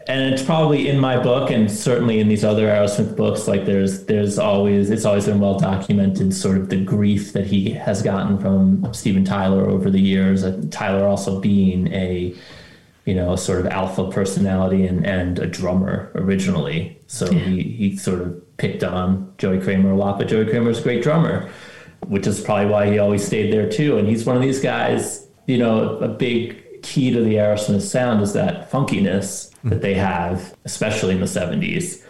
and 0.06 0.32
it's 0.32 0.42
probably 0.42 0.88
in 0.88 1.00
my 1.00 1.20
book 1.20 1.50
and 1.50 1.68
certainly 1.68 2.20
in 2.20 2.28
these 2.28 2.44
other 2.44 2.68
Aerosmith 2.68 3.16
books. 3.16 3.48
Like 3.48 3.64
there's 3.64 4.04
there's 4.04 4.38
always 4.38 4.90
it's 4.90 5.04
always 5.04 5.26
been 5.26 5.40
well 5.40 5.58
documented, 5.58 6.32
sort 6.32 6.58
of 6.58 6.68
the 6.68 6.80
grief 6.84 7.32
that 7.32 7.46
he 7.46 7.70
has 7.70 8.02
gotten 8.02 8.38
from 8.38 8.92
Steven 8.94 9.24
Tyler 9.24 9.68
over 9.68 9.90
the 9.90 10.00
years. 10.00 10.44
Tyler 10.70 11.06
also 11.06 11.40
being 11.40 11.92
a 11.92 12.32
you 13.06 13.14
know 13.14 13.34
sort 13.36 13.60
of 13.60 13.66
alpha 13.68 14.10
personality 14.10 14.86
and 14.86 15.06
and 15.06 15.38
a 15.38 15.46
drummer 15.46 16.12
originally, 16.14 17.00
so 17.06 17.30
yeah. 17.30 17.38
he 17.38 17.62
he 17.62 17.96
sort 17.96 18.20
of 18.20 18.56
picked 18.58 18.84
on 18.84 19.32
Joey 19.38 19.60
Kramer 19.60 19.92
a 19.92 19.96
lot. 19.96 20.18
But 20.18 20.28
Joey 20.28 20.44
Kramer's 20.46 20.80
a 20.80 20.82
great 20.82 21.02
drummer, 21.02 21.50
which 22.06 22.26
is 22.26 22.40
probably 22.40 22.66
why 22.66 22.90
he 22.90 22.98
always 22.98 23.24
stayed 23.24 23.52
there 23.52 23.70
too. 23.70 23.96
And 23.96 24.08
he's 24.08 24.26
one 24.26 24.36
of 24.36 24.42
these 24.42 24.60
guys, 24.60 25.26
you 25.46 25.58
know, 25.58 25.98
a 25.98 26.08
big 26.08 26.82
key 26.82 27.10
to 27.10 27.22
the 27.22 27.34
Aerosmith 27.34 27.82
sound 27.82 28.22
is 28.22 28.32
that 28.34 28.70
funkiness 28.70 29.52
that 29.64 29.82
they 29.82 29.94
have, 29.94 30.54
especially 30.64 31.14
in 31.14 31.20
the 31.20 31.26
70s. 31.26 32.02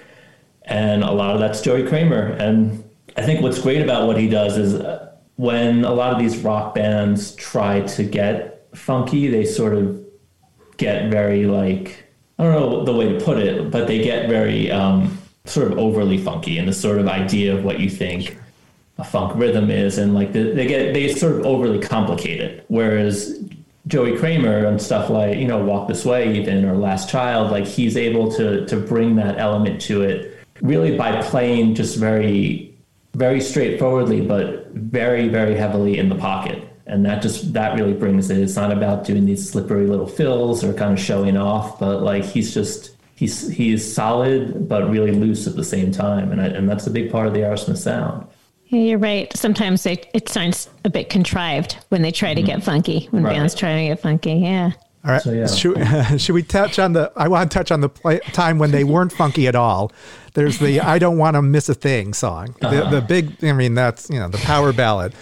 And 0.63 1.03
a 1.03 1.13
lot 1.13 1.35
of 1.35 1.41
that's 1.41 1.61
Joey 1.61 1.87
Kramer. 1.87 2.33
And 2.33 2.85
I 3.17 3.23
think 3.23 3.43
what's 3.43 3.61
great 3.61 3.83
about 3.83 4.07
what 4.07 4.19
he 4.19 4.29
does 4.29 4.59
is 4.59 4.75
uh, 4.75 5.13
when 5.37 5.85
a 5.85 5.93
lot 5.93 6.13
of 6.13 6.19
these 6.19 6.39
rock 6.39 6.75
bands 6.75 7.35
try 7.37 7.81
to 7.81 8.05
get 8.05 8.69
funky, 8.75 9.29
they 9.29 9.45
sort 9.45 9.75
of 9.75 10.06
get 10.77 11.11
very 11.11 11.47
like, 11.47 12.05
I 12.39 12.45
don't 12.45 12.53
know 12.53 12.85
the 12.85 12.93
way 12.93 13.13
to 13.13 13.25
put 13.25 13.39
it, 13.39 13.71
but 13.71 13.87
they 13.87 14.03
get 14.03 14.29
very 14.29 14.71
um, 14.71 15.19
sort 15.45 15.73
of 15.73 15.79
overly 15.79 16.19
funky 16.19 16.59
in 16.59 16.67
the 16.67 16.73
sort 16.73 16.99
of 16.99 17.09
idea 17.09 17.55
of 17.55 17.65
what 17.65 17.81
you 17.81 17.89
think 17.89 18.39
a 18.99 19.05
funk 19.05 19.33
rhythm 19.37 19.71
is. 19.71 19.99
And 19.99 20.15
like 20.15 20.33
the, 20.33 20.53
they 20.53 20.67
get, 20.67 20.95
they 20.95 21.13
sort 21.13 21.41
of 21.41 21.47
overly 21.47 21.81
complicate 21.81 22.41
it. 22.41 22.65
Whereas 22.69 23.39
Joey 23.87 24.17
Kramer 24.19 24.67
and 24.67 24.83
stuff 24.83 25.11
like 25.11 25.39
you 25.39 25.47
know 25.47 25.63
Walk 25.63 25.89
This 25.89 26.05
Way 26.05 26.37
even 26.37 26.65
or 26.65 26.75
Last 26.75 27.09
Child, 27.09 27.53
like 27.53 27.67
he's 27.67 27.97
able 27.97 28.31
to 28.33 28.67
to 28.67 28.77
bring 28.77 29.17
that 29.17 29.39
element 29.39 29.81
to 29.83 30.03
it 30.03 30.39
really 30.61 30.97
by 30.97 31.23
playing 31.23 31.75
just 31.75 31.97
very 31.97 32.75
very 33.15 33.41
straightforwardly, 33.41 34.21
but 34.21 34.69
very 34.73 35.29
very 35.29 35.55
heavily 35.55 35.99
in 35.99 36.09
the 36.09 36.17
pocket, 36.17 36.69
and 36.87 37.05
that 37.05 37.23
just 37.23 37.53
that 37.53 37.79
really 37.79 37.93
brings 37.93 38.31
it. 38.31 38.39
It's 38.39 38.57
not 38.57 38.73
about 38.73 39.05
doing 39.05 39.27
these 39.27 39.49
slippery 39.49 39.87
little 39.87 40.07
fills 40.07 40.63
or 40.63 40.73
kind 40.73 40.93
of 40.93 41.01
showing 41.01 41.37
off, 41.37 41.79
but 41.79 42.03
like 42.03 42.25
he's 42.25 42.55
just 42.55 42.97
he's 43.15 43.49
he's 43.49 43.93
solid 43.93 44.69
but 44.69 44.89
really 44.91 45.13
loose 45.13 45.47
at 45.47 45.57
the 45.57 45.65
same 45.65 45.91
time, 45.91 46.33
and 46.33 46.41
I, 46.41 46.47
and 46.47 46.69
that's 46.69 46.87
a 46.87 46.91
big 46.91 47.11
part 47.11 47.27
of 47.27 47.35
the 47.35 47.41
Aerosmith 47.41 47.79
sound. 47.79 48.27
Yeah, 48.69 48.81
you're 48.81 48.99
right. 48.99 49.35
Sometimes 49.37 49.85
they, 49.85 50.03
it 50.13 50.29
sounds 50.29 50.69
a 50.85 50.91
bit 50.91 51.09
contrived 51.09 51.75
when 51.91 52.03
they 52.03 52.11
try 52.11 52.35
to 52.35 52.41
mm-hmm. 52.41 52.47
get 52.47 52.65
funky, 52.65 53.07
when 53.13 53.23
right. 53.23 53.35
bands 53.35 53.55
try 53.55 53.77
to 53.77 53.89
get 53.89 54.01
funky. 54.01 54.35
Yeah. 54.35 54.73
All 55.05 55.13
right. 55.13 55.23
So, 55.23 55.31
yeah. 55.31 55.47
should, 55.47 56.21
should, 56.21 56.35
we 56.35 56.43
touch 56.43 56.81
on 56.81 56.93
the? 56.93 57.13
I 57.15 57.29
want 57.29 57.51
to 57.51 57.57
touch 57.57 57.71
on 57.71 57.81
the 57.81 57.89
play, 57.89 58.19
time 58.33 58.59
when 58.59 58.73
they 58.73 58.83
weren't 58.83 59.13
funky 59.13 59.47
at 59.47 59.55
all. 59.55 59.93
There's 60.35 60.59
the 60.59 60.81
"I 60.81 60.99
Don't 60.99 61.17
Want 61.17 61.37
to 61.37 61.43
Miss 61.43 61.69
a 61.69 61.75
Thing" 61.75 62.13
song. 62.13 62.57
Uh-huh. 62.61 62.91
The, 62.91 63.01
the 63.01 63.07
big. 63.07 63.45
I 63.45 63.53
mean, 63.53 63.75
that's 63.75 64.11
you 64.11 64.19
know 64.19 64.29
the 64.29 64.39
power 64.39 64.73
ballad. 64.73 65.15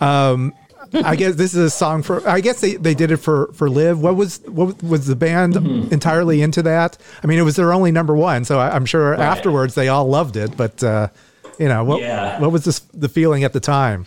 Um, 0.00 0.54
I 0.94 1.16
guess 1.16 1.36
this 1.36 1.54
is 1.54 1.60
a 1.60 1.70
song 1.70 2.02
for. 2.02 2.26
I 2.28 2.40
guess 2.40 2.60
they, 2.60 2.74
they 2.74 2.94
did 2.94 3.10
it 3.10 3.18
for 3.18 3.52
for 3.52 3.70
Live. 3.70 4.00
What 4.00 4.16
was 4.16 4.40
what 4.42 4.82
was 4.82 5.06
the 5.06 5.16
band 5.16 5.54
mm-hmm. 5.54 5.92
entirely 5.92 6.42
into 6.42 6.62
that? 6.62 6.98
I 7.22 7.26
mean, 7.26 7.38
it 7.38 7.42
was 7.42 7.56
their 7.56 7.72
only 7.72 7.92
number 7.92 8.14
one, 8.14 8.44
so 8.44 8.58
I, 8.58 8.76
am 8.76 8.84
sure 8.84 9.10
right. 9.10 9.20
afterwards 9.20 9.74
they 9.74 9.88
all 9.88 10.06
loved 10.06 10.36
it. 10.36 10.56
But 10.56 10.82
uh, 10.82 11.08
you 11.58 11.68
know, 11.68 11.84
what 11.84 12.00
yeah. 12.00 12.38
what 12.40 12.52
was 12.52 12.64
this, 12.64 12.80
the 12.80 13.08
feeling 13.08 13.44
at 13.44 13.52
the 13.52 13.60
time? 13.60 14.06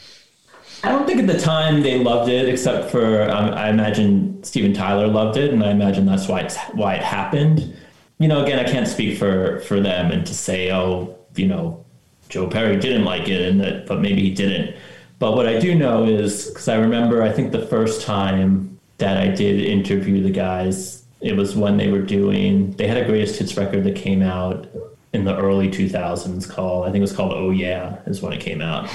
I 0.83 0.89
don't 0.89 1.07
think 1.07 1.19
at 1.19 1.27
the 1.27 1.39
time 1.39 1.81
they 1.81 1.97
loved 1.99 2.29
it, 2.29 2.47
except 2.47 2.91
for 2.91 3.23
um, 3.29 3.53
I 3.53 3.69
imagine 3.69 4.43
Steven 4.43 4.73
Tyler 4.73 5.07
loved 5.07 5.37
it, 5.37 5.51
and 5.51 5.63
I 5.63 5.71
imagine 5.71 6.05
that's 6.05 6.27
why 6.27 6.41
it's 6.41 6.57
why 6.73 6.95
it 6.95 7.03
happened. 7.03 7.75
You 8.19 8.27
know, 8.27 8.43
again, 8.43 8.59
I 8.63 8.69
can't 8.69 8.87
speak 8.87 9.17
for 9.17 9.59
for 9.61 9.79
them 9.79 10.11
and 10.11 10.25
to 10.27 10.33
say, 10.33 10.71
oh, 10.71 11.17
you 11.35 11.47
know, 11.47 11.83
Joe 12.29 12.47
Perry 12.47 12.77
didn't 12.77 13.05
like 13.05 13.27
it, 13.27 13.49
and 13.49 13.59
that, 13.61 13.87
but 13.87 14.01
maybe 14.01 14.21
he 14.21 14.31
didn't. 14.31 14.75
But 15.19 15.35
what 15.35 15.47
I 15.47 15.59
do 15.59 15.75
know 15.75 16.05
is 16.05 16.47
because 16.47 16.67
I 16.67 16.75
remember, 16.75 17.21
I 17.21 17.31
think 17.31 17.51
the 17.51 17.65
first 17.65 18.01
time 18.01 18.79
that 18.97 19.17
I 19.17 19.27
did 19.27 19.61
interview 19.61 20.21
the 20.21 20.29
guys, 20.29 21.03
it 21.21 21.35
was 21.35 21.55
when 21.55 21.77
they 21.77 21.89
were 21.89 22.01
doing. 22.01 22.71
They 22.71 22.87
had 22.87 22.97
a 22.97 23.05
greatest 23.05 23.39
hits 23.39 23.57
record 23.57 23.83
that 23.85 23.95
came 23.95 24.21
out 24.21 24.67
in 25.13 25.23
the 25.23 25.37
early 25.37 25.69
2000s 25.69 26.49
called, 26.49 26.83
I 26.83 26.91
think 26.91 26.97
it 26.97 27.01
was 27.01 27.13
called 27.13 27.33
Oh 27.33 27.51
Yeah, 27.51 27.99
is 28.05 28.21
when 28.21 28.33
it 28.33 28.41
came 28.41 28.61
out. 28.61 28.89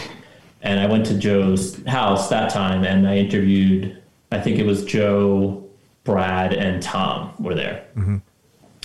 And 0.63 0.79
I 0.79 0.87
went 0.87 1.07
to 1.07 1.15
Joe's 1.19 1.83
house 1.87 2.29
that 2.29 2.53
time 2.53 2.85
and 2.85 3.09
I 3.09 3.17
interviewed, 3.17 4.01
I 4.31 4.41
think 4.41 4.59
it 4.59 4.67
was 4.67 4.85
Joe, 4.85 5.67
Brad, 6.05 6.53
and 6.53 6.83
Tom 6.83 7.33
were 7.39 7.55
there. 7.55 7.87
Mm-hmm. 7.97 8.19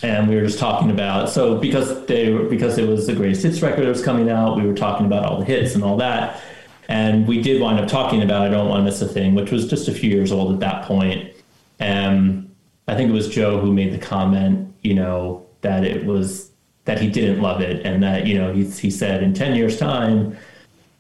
And 0.04 0.30
we 0.30 0.36
were 0.36 0.42
just 0.42 0.60
talking 0.60 0.92
about, 0.92 1.30
so 1.30 1.58
because 1.58 2.06
they 2.06 2.32
were, 2.32 2.44
because 2.44 2.78
it 2.78 2.88
was 2.88 3.08
the 3.08 3.14
greatest 3.14 3.44
hits 3.44 3.62
record 3.62 3.86
that 3.86 3.90
was 3.90 4.04
coming 4.04 4.30
out, 4.30 4.56
we 4.58 4.66
were 4.66 4.74
talking 4.74 5.06
about 5.06 5.26
all 5.26 5.40
the 5.40 5.46
hits 5.46 5.76
and 5.76 5.84
all 5.84 5.98
that. 5.98 6.42
And 6.88 7.28
we 7.28 7.42
did 7.42 7.62
wind 7.62 7.80
up 7.80 7.88
talking 7.88 8.22
about 8.22 8.44
I 8.44 8.50
Don't 8.50 8.70
Want 8.70 8.82
to 8.82 8.84
Miss 8.84 9.02
a 9.02 9.08
Thing, 9.08 9.36
which 9.36 9.52
was 9.52 9.68
just 9.68 9.88
a 9.88 9.92
few 9.92 10.10
years 10.10 10.32
old 10.32 10.54
at 10.54 10.60
that 10.60 10.86
point. 10.86 11.34
And 11.80 12.56
I 12.88 12.96
think 12.96 13.10
it 13.10 13.14
was 13.14 13.28
Joe 13.28 13.60
who 13.60 13.74
made 13.74 13.94
the 13.94 13.98
comment, 13.98 14.74
you 14.82 14.94
know, 14.94 15.46
that 15.62 15.84
it 15.84 16.06
was 16.06 16.52
that 16.86 17.02
he 17.02 17.10
didn't 17.10 17.42
love 17.42 17.62
it 17.62 17.86
and 17.86 18.02
that 18.04 18.26
you 18.26 18.38
know 18.38 18.54
he, 18.54 18.64
he 18.66 18.90
said 18.90 19.22
in 19.22 19.34
10 19.34 19.56
years 19.56 19.78
time 19.78 20.38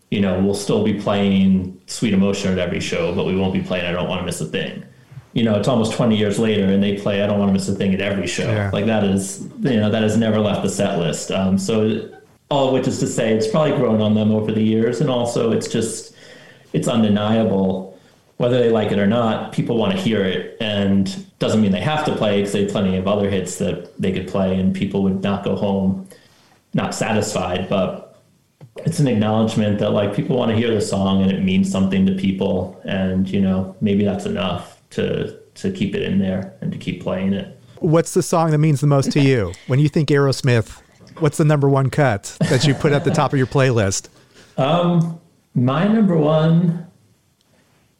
you 0.09 0.19
know 0.19 0.39
we'll 0.39 0.55
still 0.55 0.83
be 0.83 0.99
playing 0.99 1.79
sweet 1.85 2.13
emotion 2.13 2.51
at 2.51 2.57
every 2.57 2.79
show 2.79 3.13
but 3.15 3.25
we 3.25 3.35
won't 3.35 3.53
be 3.53 3.61
playing 3.61 3.85
i 3.85 3.91
don't 3.91 4.09
want 4.09 4.19
to 4.19 4.25
miss 4.25 4.41
a 4.41 4.45
thing 4.45 4.83
you 5.33 5.43
know 5.43 5.55
it's 5.55 5.67
almost 5.67 5.93
20 5.93 6.17
years 6.17 6.39
later 6.39 6.65
and 6.65 6.83
they 6.83 6.97
play 6.97 7.21
i 7.21 7.27
don't 7.27 7.39
want 7.39 7.49
to 7.49 7.53
miss 7.53 7.69
a 7.69 7.75
thing 7.75 7.93
at 7.93 8.01
every 8.01 8.27
show 8.27 8.51
yeah. 8.51 8.69
like 8.73 8.85
that 8.85 9.03
is 9.03 9.47
you 9.61 9.77
know 9.77 9.89
that 9.89 10.01
has 10.01 10.17
never 10.17 10.39
left 10.39 10.63
the 10.63 10.69
set 10.69 10.97
list 10.97 11.31
um, 11.31 11.57
so 11.57 12.09
all 12.55 12.67
of 12.67 12.73
which 12.73 12.87
is 12.87 12.99
to 12.99 13.07
say 13.07 13.33
it's 13.33 13.47
probably 13.47 13.75
grown 13.75 14.01
on 14.01 14.13
them 14.15 14.31
over 14.31 14.51
the 14.51 14.63
years 14.63 15.01
and 15.01 15.09
also 15.09 15.51
it's 15.51 15.67
just 15.67 16.15
it's 16.73 16.87
undeniable 16.87 17.95
whether 18.37 18.59
they 18.59 18.69
like 18.69 18.91
it 18.91 18.99
or 18.99 19.07
not, 19.07 19.53
people 19.53 19.77
want 19.77 19.93
to 19.93 19.97
hear 19.97 20.23
it, 20.23 20.57
and 20.59 21.25
doesn't 21.39 21.61
mean 21.61 21.71
they 21.71 21.79
have 21.79 22.03
to 22.05 22.15
play 22.15 22.37
because 22.37 22.51
they 22.51 22.63
have 22.63 22.71
plenty 22.71 22.97
of 22.97 23.07
other 23.07 23.29
hits 23.29 23.57
that 23.59 23.95
they 23.99 24.11
could 24.11 24.27
play, 24.27 24.59
and 24.59 24.75
people 24.75 25.03
would 25.03 25.23
not 25.23 25.43
go 25.43 25.55
home 25.55 26.07
not 26.73 26.93
satisfied. 26.93 27.69
But 27.69 28.21
it's 28.77 28.99
an 28.99 29.07
acknowledgement 29.07 29.79
that 29.79 29.91
like 29.91 30.13
people 30.13 30.37
want 30.37 30.51
to 30.51 30.57
hear 30.57 30.73
the 30.73 30.81
song 30.81 31.21
and 31.21 31.31
it 31.31 31.43
means 31.43 31.71
something 31.71 32.05
to 32.07 32.13
people, 32.13 32.79
and 32.83 33.29
you 33.29 33.39
know 33.39 33.75
maybe 33.79 34.03
that's 34.03 34.25
enough 34.25 34.81
to 34.91 35.39
to 35.55 35.71
keep 35.71 35.95
it 35.95 36.01
in 36.01 36.19
there 36.19 36.53
and 36.59 36.71
to 36.73 36.77
keep 36.77 37.01
playing 37.01 37.33
it. 37.33 37.57
What's 37.79 38.13
the 38.13 38.23
song 38.23 38.51
that 38.51 38.57
means 38.57 38.81
the 38.81 38.87
most 38.87 39.11
to 39.13 39.21
you 39.21 39.53
when 39.67 39.79
you 39.79 39.87
think 39.87 40.09
Aerosmith? 40.09 40.81
What's 41.19 41.37
the 41.37 41.45
number 41.45 41.69
one 41.69 41.89
cut 41.89 42.35
that 42.49 42.65
you 42.65 42.73
put 42.73 42.91
at 42.91 43.03
the 43.03 43.11
top 43.11 43.31
of 43.33 43.37
your 43.37 43.47
playlist? 43.47 44.09
Um, 44.57 45.19
my 45.53 45.87
number 45.87 46.17
one 46.17 46.85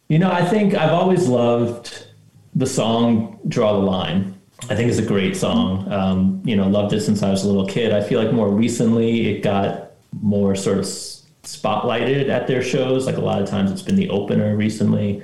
you 0.08 0.18
know, 0.20 0.30
I 0.30 0.44
think 0.44 0.74
I've 0.74 0.92
always 0.92 1.26
loved 1.26 2.06
the 2.54 2.66
song 2.66 3.40
Draw 3.48 3.72
the 3.72 3.78
Line. 3.78 4.38
I 4.70 4.76
think 4.76 4.88
it's 4.88 4.98
a 4.98 5.04
great 5.04 5.36
song. 5.36 5.90
Um, 5.92 6.42
you 6.44 6.56
know, 6.56 6.68
loved 6.68 6.92
it 6.92 7.00
since 7.00 7.22
I 7.22 7.30
was 7.30 7.44
a 7.44 7.48
little 7.48 7.66
kid. 7.66 7.92
I 7.92 8.02
feel 8.02 8.22
like 8.22 8.32
more 8.32 8.48
recently 8.48 9.28
it 9.28 9.42
got 9.42 9.90
more 10.22 10.54
sort 10.54 10.78
of 10.78 10.84
spotlighted 10.84 12.28
at 12.28 12.46
their 12.46 12.62
shows. 12.62 13.06
Like 13.06 13.16
a 13.16 13.20
lot 13.20 13.42
of 13.42 13.48
times 13.48 13.72
it's 13.72 13.82
been 13.82 13.96
the 13.96 14.08
opener 14.10 14.56
recently 14.56 15.22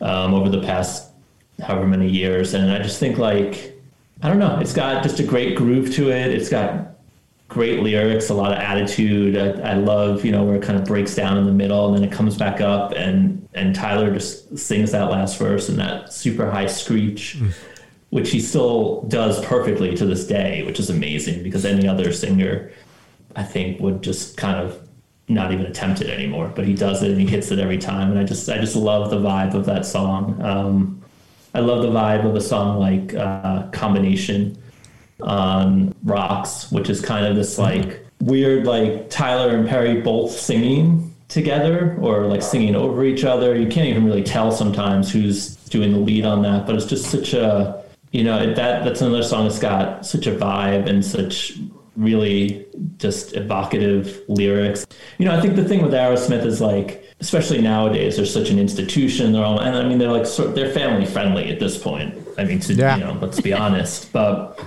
um, 0.00 0.34
over 0.34 0.48
the 0.48 0.62
past 0.62 1.10
however 1.60 1.86
many 1.86 2.08
years. 2.08 2.54
And 2.54 2.70
I 2.70 2.78
just 2.78 3.00
think 3.00 3.18
like, 3.18 3.76
I 4.22 4.28
don't 4.28 4.38
know, 4.38 4.58
it's 4.60 4.72
got 4.72 5.02
just 5.02 5.18
a 5.18 5.24
great 5.24 5.56
groove 5.56 5.92
to 5.94 6.10
it. 6.10 6.32
It's 6.32 6.48
got 6.48 6.95
great 7.48 7.80
lyrics, 7.80 8.28
a 8.28 8.34
lot 8.34 8.52
of 8.52 8.58
attitude. 8.58 9.36
I, 9.36 9.70
I, 9.70 9.74
love, 9.74 10.24
you 10.24 10.32
know, 10.32 10.44
where 10.44 10.56
it 10.56 10.62
kind 10.62 10.78
of 10.78 10.84
breaks 10.84 11.14
down 11.14 11.38
in 11.38 11.44
the 11.44 11.52
middle 11.52 11.86
and 11.86 11.96
then 11.96 12.04
it 12.04 12.12
comes 12.12 12.36
back 12.36 12.60
up 12.60 12.92
and 12.92 13.48
and 13.54 13.74
Tyler 13.74 14.12
just 14.12 14.58
sings 14.58 14.92
that 14.92 15.10
last 15.10 15.38
verse 15.38 15.68
and 15.68 15.78
that 15.78 16.12
super 16.12 16.50
high 16.50 16.66
screech, 16.66 17.38
mm. 17.38 17.52
which 18.10 18.30
he 18.30 18.40
still 18.40 19.02
does 19.02 19.42
perfectly 19.46 19.96
to 19.96 20.04
this 20.04 20.26
day, 20.26 20.62
which 20.64 20.78
is 20.78 20.90
amazing 20.90 21.42
because 21.42 21.64
any 21.64 21.88
other 21.88 22.12
singer 22.12 22.70
I 23.34 23.42
think 23.42 23.80
would 23.80 24.02
just 24.02 24.36
kind 24.36 24.58
of 24.58 24.86
not 25.28 25.52
even 25.52 25.66
attempt 25.66 26.00
it 26.00 26.10
anymore. 26.10 26.52
But 26.54 26.66
he 26.66 26.74
does 26.74 27.02
it 27.02 27.12
and 27.12 27.20
he 27.20 27.26
hits 27.26 27.50
it 27.50 27.58
every 27.58 27.78
time. 27.78 28.10
And 28.10 28.18
I 28.18 28.24
just 28.24 28.48
I 28.48 28.58
just 28.58 28.76
love 28.76 29.10
the 29.10 29.18
vibe 29.18 29.54
of 29.54 29.64
that 29.66 29.86
song. 29.86 30.40
Um, 30.42 31.02
I 31.54 31.60
love 31.60 31.82
the 31.82 31.88
vibe 31.88 32.26
of 32.26 32.34
a 32.34 32.40
song 32.40 32.78
like 32.78 33.14
uh, 33.14 33.68
Combination 33.70 34.62
on 35.20 35.94
Rocks, 36.04 36.70
which 36.70 36.90
is 36.90 37.00
kind 37.00 37.26
of 37.26 37.36
this 37.36 37.58
like 37.58 38.04
weird 38.20 38.66
like 38.66 39.10
Tyler 39.10 39.56
and 39.56 39.68
Perry 39.68 40.00
both 40.00 40.32
singing 40.32 41.14
together 41.28 41.96
or 42.00 42.26
like 42.26 42.42
singing 42.42 42.76
over 42.76 43.04
each 43.04 43.24
other. 43.24 43.56
You 43.56 43.68
can't 43.68 43.88
even 43.88 44.04
really 44.04 44.22
tell 44.22 44.52
sometimes 44.52 45.10
who's 45.10 45.56
doing 45.56 45.92
the 45.92 45.98
lead 45.98 46.24
on 46.24 46.42
that, 46.42 46.66
but 46.66 46.74
it's 46.74 46.86
just 46.86 47.10
such 47.10 47.32
a 47.34 47.82
you 48.12 48.24
know 48.24 48.54
that 48.54 48.84
that's 48.84 49.00
another 49.00 49.22
song 49.22 49.44
that's 49.44 49.58
got 49.58 50.06
such 50.06 50.26
a 50.26 50.32
vibe 50.32 50.88
and 50.88 51.04
such 51.04 51.58
really 51.96 52.66
just 52.98 53.34
evocative 53.34 54.22
lyrics. 54.28 54.86
You 55.18 55.26
know, 55.26 55.36
I 55.36 55.40
think 55.40 55.56
the 55.56 55.64
thing 55.64 55.82
with 55.82 55.92
Aerosmith 55.92 56.44
is 56.44 56.60
like, 56.60 57.04
especially 57.20 57.60
nowadays, 57.60 58.16
they're 58.16 58.26
such 58.26 58.50
an 58.50 58.58
institution. 58.58 59.32
They're 59.32 59.44
all, 59.44 59.58
and 59.60 59.76
I 59.76 59.88
mean, 59.88 59.98
they're 59.98 60.12
like, 60.12 60.26
sort, 60.26 60.54
they're 60.54 60.72
family 60.72 61.06
friendly 61.06 61.50
at 61.50 61.58
this 61.58 61.78
point. 61.78 62.14
I 62.38 62.44
mean, 62.44 62.60
to, 62.60 62.74
yeah. 62.74 62.96
you 62.96 63.04
know, 63.04 63.18
let's 63.20 63.40
be 63.40 63.52
honest, 63.52 64.12
but 64.12 64.60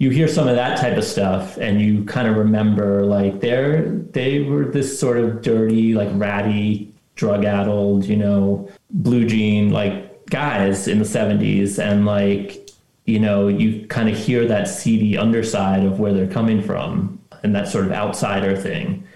you 0.00 0.08
hear 0.08 0.26
some 0.26 0.48
of 0.48 0.56
that 0.56 0.80
type 0.80 0.96
of 0.96 1.04
stuff 1.04 1.58
and 1.58 1.80
you 1.80 2.02
kind 2.04 2.26
of 2.26 2.34
remember 2.34 3.04
like 3.04 3.38
they're, 3.40 3.86
they 3.90 4.40
were 4.40 4.64
this 4.64 4.98
sort 4.98 5.18
of 5.18 5.42
dirty, 5.42 5.92
like 5.92 6.08
ratty, 6.14 6.90
drug 7.16 7.44
addled, 7.44 8.06
you 8.06 8.16
know, 8.16 8.66
blue 8.88 9.26
jean, 9.26 9.68
like 9.70 10.24
guys 10.30 10.88
in 10.88 10.98
the 10.98 11.04
70s. 11.04 11.78
And 11.78 12.06
like, 12.06 12.70
you 13.04 13.20
know, 13.20 13.48
you 13.48 13.86
kind 13.88 14.08
of 14.08 14.16
hear 14.16 14.48
that 14.48 14.68
seedy 14.68 15.18
underside 15.18 15.84
of 15.84 16.00
where 16.00 16.14
they're 16.14 16.26
coming 16.26 16.62
from 16.62 17.20
and 17.42 17.54
that 17.54 17.68
sort 17.68 17.84
of 17.84 17.92
outsider 17.92 18.56
thing 18.56 19.06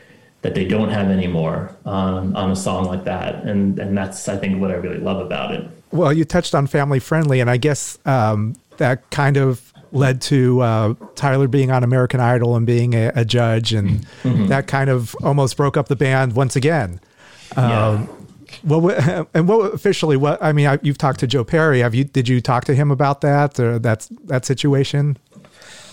that 0.43 0.55
they 0.55 0.66
don't 0.66 0.91
have 0.91 1.09
anymore 1.09 1.74
on, 1.87 2.37
on 2.37 2.51
a 2.51 2.57
song 2.57 2.85
like 2.85 3.05
that. 3.05 3.37
And, 3.45 3.78
and 3.78 3.97
that's, 3.97 4.28
I 4.28 4.37
think, 4.37 4.61
what 4.61 4.70
I 4.70 4.74
really 4.74 4.99
love 4.99 5.24
about 5.24 5.55
it. 5.55 5.66
Well, 5.93 6.12
you 6.12 6.26
touched 6.26 6.55
on 6.55 6.66
family 6.66 6.99
friendly, 6.99 7.41
and 7.41 7.49
I 7.49 7.57
guess 7.57 7.99
um, 8.05 8.55
that 8.76 9.09
kind 9.11 9.39
of 9.39 9.72
led 9.95 10.20
to 10.22 10.61
uh, 10.61 10.95
Tyler 11.14 11.49
being 11.49 11.70
on 11.70 11.84
American 11.84 12.20
Idol 12.20 12.57
and 12.57 12.66
being 12.66 12.95
a, 12.95 13.12
a 13.14 13.24
judge, 13.24 13.72
and 13.72 14.05
mm-hmm. 14.22 14.47
that 14.49 14.66
kind 14.66 14.90
of 14.90 15.16
almost 15.22 15.57
broke 15.57 15.76
up 15.76 15.88
the 15.88 15.97
band 15.97 16.34
once 16.34 16.57
again. 16.57 17.01
Yeah. 17.57 17.88
Um, 17.88 18.26
well, 18.64 18.90
and 19.34 19.49
what 19.49 19.72
officially? 19.72 20.16
What 20.16 20.42
I 20.42 20.53
mean, 20.53 20.66
I, 20.66 20.78
you've 20.82 20.99
talked 20.99 21.20
to 21.20 21.26
Joe 21.26 21.45
Perry. 21.45 21.80
Have 21.80 21.95
you? 21.95 22.05
Did 22.05 22.28
you 22.28 22.40
talk 22.40 22.64
to 22.66 22.74
him 22.74 22.90
about 22.90 23.20
that 23.22 23.59
or 23.59 23.78
that's 23.78 24.09
that 24.24 24.45
situation? 24.45 25.16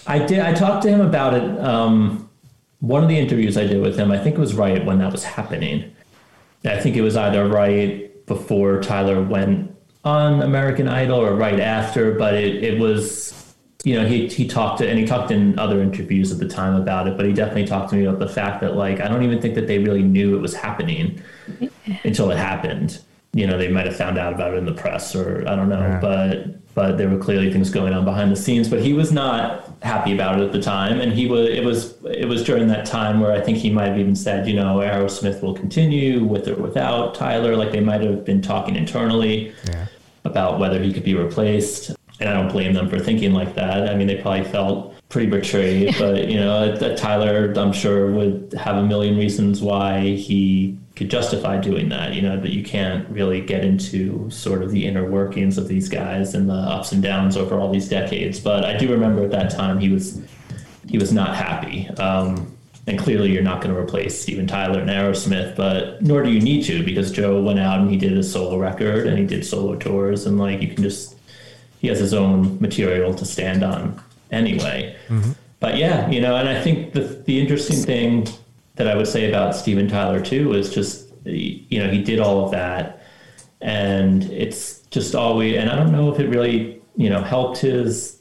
I 0.07 0.19
did. 0.19 0.39
I 0.39 0.53
talked 0.53 0.83
to 0.83 0.89
him 0.89 1.01
about 1.01 1.35
it. 1.35 1.59
Um, 1.59 2.29
one 2.79 3.03
of 3.03 3.09
the 3.09 3.17
interviews 3.17 3.57
I 3.57 3.67
did 3.67 3.81
with 3.81 3.97
him, 3.97 4.11
I 4.11 4.17
think 4.17 4.35
it 4.35 4.39
was 4.39 4.55
right 4.55 4.83
when 4.83 4.97
that 4.99 5.11
was 5.11 5.23
happening. 5.23 5.95
I 6.65 6.79
think 6.79 6.95
it 6.95 7.01
was 7.01 7.15
either 7.15 7.47
right 7.47 8.25
before 8.25 8.81
Tyler 8.81 9.21
went 9.21 9.75
on 10.03 10.41
American 10.41 10.87
Idol 10.87 11.19
or 11.19 11.35
right 11.35 11.59
after, 11.59 12.13
but 12.13 12.33
it, 12.33 12.63
it 12.63 12.79
was 12.79 13.50
you 13.83 13.99
know, 13.99 14.05
he 14.05 14.27
he 14.27 14.47
talked 14.47 14.79
to 14.79 14.87
and 14.87 14.99
he 14.99 15.05
talked 15.05 15.31
in 15.31 15.57
other 15.57 15.81
interviews 15.81 16.31
at 16.31 16.37
the 16.37 16.47
time 16.47 16.75
about 16.75 17.07
it, 17.07 17.17
but 17.17 17.25
he 17.25 17.33
definitely 17.33 17.65
talked 17.65 17.89
to 17.89 17.95
me 17.95 18.05
about 18.05 18.19
the 18.19 18.29
fact 18.29 18.61
that 18.61 18.75
like 18.75 18.99
I 18.99 19.07
don't 19.07 19.23
even 19.23 19.41
think 19.41 19.55
that 19.55 19.67
they 19.67 19.79
really 19.79 20.03
knew 20.03 20.35
it 20.35 20.39
was 20.39 20.53
happening 20.53 21.21
until 22.03 22.29
it 22.29 22.37
happened. 22.37 22.99
You 23.33 23.47
know, 23.47 23.57
they 23.57 23.69
might 23.69 23.87
have 23.87 23.95
found 23.95 24.17
out 24.17 24.33
about 24.33 24.53
it 24.53 24.57
in 24.57 24.65
the 24.65 24.73
press 24.73 25.15
or 25.15 25.47
I 25.47 25.55
don't 25.55 25.69
know, 25.69 25.79
yeah. 25.79 25.99
but 25.99 26.73
but 26.75 26.97
there 26.97 27.09
were 27.09 27.17
clearly 27.17 27.51
things 27.51 27.69
going 27.69 27.93
on 27.93 28.05
behind 28.05 28.31
the 28.31 28.35
scenes. 28.35 28.69
But 28.69 28.81
he 28.83 28.93
was 28.93 29.11
not 29.11 29.67
happy 29.81 30.13
about 30.13 30.39
it 30.39 30.43
at 30.43 30.51
the 30.51 30.61
time, 30.61 31.01
and 31.01 31.11
he 31.11 31.25
was 31.25 31.49
it 31.49 31.63
was 31.63 31.95
it 32.05 32.27
was 32.27 32.43
during 32.43 32.67
that 32.67 32.85
time 32.85 33.19
where 33.19 33.31
I 33.31 33.41
think 33.41 33.57
he 33.57 33.71
might 33.71 33.87
have 33.87 33.97
even 33.97 34.15
said, 34.15 34.47
you 34.47 34.53
know, 34.53 34.77
Aerosmith 34.77 35.41
will 35.41 35.55
continue 35.55 36.23
with 36.23 36.47
or 36.47 36.55
without 36.55 37.15
Tyler. 37.15 37.55
Like 37.55 37.71
they 37.71 37.79
might 37.79 38.01
have 38.01 38.23
been 38.25 38.43
talking 38.43 38.75
internally. 38.75 39.55
Yeah. 39.67 39.87
About 40.23 40.59
whether 40.59 40.79
he 40.79 40.93
could 40.93 41.03
be 41.03 41.15
replaced 41.15 41.95
and 42.21 42.29
I 42.29 42.33
don't 42.33 42.51
blame 42.51 42.73
them 42.73 42.87
for 42.87 42.99
thinking 42.99 43.33
like 43.33 43.55
that. 43.55 43.89
I 43.89 43.95
mean, 43.95 44.07
they 44.07 44.21
probably 44.21 44.43
felt 44.45 44.93
pretty 45.09 45.29
betrayed, 45.29 45.95
but 45.99 46.27
you 46.29 46.37
know, 46.37 46.75
Tyler, 46.95 47.51
I'm 47.57 47.73
sure 47.73 48.11
would 48.11 48.53
have 48.57 48.77
a 48.77 48.83
million 48.83 49.17
reasons 49.17 49.61
why 49.61 50.01
he 50.01 50.77
could 50.95 51.09
justify 51.09 51.59
doing 51.59 51.89
that. 51.89 52.13
You 52.13 52.21
know, 52.21 52.39
that 52.39 52.51
you 52.51 52.63
can't 52.63 53.09
really 53.09 53.41
get 53.41 53.65
into 53.65 54.29
sort 54.29 54.61
of 54.61 54.71
the 54.71 54.85
inner 54.85 55.09
workings 55.09 55.57
of 55.57 55.67
these 55.67 55.89
guys 55.89 56.35
and 56.35 56.47
the 56.47 56.53
ups 56.53 56.91
and 56.91 57.01
downs 57.01 57.35
over 57.35 57.59
all 57.59 57.71
these 57.71 57.89
decades. 57.89 58.39
But 58.39 58.63
I 58.65 58.77
do 58.77 58.89
remember 58.89 59.23
at 59.23 59.31
that 59.31 59.51
time 59.51 59.79
he 59.79 59.89
was 59.89 60.21
he 60.87 60.97
was 60.97 61.11
not 61.11 61.35
happy. 61.35 61.89
Um, 61.97 62.55
and 62.87 62.97
clearly, 62.97 63.31
you're 63.31 63.43
not 63.43 63.61
going 63.61 63.73
to 63.73 63.79
replace 63.79 64.19
Steven 64.19 64.47
Tyler 64.47 64.79
and 64.79 64.89
Aerosmith, 64.89 65.55
but 65.55 66.01
nor 66.01 66.23
do 66.23 66.31
you 66.31 66.41
need 66.41 66.63
to 66.65 66.83
because 66.83 67.11
Joe 67.11 67.41
went 67.41 67.59
out 67.59 67.79
and 67.79 67.89
he 67.89 67.95
did 67.95 68.17
a 68.17 68.23
solo 68.23 68.57
record 68.57 69.05
and 69.05 69.19
he 69.19 69.25
did 69.25 69.45
solo 69.45 69.75
tours, 69.75 70.25
and 70.25 70.39
like 70.39 70.61
you 70.61 70.67
can 70.67 70.83
just 70.83 71.15
he 71.81 71.87
has 71.87 71.97
his 71.97 72.13
own 72.13 72.59
material 72.61 73.11
to 73.15 73.25
stand 73.25 73.63
on 73.63 73.99
anyway. 74.29 74.95
Mm-hmm. 75.09 75.31
But 75.59 75.77
yeah, 75.77 76.07
you 76.11 76.21
know, 76.21 76.35
and 76.35 76.47
I 76.47 76.61
think 76.61 76.93
the 76.93 77.01
the 77.01 77.39
interesting 77.39 77.77
thing 77.77 78.27
that 78.75 78.87
I 78.87 78.95
would 78.95 79.07
say 79.07 79.27
about 79.27 79.55
Steven 79.55 79.87
Tyler 79.87 80.21
too 80.21 80.53
is 80.53 80.71
just 80.73 81.09
you 81.25 81.79
know 81.79 81.89
he 81.89 82.03
did 82.03 82.19
all 82.19 82.45
of 82.45 82.51
that, 82.51 83.01
and 83.61 84.23
it's 84.25 84.81
just 84.91 85.15
always 85.15 85.57
and 85.57 85.71
I 85.71 85.75
don't 85.75 85.91
know 85.91 86.13
if 86.13 86.19
it 86.19 86.27
really 86.27 86.79
you 86.95 87.09
know 87.09 87.21
helped 87.23 87.57
his 87.57 88.19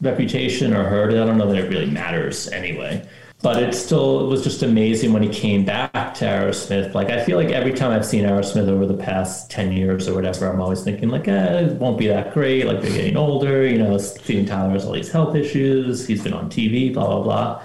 reputation 0.00 0.72
or 0.72 0.84
hurt 0.84 1.12
it. 1.12 1.20
I 1.20 1.26
don't 1.26 1.36
know 1.36 1.52
that 1.52 1.62
it 1.62 1.68
really 1.68 1.90
matters 1.90 2.48
anyway 2.48 3.06
but 3.42 3.62
it 3.62 3.74
still 3.74 4.24
it 4.24 4.28
was 4.28 4.42
just 4.42 4.62
amazing 4.62 5.12
when 5.12 5.22
he 5.22 5.28
came 5.28 5.64
back 5.64 6.14
to 6.14 6.24
Aerosmith. 6.24 6.94
Like 6.94 7.10
I 7.10 7.22
feel 7.22 7.36
like 7.36 7.50
every 7.50 7.72
time 7.72 7.90
I've 7.90 8.06
seen 8.06 8.24
Aerosmith 8.24 8.68
over 8.68 8.86
the 8.86 8.96
past 8.96 9.50
ten 9.50 9.72
years 9.72 10.08
or 10.08 10.14
whatever, 10.14 10.50
I'm 10.50 10.60
always 10.60 10.82
thinking 10.82 11.10
like, 11.10 11.28
eh, 11.28 11.60
it 11.60 11.72
won't 11.72 11.98
be 11.98 12.06
that 12.08 12.32
great. 12.32 12.66
Like 12.66 12.80
they're 12.80 12.90
getting 12.90 13.16
older. 13.16 13.66
You 13.66 13.78
know, 13.78 13.98
Steven 13.98 14.46
Tyler 14.46 14.70
has 14.70 14.86
all 14.86 14.92
these 14.92 15.10
health 15.10 15.36
issues. 15.36 16.06
He's 16.06 16.22
been 16.22 16.32
on 16.32 16.48
TV, 16.48 16.92
blah 16.92 17.06
blah 17.06 17.22
blah. 17.22 17.62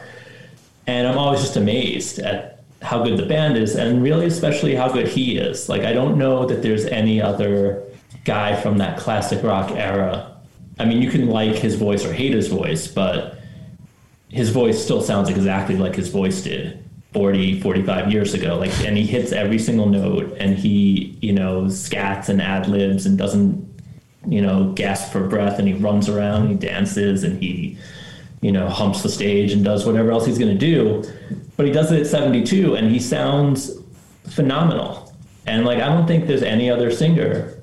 And 0.86 1.08
I'm 1.08 1.18
always 1.18 1.42
just 1.42 1.56
amazed 1.56 2.20
at 2.20 2.62
how 2.82 3.04
good 3.04 3.18
the 3.18 3.26
band 3.26 3.58
is, 3.58 3.76
and 3.76 4.04
really 4.04 4.26
especially 4.26 4.76
how 4.76 4.90
good 4.92 5.08
he 5.08 5.38
is. 5.38 5.70
Like 5.70 5.84
I 5.84 5.94
don't 5.94 6.18
know 6.18 6.46
that 6.46 6.62
there's 6.62 6.86
any 6.86 7.22
other 7.22 7.84
guy 8.26 8.60
from 8.62 8.78
that 8.80 9.00
classic 9.00 9.44
rock 9.44 9.72
era. 9.72 10.36
I 10.78 10.86
mean, 10.86 11.02
you 11.02 11.10
can 11.10 11.30
like 11.30 11.56
his 11.56 11.76
voice 11.76 12.06
or 12.06 12.12
hate 12.12 12.34
his 12.34 12.48
voice, 12.48 12.88
but 12.88 13.39
his 14.30 14.50
voice 14.50 14.82
still 14.84 15.02
sounds 15.02 15.30
exactly 15.30 15.76
like 15.76 15.96
his 15.96 16.10
voice 16.10 16.42
did 16.42 16.84
40 17.14 17.62
45 17.62 18.12
years 18.12 18.34
ago. 18.34 18.58
Like 18.58 18.72
and 18.86 18.96
he 18.96 19.06
hits 19.06 19.32
every 19.32 19.60
single 19.60 19.88
note 19.88 20.36
and 20.40 20.58
he 20.58 21.18
you 21.22 21.34
know 21.34 21.64
scats 21.64 22.30
and 22.30 22.42
ad 22.42 22.68
libs 22.68 23.06
and 23.06 23.18
doesn't 23.18 23.68
you 24.28 24.42
know 24.42 24.72
gasp 24.74 25.12
for 25.12 25.28
breath 25.28 25.60
and 25.60 25.68
he 25.68 25.74
runs 25.74 26.10
around 26.10 26.50
he 26.50 26.56
dances 26.56 27.24
and 27.24 27.42
he 27.42 27.78
you 28.42 28.52
know 28.52 28.70
humps 28.70 29.02
the 29.02 29.10
stage 29.10 29.52
and 29.52 29.64
does 29.64 29.86
whatever 29.86 30.12
else 30.12 30.26
he's 30.26 30.38
going 30.38 30.58
to 30.58 30.58
do. 30.58 31.04
But 31.58 31.66
he 31.66 31.72
does 31.72 31.92
it 31.92 32.02
at 32.02 32.08
72 32.08 32.76
and 32.76 32.92
he 32.92 33.00
sounds 33.00 33.72
phenomenal. 34.30 35.14
And 35.48 35.66
like 35.66 35.80
i 35.80 35.88
don't 35.88 36.06
think 36.06 36.28
there's 36.28 36.44
any 36.44 36.70
other 36.70 36.92
singer 36.92 37.56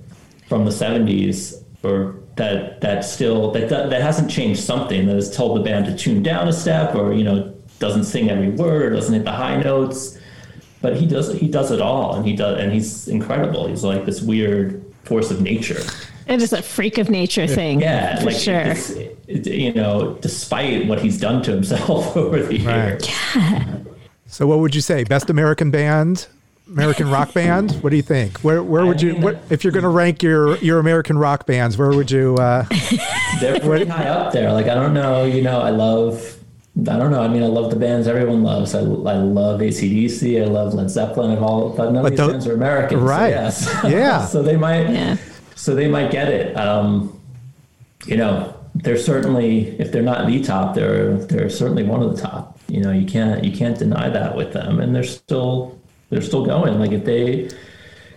from 0.48 0.64
the 0.64 0.70
70s 0.70 1.62
or 1.84 2.15
that 2.36 2.82
that 2.82 3.04
still 3.04 3.50
that 3.52 3.68
that 3.68 4.02
hasn't 4.02 4.30
changed 4.30 4.60
something 4.60 5.06
that 5.06 5.14
has 5.14 5.34
told 5.34 5.56
the 5.56 5.62
band 5.62 5.86
to 5.86 5.96
tune 5.96 6.22
down 6.22 6.46
a 6.48 6.52
step 6.52 6.94
or 6.94 7.12
you 7.12 7.24
know 7.24 7.52
doesn't 7.78 8.04
sing 8.04 8.30
every 8.30 8.50
word 8.50 8.92
or 8.92 8.96
doesn't 8.96 9.14
hit 9.14 9.24
the 9.24 9.32
high 9.32 9.60
notes. 9.60 10.18
But 10.82 10.96
he 10.96 11.06
does 11.06 11.32
he 11.32 11.48
does 11.48 11.70
it 11.70 11.80
all 11.80 12.14
and 12.14 12.26
he 12.26 12.36
does 12.36 12.60
and 12.60 12.72
he's 12.72 13.08
incredible. 13.08 13.66
He's 13.66 13.82
like 13.82 14.04
this 14.04 14.20
weird 14.20 14.84
force 15.04 15.30
of 15.30 15.40
nature. 15.40 15.80
It 16.28 16.42
is 16.42 16.52
a 16.52 16.60
freak 16.60 16.98
of 16.98 17.08
nature 17.08 17.46
thing 17.46 17.80
yeah 17.80 18.18
for 18.18 18.26
like 18.26 18.36
sure. 18.36 18.74
you 19.28 19.72
know 19.72 20.14
despite 20.20 20.86
what 20.86 21.00
he's 21.00 21.18
done 21.18 21.42
to 21.44 21.52
himself 21.52 22.16
over 22.16 22.42
the 22.42 22.58
years. 22.58 23.08
Yeah. 23.08 23.78
so 24.26 24.46
what 24.46 24.58
would 24.58 24.74
you 24.74 24.80
say? 24.82 25.04
Best 25.04 25.30
american 25.30 25.70
band 25.70 26.26
American 26.68 27.10
rock 27.10 27.32
band? 27.32 27.72
What 27.82 27.90
do 27.90 27.96
you 27.96 28.02
think? 28.02 28.38
Where 28.40 28.62
where 28.62 28.86
would 28.86 29.00
you 29.00 29.14
what, 29.16 29.40
if 29.50 29.62
you're 29.62 29.72
going 29.72 29.84
to 29.84 29.88
rank 29.88 30.22
your 30.22 30.56
your 30.58 30.78
American 30.78 31.16
rock 31.16 31.46
bands? 31.46 31.78
Where 31.78 31.90
would 31.90 32.10
you? 32.10 32.34
Uh, 32.36 32.64
They're 33.40 33.60
pretty 33.60 33.86
high 33.86 34.08
up 34.08 34.32
there. 34.32 34.52
Like 34.52 34.66
I 34.66 34.74
don't 34.74 34.94
know. 34.94 35.24
You 35.24 35.42
know, 35.42 35.60
I 35.60 35.70
love. 35.70 36.36
I 36.78 36.98
don't 36.98 37.10
know. 37.10 37.22
I 37.22 37.28
mean, 37.28 37.42
I 37.42 37.46
love 37.46 37.70
the 37.70 37.76
bands 37.76 38.06
everyone 38.06 38.42
loves. 38.42 38.74
I, 38.74 38.80
I 38.80 38.82
love 38.82 39.60
ACDC. 39.60 40.42
I 40.42 40.46
love 40.46 40.74
Led 40.74 40.90
Zeppelin. 40.90 41.30
I've 41.30 41.42
all, 41.42 41.70
but 41.70 41.90
none 41.90 42.02
but 42.02 42.12
of 42.12 42.18
these 42.18 42.28
bands 42.28 42.46
are 42.46 42.54
American. 42.54 43.00
Right. 43.00 43.50
So 43.50 43.70
yes. 43.70 43.84
Yeah. 43.90 44.26
so 44.26 44.42
they 44.42 44.56
might. 44.56 44.90
Yeah. 44.90 45.16
So 45.54 45.74
they 45.74 45.88
might 45.88 46.10
get 46.10 46.28
it. 46.28 46.54
Um, 46.56 47.18
you 48.04 48.16
know, 48.18 48.54
they're 48.74 48.98
certainly 48.98 49.68
if 49.80 49.90
they're 49.90 50.02
not 50.02 50.26
the 50.26 50.42
top, 50.42 50.74
they're 50.74 51.16
they're 51.16 51.48
certainly 51.48 51.82
one 51.82 52.02
of 52.02 52.14
the 52.14 52.20
top. 52.20 52.58
You 52.68 52.82
know, 52.82 52.90
you 52.90 53.06
can't 53.06 53.42
you 53.44 53.56
can't 53.56 53.78
deny 53.78 54.10
that 54.10 54.36
with 54.36 54.52
them, 54.52 54.80
and 54.80 54.94
they're 54.94 55.04
still 55.04 55.78
they're 56.10 56.22
still 56.22 56.44
going. 56.44 56.78
Like 56.78 56.92
if 56.92 57.04
they 57.04 57.50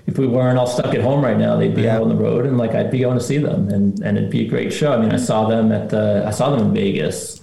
if 0.07 0.17
we 0.17 0.27
weren't 0.27 0.57
all 0.57 0.67
stuck 0.67 0.93
at 0.95 1.01
home 1.01 1.23
right 1.23 1.37
now, 1.37 1.55
they'd 1.55 1.75
be 1.75 1.83
yeah. 1.83 1.95
out 1.95 2.01
on 2.01 2.09
the 2.09 2.15
road 2.15 2.45
and 2.45 2.57
like 2.57 2.71
I'd 2.71 2.91
be 2.91 2.99
going 2.99 3.17
to 3.17 3.23
see 3.23 3.37
them 3.37 3.69
and, 3.69 3.99
and 4.01 4.17
it'd 4.17 4.31
be 4.31 4.45
a 4.45 4.49
great 4.49 4.73
show. 4.73 4.91
I 4.91 4.97
mean, 4.97 5.11
I 5.11 5.17
saw 5.17 5.47
them 5.47 5.71
at 5.71 5.89
the 5.89 6.23
I 6.25 6.31
saw 6.31 6.49
them 6.49 6.67
in 6.67 6.73
Vegas. 6.73 7.41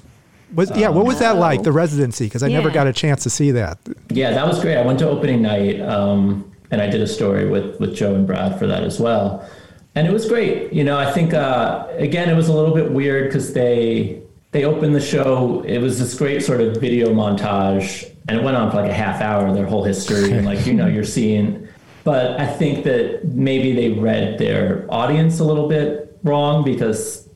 Was 0.55 0.71
yeah, 0.77 0.89
what 0.89 1.07
was 1.07 1.19
that 1.19 1.37
like 1.37 1.63
the 1.65 1.73
residency? 1.73 2.27
Because 2.27 2.43
I 2.43 2.49
yeah. 2.49 2.59
never 2.59 2.71
got 2.71 2.87
a 2.87 2.93
chance 2.93 3.23
to 3.25 3.31
see 3.31 3.51
that. 3.53 3.79
Yeah, 4.11 4.31
that 4.31 4.47
was 4.47 4.61
great. 4.61 4.77
I 4.77 4.83
went 4.83 5.01
to 5.01 5.09
opening 5.09 5.43
night, 5.43 5.81
um, 5.81 6.51
and 6.71 6.81
I 6.81 6.89
did 6.89 7.01
a 7.01 7.07
story 7.07 7.49
with 7.49 7.81
with 7.81 7.97
Joe 7.97 8.15
and 8.15 8.27
Brad 8.27 8.57
for 8.59 8.67
that 8.69 8.85
as 8.85 9.01
well, 9.01 9.49
and 9.97 10.07
it 10.07 10.13
was 10.13 10.27
great. 10.27 10.73
You 10.73 10.85
know, 10.85 10.99
I 10.99 11.11
think 11.11 11.35
uh, 11.35 11.89
again 11.99 12.29
it 12.29 12.35
was 12.35 12.49
a 12.49 12.55
little 12.55 12.75
bit 12.75 12.93
weird 12.93 13.25
because 13.25 13.55
they 13.55 14.23
they 14.53 14.65
opened 14.65 14.95
the 14.95 15.01
show. 15.01 15.63
It 15.67 15.79
was 15.79 15.99
this 15.99 16.15
great 16.15 16.45
sort 16.45 16.61
of 16.61 16.77
video 16.77 17.13
montage, 17.13 18.15
and 18.29 18.39
it 18.39 18.43
went 18.43 18.57
on 18.57 18.71
for 18.71 18.79
like 18.79 18.91
a 18.91 18.95
half 18.95 19.21
hour, 19.21 19.53
their 19.53 19.67
whole 19.67 19.85
history, 19.85 20.33
and 20.33 20.45
like 20.45 20.67
you 20.67 20.75
know, 20.75 20.87
you're 20.87 21.05
seeing. 21.05 21.69
But 22.05 22.39
I 22.41 22.47
think 22.47 22.85
that 22.85 23.25
maybe 23.25 23.73
they 23.73 23.91
read 23.91 24.39
their 24.39 24.87
audience 24.89 25.41
a 25.41 25.45
little 25.45 25.69
bit 25.69 26.19
wrong 26.23 26.65
because 26.65 27.29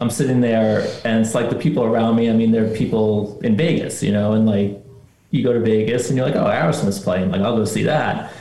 I'm 0.00 0.10
sitting 0.10 0.40
there, 0.40 0.86
and 1.04 1.24
it's 1.24 1.34
like 1.34 1.50
the 1.50 1.56
people 1.56 1.84
around 1.84 2.16
me. 2.16 2.30
I 2.30 2.32
mean, 2.32 2.52
they're 2.52 2.74
people 2.74 3.38
in 3.40 3.56
Vegas, 3.56 4.02
you 4.02 4.12
know, 4.12 4.32
and 4.32 4.46
like 4.46 4.82
you 5.30 5.42
go 5.42 5.52
to 5.52 5.60
Vegas 5.60 6.08
and 6.08 6.16
you're 6.16 6.26
like, 6.26 6.36
oh, 6.36 6.46
Aerosmith's 6.46 6.98
playing, 6.98 7.30
like 7.30 7.42
I'll 7.42 7.56
go 7.56 7.64
see 7.64 7.82
that 7.84 8.32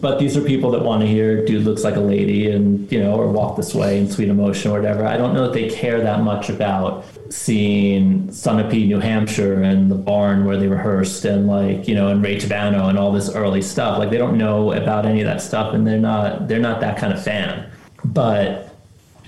but 0.00 0.18
these 0.18 0.36
are 0.36 0.42
people 0.42 0.70
that 0.70 0.82
want 0.82 1.00
to 1.00 1.06
hear 1.06 1.44
dude 1.44 1.64
looks 1.64 1.84
like 1.84 1.96
a 1.96 2.00
lady 2.00 2.50
and 2.50 2.90
you 2.92 3.00
know 3.02 3.14
or 3.14 3.28
walk 3.28 3.56
this 3.56 3.74
way 3.74 3.98
and 3.98 4.12
sweet 4.12 4.28
emotion 4.28 4.70
or 4.70 4.80
whatever 4.80 5.06
i 5.06 5.16
don't 5.16 5.34
know 5.34 5.44
that 5.44 5.52
they 5.52 5.68
care 5.68 6.00
that 6.00 6.22
much 6.22 6.48
about 6.48 7.04
seeing 7.30 8.28
Sunapee, 8.28 8.86
New 8.86 9.00
Hampshire 9.00 9.62
and 9.62 9.90
the 9.90 9.94
barn 9.94 10.44
where 10.44 10.56
they 10.56 10.68
rehearsed 10.68 11.24
and 11.24 11.46
like, 11.46 11.88
you 11.88 11.94
know, 11.94 12.08
and 12.08 12.22
Ray 12.22 12.36
Tabano 12.36 12.88
and 12.88 12.98
all 12.98 13.12
this 13.12 13.30
early 13.30 13.62
stuff. 13.62 13.98
Like 13.98 14.10
they 14.10 14.18
don't 14.18 14.38
know 14.38 14.72
about 14.72 15.06
any 15.06 15.20
of 15.20 15.26
that 15.26 15.40
stuff 15.40 15.74
and 15.74 15.86
they're 15.86 15.98
not 15.98 16.48
they're 16.48 16.60
not 16.60 16.80
that 16.80 16.98
kind 16.98 17.12
of 17.12 17.22
fan. 17.22 17.70
But 18.04 18.74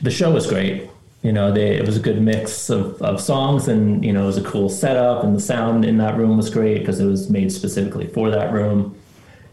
the 0.03 0.11
show 0.11 0.33
was 0.33 0.47
great. 0.47 0.89
You 1.23 1.33
know, 1.33 1.53
they 1.53 1.77
it 1.77 1.87
was 1.87 1.97
a 1.97 2.01
good 2.01 2.21
mix 2.23 2.71
of, 2.71 3.01
of 3.03 3.21
songs 3.21 3.69
and, 3.69 4.05
you 4.05 4.13
know, 4.13 4.25
it 4.25 4.27
was 4.27 4.39
a 4.39 4.45
cool 4.45 4.69
setup 4.69 5.25
and 5.25 5.35
the 5.35 5.41
sound 5.41 5.85
in 5.85 5.99
that 5.99 6.17
room 6.17 6.37
was 6.37 6.51
great 6.51 6.81
because 6.81 7.01
it 7.01 7.07
was 7.07 7.29
made 7.31 7.53
specifically 7.53 8.07
for 8.07 8.31
that 8.31 8.53
room. 8.53 8.95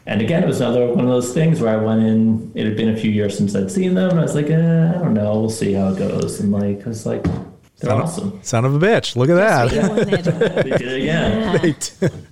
And 0.08 0.22
again, 0.22 0.44
it 0.44 0.48
was 0.48 0.62
another 0.62 0.88
one 0.88 1.04
of 1.04 1.10
those 1.10 1.34
things 1.34 1.60
where 1.60 1.74
I 1.74 1.84
went 1.84 2.04
in. 2.04 2.52
It 2.54 2.66
had 2.66 2.78
been 2.78 2.90
a 2.90 2.98
few 2.98 3.10
years 3.10 3.36
since 3.36 3.56
I'd 3.56 3.72
seen 3.72 3.96
them. 3.96 4.12
And 4.12 4.20
I 4.20 4.22
was 4.22 4.36
like, 4.36 4.52
eh, 4.52 4.90
I 4.90 5.00
don't 5.00 5.16
know. 5.16 5.40
We'll 5.40 5.50
see 5.50 5.74
how 5.74 5.90
it 5.90 5.98
goes. 5.98 6.40
And 6.40 6.52
like, 6.52 6.86
I 6.86 6.90
was 6.90 7.08
like, 7.08 7.26
they're 7.80 7.90
son 7.92 8.02
awesome. 8.02 8.28
Of, 8.34 8.46
son 8.46 8.66
of 8.66 8.76
a 8.76 8.80
bitch! 8.86 9.16
Look 9.16 9.30
at 9.30 9.36
that. 9.70 10.06
they 10.64 10.72
did 10.72 10.82
it 10.82 11.02
again. 11.02 11.76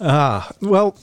Ah, 0.00 0.50
well, 0.60 0.96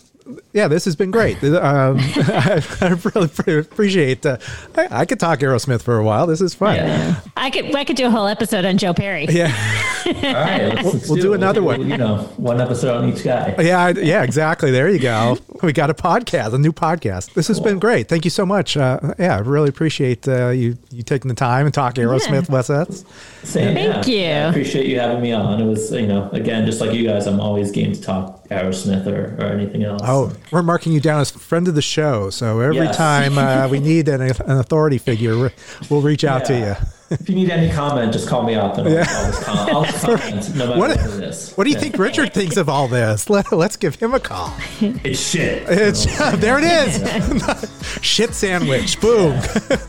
yeah, 0.54 0.68
this 0.68 0.86
has 0.86 0.96
been 0.96 1.12
great. 1.12 1.42
Um, 1.44 1.98
I, 2.00 2.64
I, 2.82 3.00
really 3.16 3.60
appreciate. 3.60 4.26
Uh, 4.26 4.38
I, 4.76 5.02
I, 5.02 5.06
could 5.06 5.20
talk 5.20 5.40
Aerosmith 5.40 5.82
for 5.82 5.98
a 5.98 6.04
while. 6.04 6.28
This 6.28 6.42
is 6.42 6.54
fun. 6.54 6.76
Yeah. 6.76 7.20
I 7.36 7.50
could. 7.50 7.76
I 7.76 7.84
could 7.84 7.96
do 7.96 8.08
a 8.08 8.10
whole 8.10 8.28
episode 8.28 8.66
on 8.66 8.78
Joe 8.78 8.94
Perry. 8.94 9.26
Yeah. 9.26 9.48
All 10.08 10.14
right, 10.14 10.22
let's, 10.22 10.84
we'll, 10.84 10.94
let's 10.94 11.08
we'll 11.10 11.16
do, 11.16 11.22
do 11.22 11.34
another 11.34 11.62
we'll, 11.62 11.78
one. 11.78 11.90
You 11.90 11.98
know, 11.98 12.18
one 12.38 12.62
episode 12.62 13.04
on 13.04 13.10
each 13.14 13.24
guy. 13.24 13.56
Yeah, 13.60 13.90
yeah, 13.90 14.24
exactly. 14.24 14.72
There 14.72 14.90
you 14.90 15.00
go. 15.00 15.38
We 15.62 15.74
got 15.74 15.90
a 15.90 15.94
podcast, 15.94 16.54
a 16.54 16.58
new 16.58 16.72
podcast. 16.72 17.34
This 17.34 17.48
has 17.48 17.58
cool. 17.58 17.66
been 17.66 17.80
great. 17.80 18.08
Thank 18.08 18.26
you 18.26 18.32
so 18.32 18.46
much. 18.46 18.78
Uh, 18.78 19.00
yeah, 19.20 19.36
I 19.36 19.40
really 19.40 19.70
appreciate 19.70 20.28
uh, 20.28 20.50
you 20.50 20.78
you 20.92 21.04
taking 21.04 21.30
the 21.30 21.36
time 21.36 21.66
and 21.66 21.74
talk 21.74 21.96
Aerosmith 21.96 22.50
yeah. 22.50 22.56
with 22.56 22.70
us. 22.70 23.06
Same, 23.44 23.76
Thank 23.76 24.08
yeah. 24.08 24.42
you. 24.42 24.46
I 24.46 24.50
appreciate 24.50 24.88
you 24.88 25.00
having 25.00 25.22
me 25.22 25.32
on. 25.32 25.62
It 25.62 25.66
was, 25.66 25.92
you 25.92 26.08
know, 26.08 26.30
again, 26.32 26.66
just 26.66 26.82
like 26.82 26.94
you 26.94 27.06
guys, 27.06 27.28
I'm 27.28 27.40
always 27.40 27.72
game 27.72 27.94
to 27.94 28.02
talk 28.02 28.37
Aerosmith 28.50 29.06
or, 29.08 29.36
or 29.42 29.48
anything 29.48 29.84
else. 29.84 30.02
Oh, 30.06 30.34
we're 30.52 30.64
marking 30.64 30.94
you 30.94 31.00
down 31.00 31.20
as 31.20 31.32
friend 31.32 31.68
of 31.68 31.76
the 31.76 31.82
show. 31.82 32.30
So 32.30 32.60
every 32.60 32.78
yes. 32.78 32.96
time 32.96 33.38
uh, 33.38 33.68
we 33.68 33.80
need 33.82 34.08
an, 34.08 34.22
an, 34.22 34.32
authority 34.58 34.98
figure, 34.98 35.52
we'll 35.90 36.02
reach 36.02 36.24
out 36.24 36.46
to 36.46 36.58
you. 36.58 36.76
if 37.10 37.30
you 37.30 37.36
need 37.36 37.50
any 37.50 37.72
comment, 37.72 38.14
just 38.14 38.28
call 38.28 38.44
me 38.44 38.56
up 38.56 38.78
and 38.78 38.88
I'll, 38.88 38.94
yeah. 38.94 39.06
I'll, 39.08 39.32
just, 39.32 39.44
com- 39.44 39.70
I'll 39.70 39.86
just 39.86 40.06
comment 40.06 40.56
no 40.56 40.68
matter 40.68 40.80
what, 40.80 40.90
what 40.90 40.92
it 40.92 41.24
is. 41.24 41.54
What 41.54 41.64
do 41.66 41.70
you 41.70 41.76
yeah. 41.76 41.82
think 41.82 41.98
Richard 41.98 42.34
thinks 42.34 42.58
of 42.58 42.70
all 42.70 42.88
this? 42.88 43.30
Let, 43.30 43.52
us 43.52 43.76
give 43.76 43.96
him 43.96 44.14
a 44.14 44.20
call. 44.20 44.56
It's 44.80 45.20
shit. 45.20 45.64
It's, 45.70 46.06
there 46.38 46.60
it 46.60 46.64
is. 46.64 48.02
shit 48.02 48.34
sandwich. 48.34 49.00
Boom. 49.02 49.34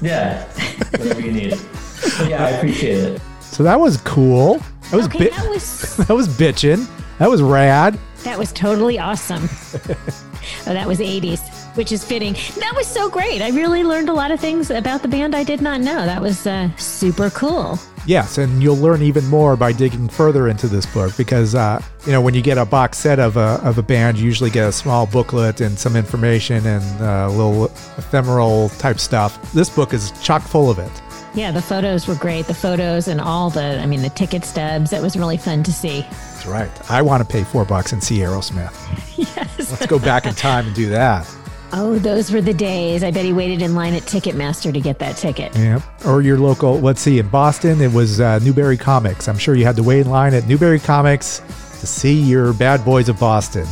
yeah. 0.03 0.45
Whatever 0.91 1.21
you 1.21 1.33
need. 1.33 1.59
But 2.19 2.29
yeah, 2.29 2.45
I 2.45 2.51
appreciate 2.51 2.99
it. 2.99 3.23
So 3.41 3.63
that 3.63 3.79
was 3.79 3.97
cool. 3.99 4.59
That 4.91 4.97
was 4.97 5.07
okay, 5.07 5.31
bi- 5.31 5.37
that 5.37 5.51
was 5.51 5.97
that 5.97 6.15
was 6.15 6.29
bitching. 6.29 6.89
That 7.19 7.29
was 7.29 7.43
rad. 7.43 7.99
That 8.29 8.39
was 8.39 8.53
totally 8.53 8.99
awesome. 8.99 9.45
oh, 10.67 10.75
that 10.75 10.87
was 10.87 10.99
80s, 10.99 11.41
which 11.79 11.93
is 11.93 12.05
fitting. 12.05 12.35
That 12.59 12.75
was 12.77 12.87
so 12.87 13.09
great. 13.09 13.41
I 13.41 13.49
really 13.49 13.83
learned 13.83 14.11
a 14.11 14.13
lot 14.13 14.31
of 14.31 14.39
things 14.39 14.71
about 14.71 15.01
the 15.01 15.09
band 15.09 15.35
I 15.35 15.43
did 15.45 15.63
not 15.63 15.81
know. 15.81 16.05
That 16.05 16.21
was 16.21 16.47
uh, 16.47 16.69
super 16.77 17.31
cool. 17.31 17.79
Yes, 18.05 18.37
and 18.37 18.63
you'll 18.63 18.77
learn 18.77 19.01
even 19.01 19.27
more 19.29 19.57
by 19.57 19.73
digging 19.73 20.11
further 20.11 20.47
into 20.47 20.69
this 20.69 20.85
book 20.85 21.17
because 21.17 21.55
uh, 21.55 21.83
you 22.05 22.13
know 22.13 22.21
when 22.21 22.35
you 22.35 22.43
get 22.43 22.59
a 22.59 22.67
box 22.67 22.99
set 22.99 23.19
of 23.19 23.39
a 23.39 23.61
of 23.65 23.79
a 23.79 23.83
band, 23.83 24.19
you 24.19 24.27
usually 24.27 24.51
get 24.51 24.69
a 24.69 24.73
small 24.73 25.07
booklet 25.07 25.63
and 25.63 25.79
some 25.79 25.97
information 25.97 26.67
and 26.67 27.01
a 27.01 27.09
uh, 27.09 27.31
little 27.31 27.65
ephemeral 27.97 28.69
type 28.79 29.01
stuff. 29.01 29.53
This 29.53 29.71
book 29.71 29.95
is 29.95 30.13
chock 30.21 30.43
full 30.43 30.69
of 30.71 30.79
it. 30.79 30.93
Yeah, 31.39 31.53
the 31.53 31.63
photos 31.63 32.09
were 32.09 32.17
great. 32.17 32.47
The 32.47 32.55
photos 32.55 33.07
and 33.07 33.21
all 33.21 33.49
the, 33.49 33.79
I 33.79 33.87
mean, 33.87 34.03
the 34.03 34.09
ticket 34.11 34.45
stubs. 34.45 34.91
That 34.91 35.01
was 35.01 35.17
really 35.17 35.37
fun 35.37 35.63
to 35.63 35.73
see. 35.73 36.01
That's 36.01 36.47
right. 36.47 36.91
I 36.91 37.01
want 37.01 37.23
to 37.23 37.33
pay 37.33 37.45
four 37.45 37.65
bucks 37.65 37.93
and 37.93 38.03
see 38.03 38.19
Aerosmith. 38.19 38.75
yes. 39.17 39.71
Let's 39.71 39.87
go 39.87 40.01
back 40.01 40.27
in 40.27 40.35
time 40.35 40.67
and 40.67 40.75
do 40.75 40.89
that. 40.89 41.33
Oh, 41.73 41.97
those 42.01 42.33
were 42.33 42.41
the 42.41 42.53
days. 42.53 43.05
I 43.05 43.13
bet 43.13 43.25
he 43.25 43.33
waited 43.33 43.63
in 43.63 43.77
line 43.77 43.95
at 43.95 44.03
Ticketmaster 44.03 44.73
to 44.75 44.81
get 44.81 44.99
that 44.99 45.17
ticket. 45.17 45.55
Yeah. 45.55 45.81
Or 46.05 46.23
your 46.23 46.39
local, 46.39 46.81
let's 46.81 47.01
see, 47.01 47.21
in 47.21 47.29
Boston, 47.29 47.81
it 47.81 47.93
was 47.93 48.21
uh, 48.21 48.41
Newbury 48.41 48.77
Comics. 48.77 49.29
I'm 49.29 49.39
sure 49.39 49.55
you 49.55 49.65
had 49.65 49.77
to 49.77 49.85
wait 49.85 50.01
in 50.01 50.11
line 50.11 50.35
at 50.35 50.49
Newbury 50.49 50.81
Comics 50.81 51.39
to 51.79 51.87
see 51.87 52.21
your 52.21 52.53
Bad 52.53 52.85
Boys 52.85 53.09
of 53.09 53.21
Boston. 53.21 53.67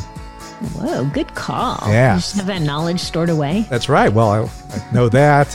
Whoa, 0.77 1.05
good 1.07 1.35
call. 1.35 1.81
Yeah. 1.89 2.15
You 2.15 2.21
just 2.21 2.37
have 2.37 2.47
that 2.47 2.63
knowledge 2.63 3.01
stored 3.01 3.29
away. 3.29 3.67
That's 3.69 3.89
right. 3.89 4.13
Well, 4.13 4.31
I, 4.31 4.77
I 4.77 4.93
know 4.93 5.09
that 5.09 5.49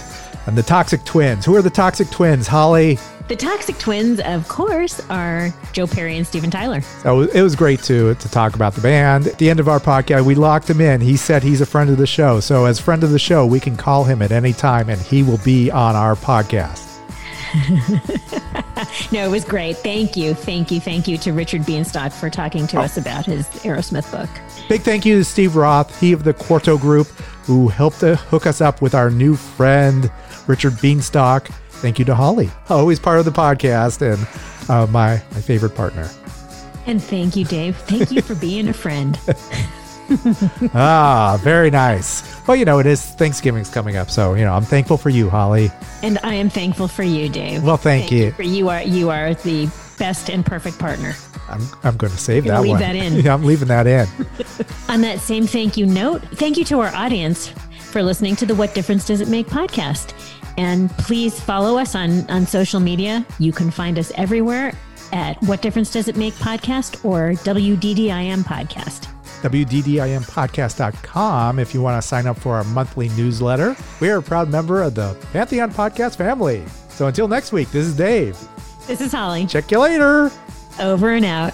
and 0.46 0.58
the 0.58 0.64
Toxic 0.64 1.04
Twins. 1.06 1.46
Who 1.46 1.56
are 1.56 1.62
the 1.62 1.70
Toxic 1.70 2.10
Twins, 2.10 2.48
Holly? 2.48 2.98
The 3.28 3.36
Toxic 3.36 3.78
Twins, 3.78 4.20
of 4.20 4.48
course, 4.48 5.00
are 5.10 5.54
Joe 5.72 5.88
Perry 5.88 6.18
and 6.18 6.28
Steven 6.28 6.52
Tyler. 6.52 6.82
So 6.82 7.22
it 7.22 7.42
was 7.42 7.56
great 7.56 7.82
to 7.84 8.16
to 8.16 8.30
talk 8.30 8.56
about 8.56 8.74
the 8.74 8.82
band. 8.82 9.28
At 9.28 9.38
the 9.38 9.50
end 9.50 9.60
of 9.60 9.70
our 9.70 9.80
podcast, 9.80 10.26
we 10.26 10.36
locked 10.36 10.70
him 10.70 10.82
in. 10.82 11.00
He 11.00 11.16
said 11.16 11.44
he's 11.44 11.62
a 11.62 11.66
friend 11.66 11.90
of 11.90 11.98
the 11.98 12.08
show. 12.08 12.40
So 12.40 12.66
as 12.66 12.80
friend 12.80 13.04
of 13.04 13.12
the 13.12 13.20
show, 13.20 13.46
we 13.46 13.60
can 13.60 13.78
call 13.78 14.04
him 14.04 14.22
at 14.22 14.32
any 14.32 14.54
time, 14.54 14.90
and 14.90 15.00
he 15.00 15.24
will 15.24 15.40
be 15.40 15.72
on 15.72 15.96
our 15.96 16.16
podcast. 16.16 16.88
no, 19.12 19.26
it 19.26 19.32
was 19.32 19.44
great. 19.44 19.78
Thank 19.78 20.16
you. 20.16 20.34
Thank 20.34 20.72
you. 20.72 20.80
Thank 20.80 21.08
you 21.08 21.18
to 21.20 21.34
Richard 21.34 21.62
Bienstock 21.62 22.14
for 22.14 22.30
talking 22.30 22.66
to 22.68 22.78
oh. 22.78 22.82
us 22.82 22.98
about 22.98 23.26
his 23.26 23.48
Aerosmith 23.64 24.10
book. 24.12 24.30
Big 24.70 24.82
thank 24.82 25.06
you 25.06 25.18
to 25.18 25.24
Steve 25.26 25.56
Roth, 25.56 26.00
he 26.00 26.14
of 26.14 26.24
the 26.24 26.34
Quarto 26.34 26.78
Group, 26.78 27.08
who 27.46 27.68
helped 27.68 28.00
to 28.02 28.16
hook 28.16 28.46
us 28.46 28.62
up 28.62 28.82
with 28.82 28.96
our 28.96 29.10
new 29.10 29.36
friend, 29.36 30.12
Richard 30.52 30.74
Bienstock. 30.74 31.48
Thank 31.80 31.98
you 31.98 32.04
to 32.04 32.14
Holly, 32.14 32.50
always 32.68 33.00
part 33.00 33.20
of 33.20 33.26
the 33.26 33.32
podcast 33.32 34.02
and 34.02 34.70
uh, 34.70 34.86
my, 34.92 35.12
my 35.32 35.42
favorite 35.42 35.74
partner. 35.76 36.10
And 36.86 37.02
thank 37.02 37.38
you, 37.38 37.46
Dave. 37.46 37.78
Thank 37.78 38.12
you 38.12 38.22
for 38.22 38.36
being 38.36 38.68
a 38.68 38.74
friend. 38.74 39.18
ah, 40.74 41.40
very 41.42 41.70
nice. 41.70 42.46
Well, 42.46 42.58
you 42.58 42.66
know, 42.66 42.80
it 42.80 42.86
is 42.86 43.02
Thanksgiving's 43.02 43.70
coming 43.70 43.96
up, 43.96 44.12
so 44.12 44.34
you 44.34 44.44
know, 44.44 44.54
I'm 44.54 44.66
thankful 44.66 44.98
for 44.98 45.10
you, 45.10 45.30
Holly. 45.30 45.72
And 46.04 46.20
I 46.22 46.34
am 46.34 46.50
thankful 46.50 46.90
for 46.90 47.04
you, 47.04 47.30
Dave. 47.30 47.64
Well, 47.64 47.78
thank, 47.78 48.10
thank 48.10 48.12
you. 48.12 48.26
you. 48.26 48.32
For 48.34 48.44
you 48.44 48.68
are 48.68 48.84
you 48.84 49.10
are 49.10 49.34
the 49.36 49.70
best 49.98 50.30
and 50.30 50.46
perfect 50.46 50.80
partner. 50.80 51.14
I'm, 51.48 51.62
I'm 51.84 51.96
going 51.96 52.12
to 52.12 52.20
save 52.20 52.44
that 52.46 52.62
leave 52.62 52.72
one. 52.72 52.80
that 52.82 52.96
in. 52.98 53.14
yeah, 53.24 53.34
I'm 53.34 53.46
leaving 53.46 53.70
that 53.70 53.88
in. 53.88 54.06
On 54.90 55.00
that 55.00 55.20
same 55.22 55.48
thank 55.48 55.78
you 55.78 55.86
note, 55.86 56.22
thank 56.34 56.58
you 56.58 56.66
to 56.66 56.82
our 56.82 56.94
audience 56.94 57.54
for 57.80 58.04
listening 58.04 58.36
to 58.38 58.46
the 58.46 58.56
What 58.56 58.76
Difference 58.76 59.06
Does 59.06 59.22
It 59.22 59.30
Make 59.30 59.48
podcast. 59.48 60.14
And 60.58 60.90
please 60.92 61.40
follow 61.40 61.78
us 61.78 61.96
on, 61.96 62.30
on 62.30 62.46
social 62.46 62.80
media. 62.80 63.26
You 63.40 63.52
can 63.52 63.72
find 63.72 63.98
us 63.98 64.12
everywhere 64.16 64.74
at 65.14 65.42
What 65.44 65.62
Difference 65.62 65.92
Does 65.92 66.08
It 66.08 66.16
Make 66.16 66.34
podcast 66.36 67.04
or 67.06 67.32
WDDIM 67.44 68.44
podcast. 68.44 69.08
WDDIMpodcast.com 69.42 71.60
if 71.60 71.74
you 71.74 71.82
want 71.82 72.02
to 72.02 72.08
sign 72.08 72.28
up 72.28 72.38
for 72.38 72.56
our 72.56 72.64
monthly 72.66 73.10
newsletter. 73.10 73.76
We 74.00 74.10
are 74.10 74.20
a 74.20 74.24
proud 74.24 74.50
member 74.50 74.84
of 74.84 74.96
the 74.96 75.18
Pantheon 75.34 75.72
Podcast 75.72 76.16
family. 76.18 76.64
So 76.90 77.08
until 77.08 77.28
next 77.28 77.52
week, 77.52 77.72
this 77.72 77.86
is 77.88 77.96
Dave. 77.96 78.38
This 78.88 79.02
is 79.02 79.12
Holly. 79.12 79.46
Check 79.48 79.72
you 79.72 79.80
later. 79.80 80.32
Over 80.80 81.12
and 81.12 81.26
out. 81.26 81.54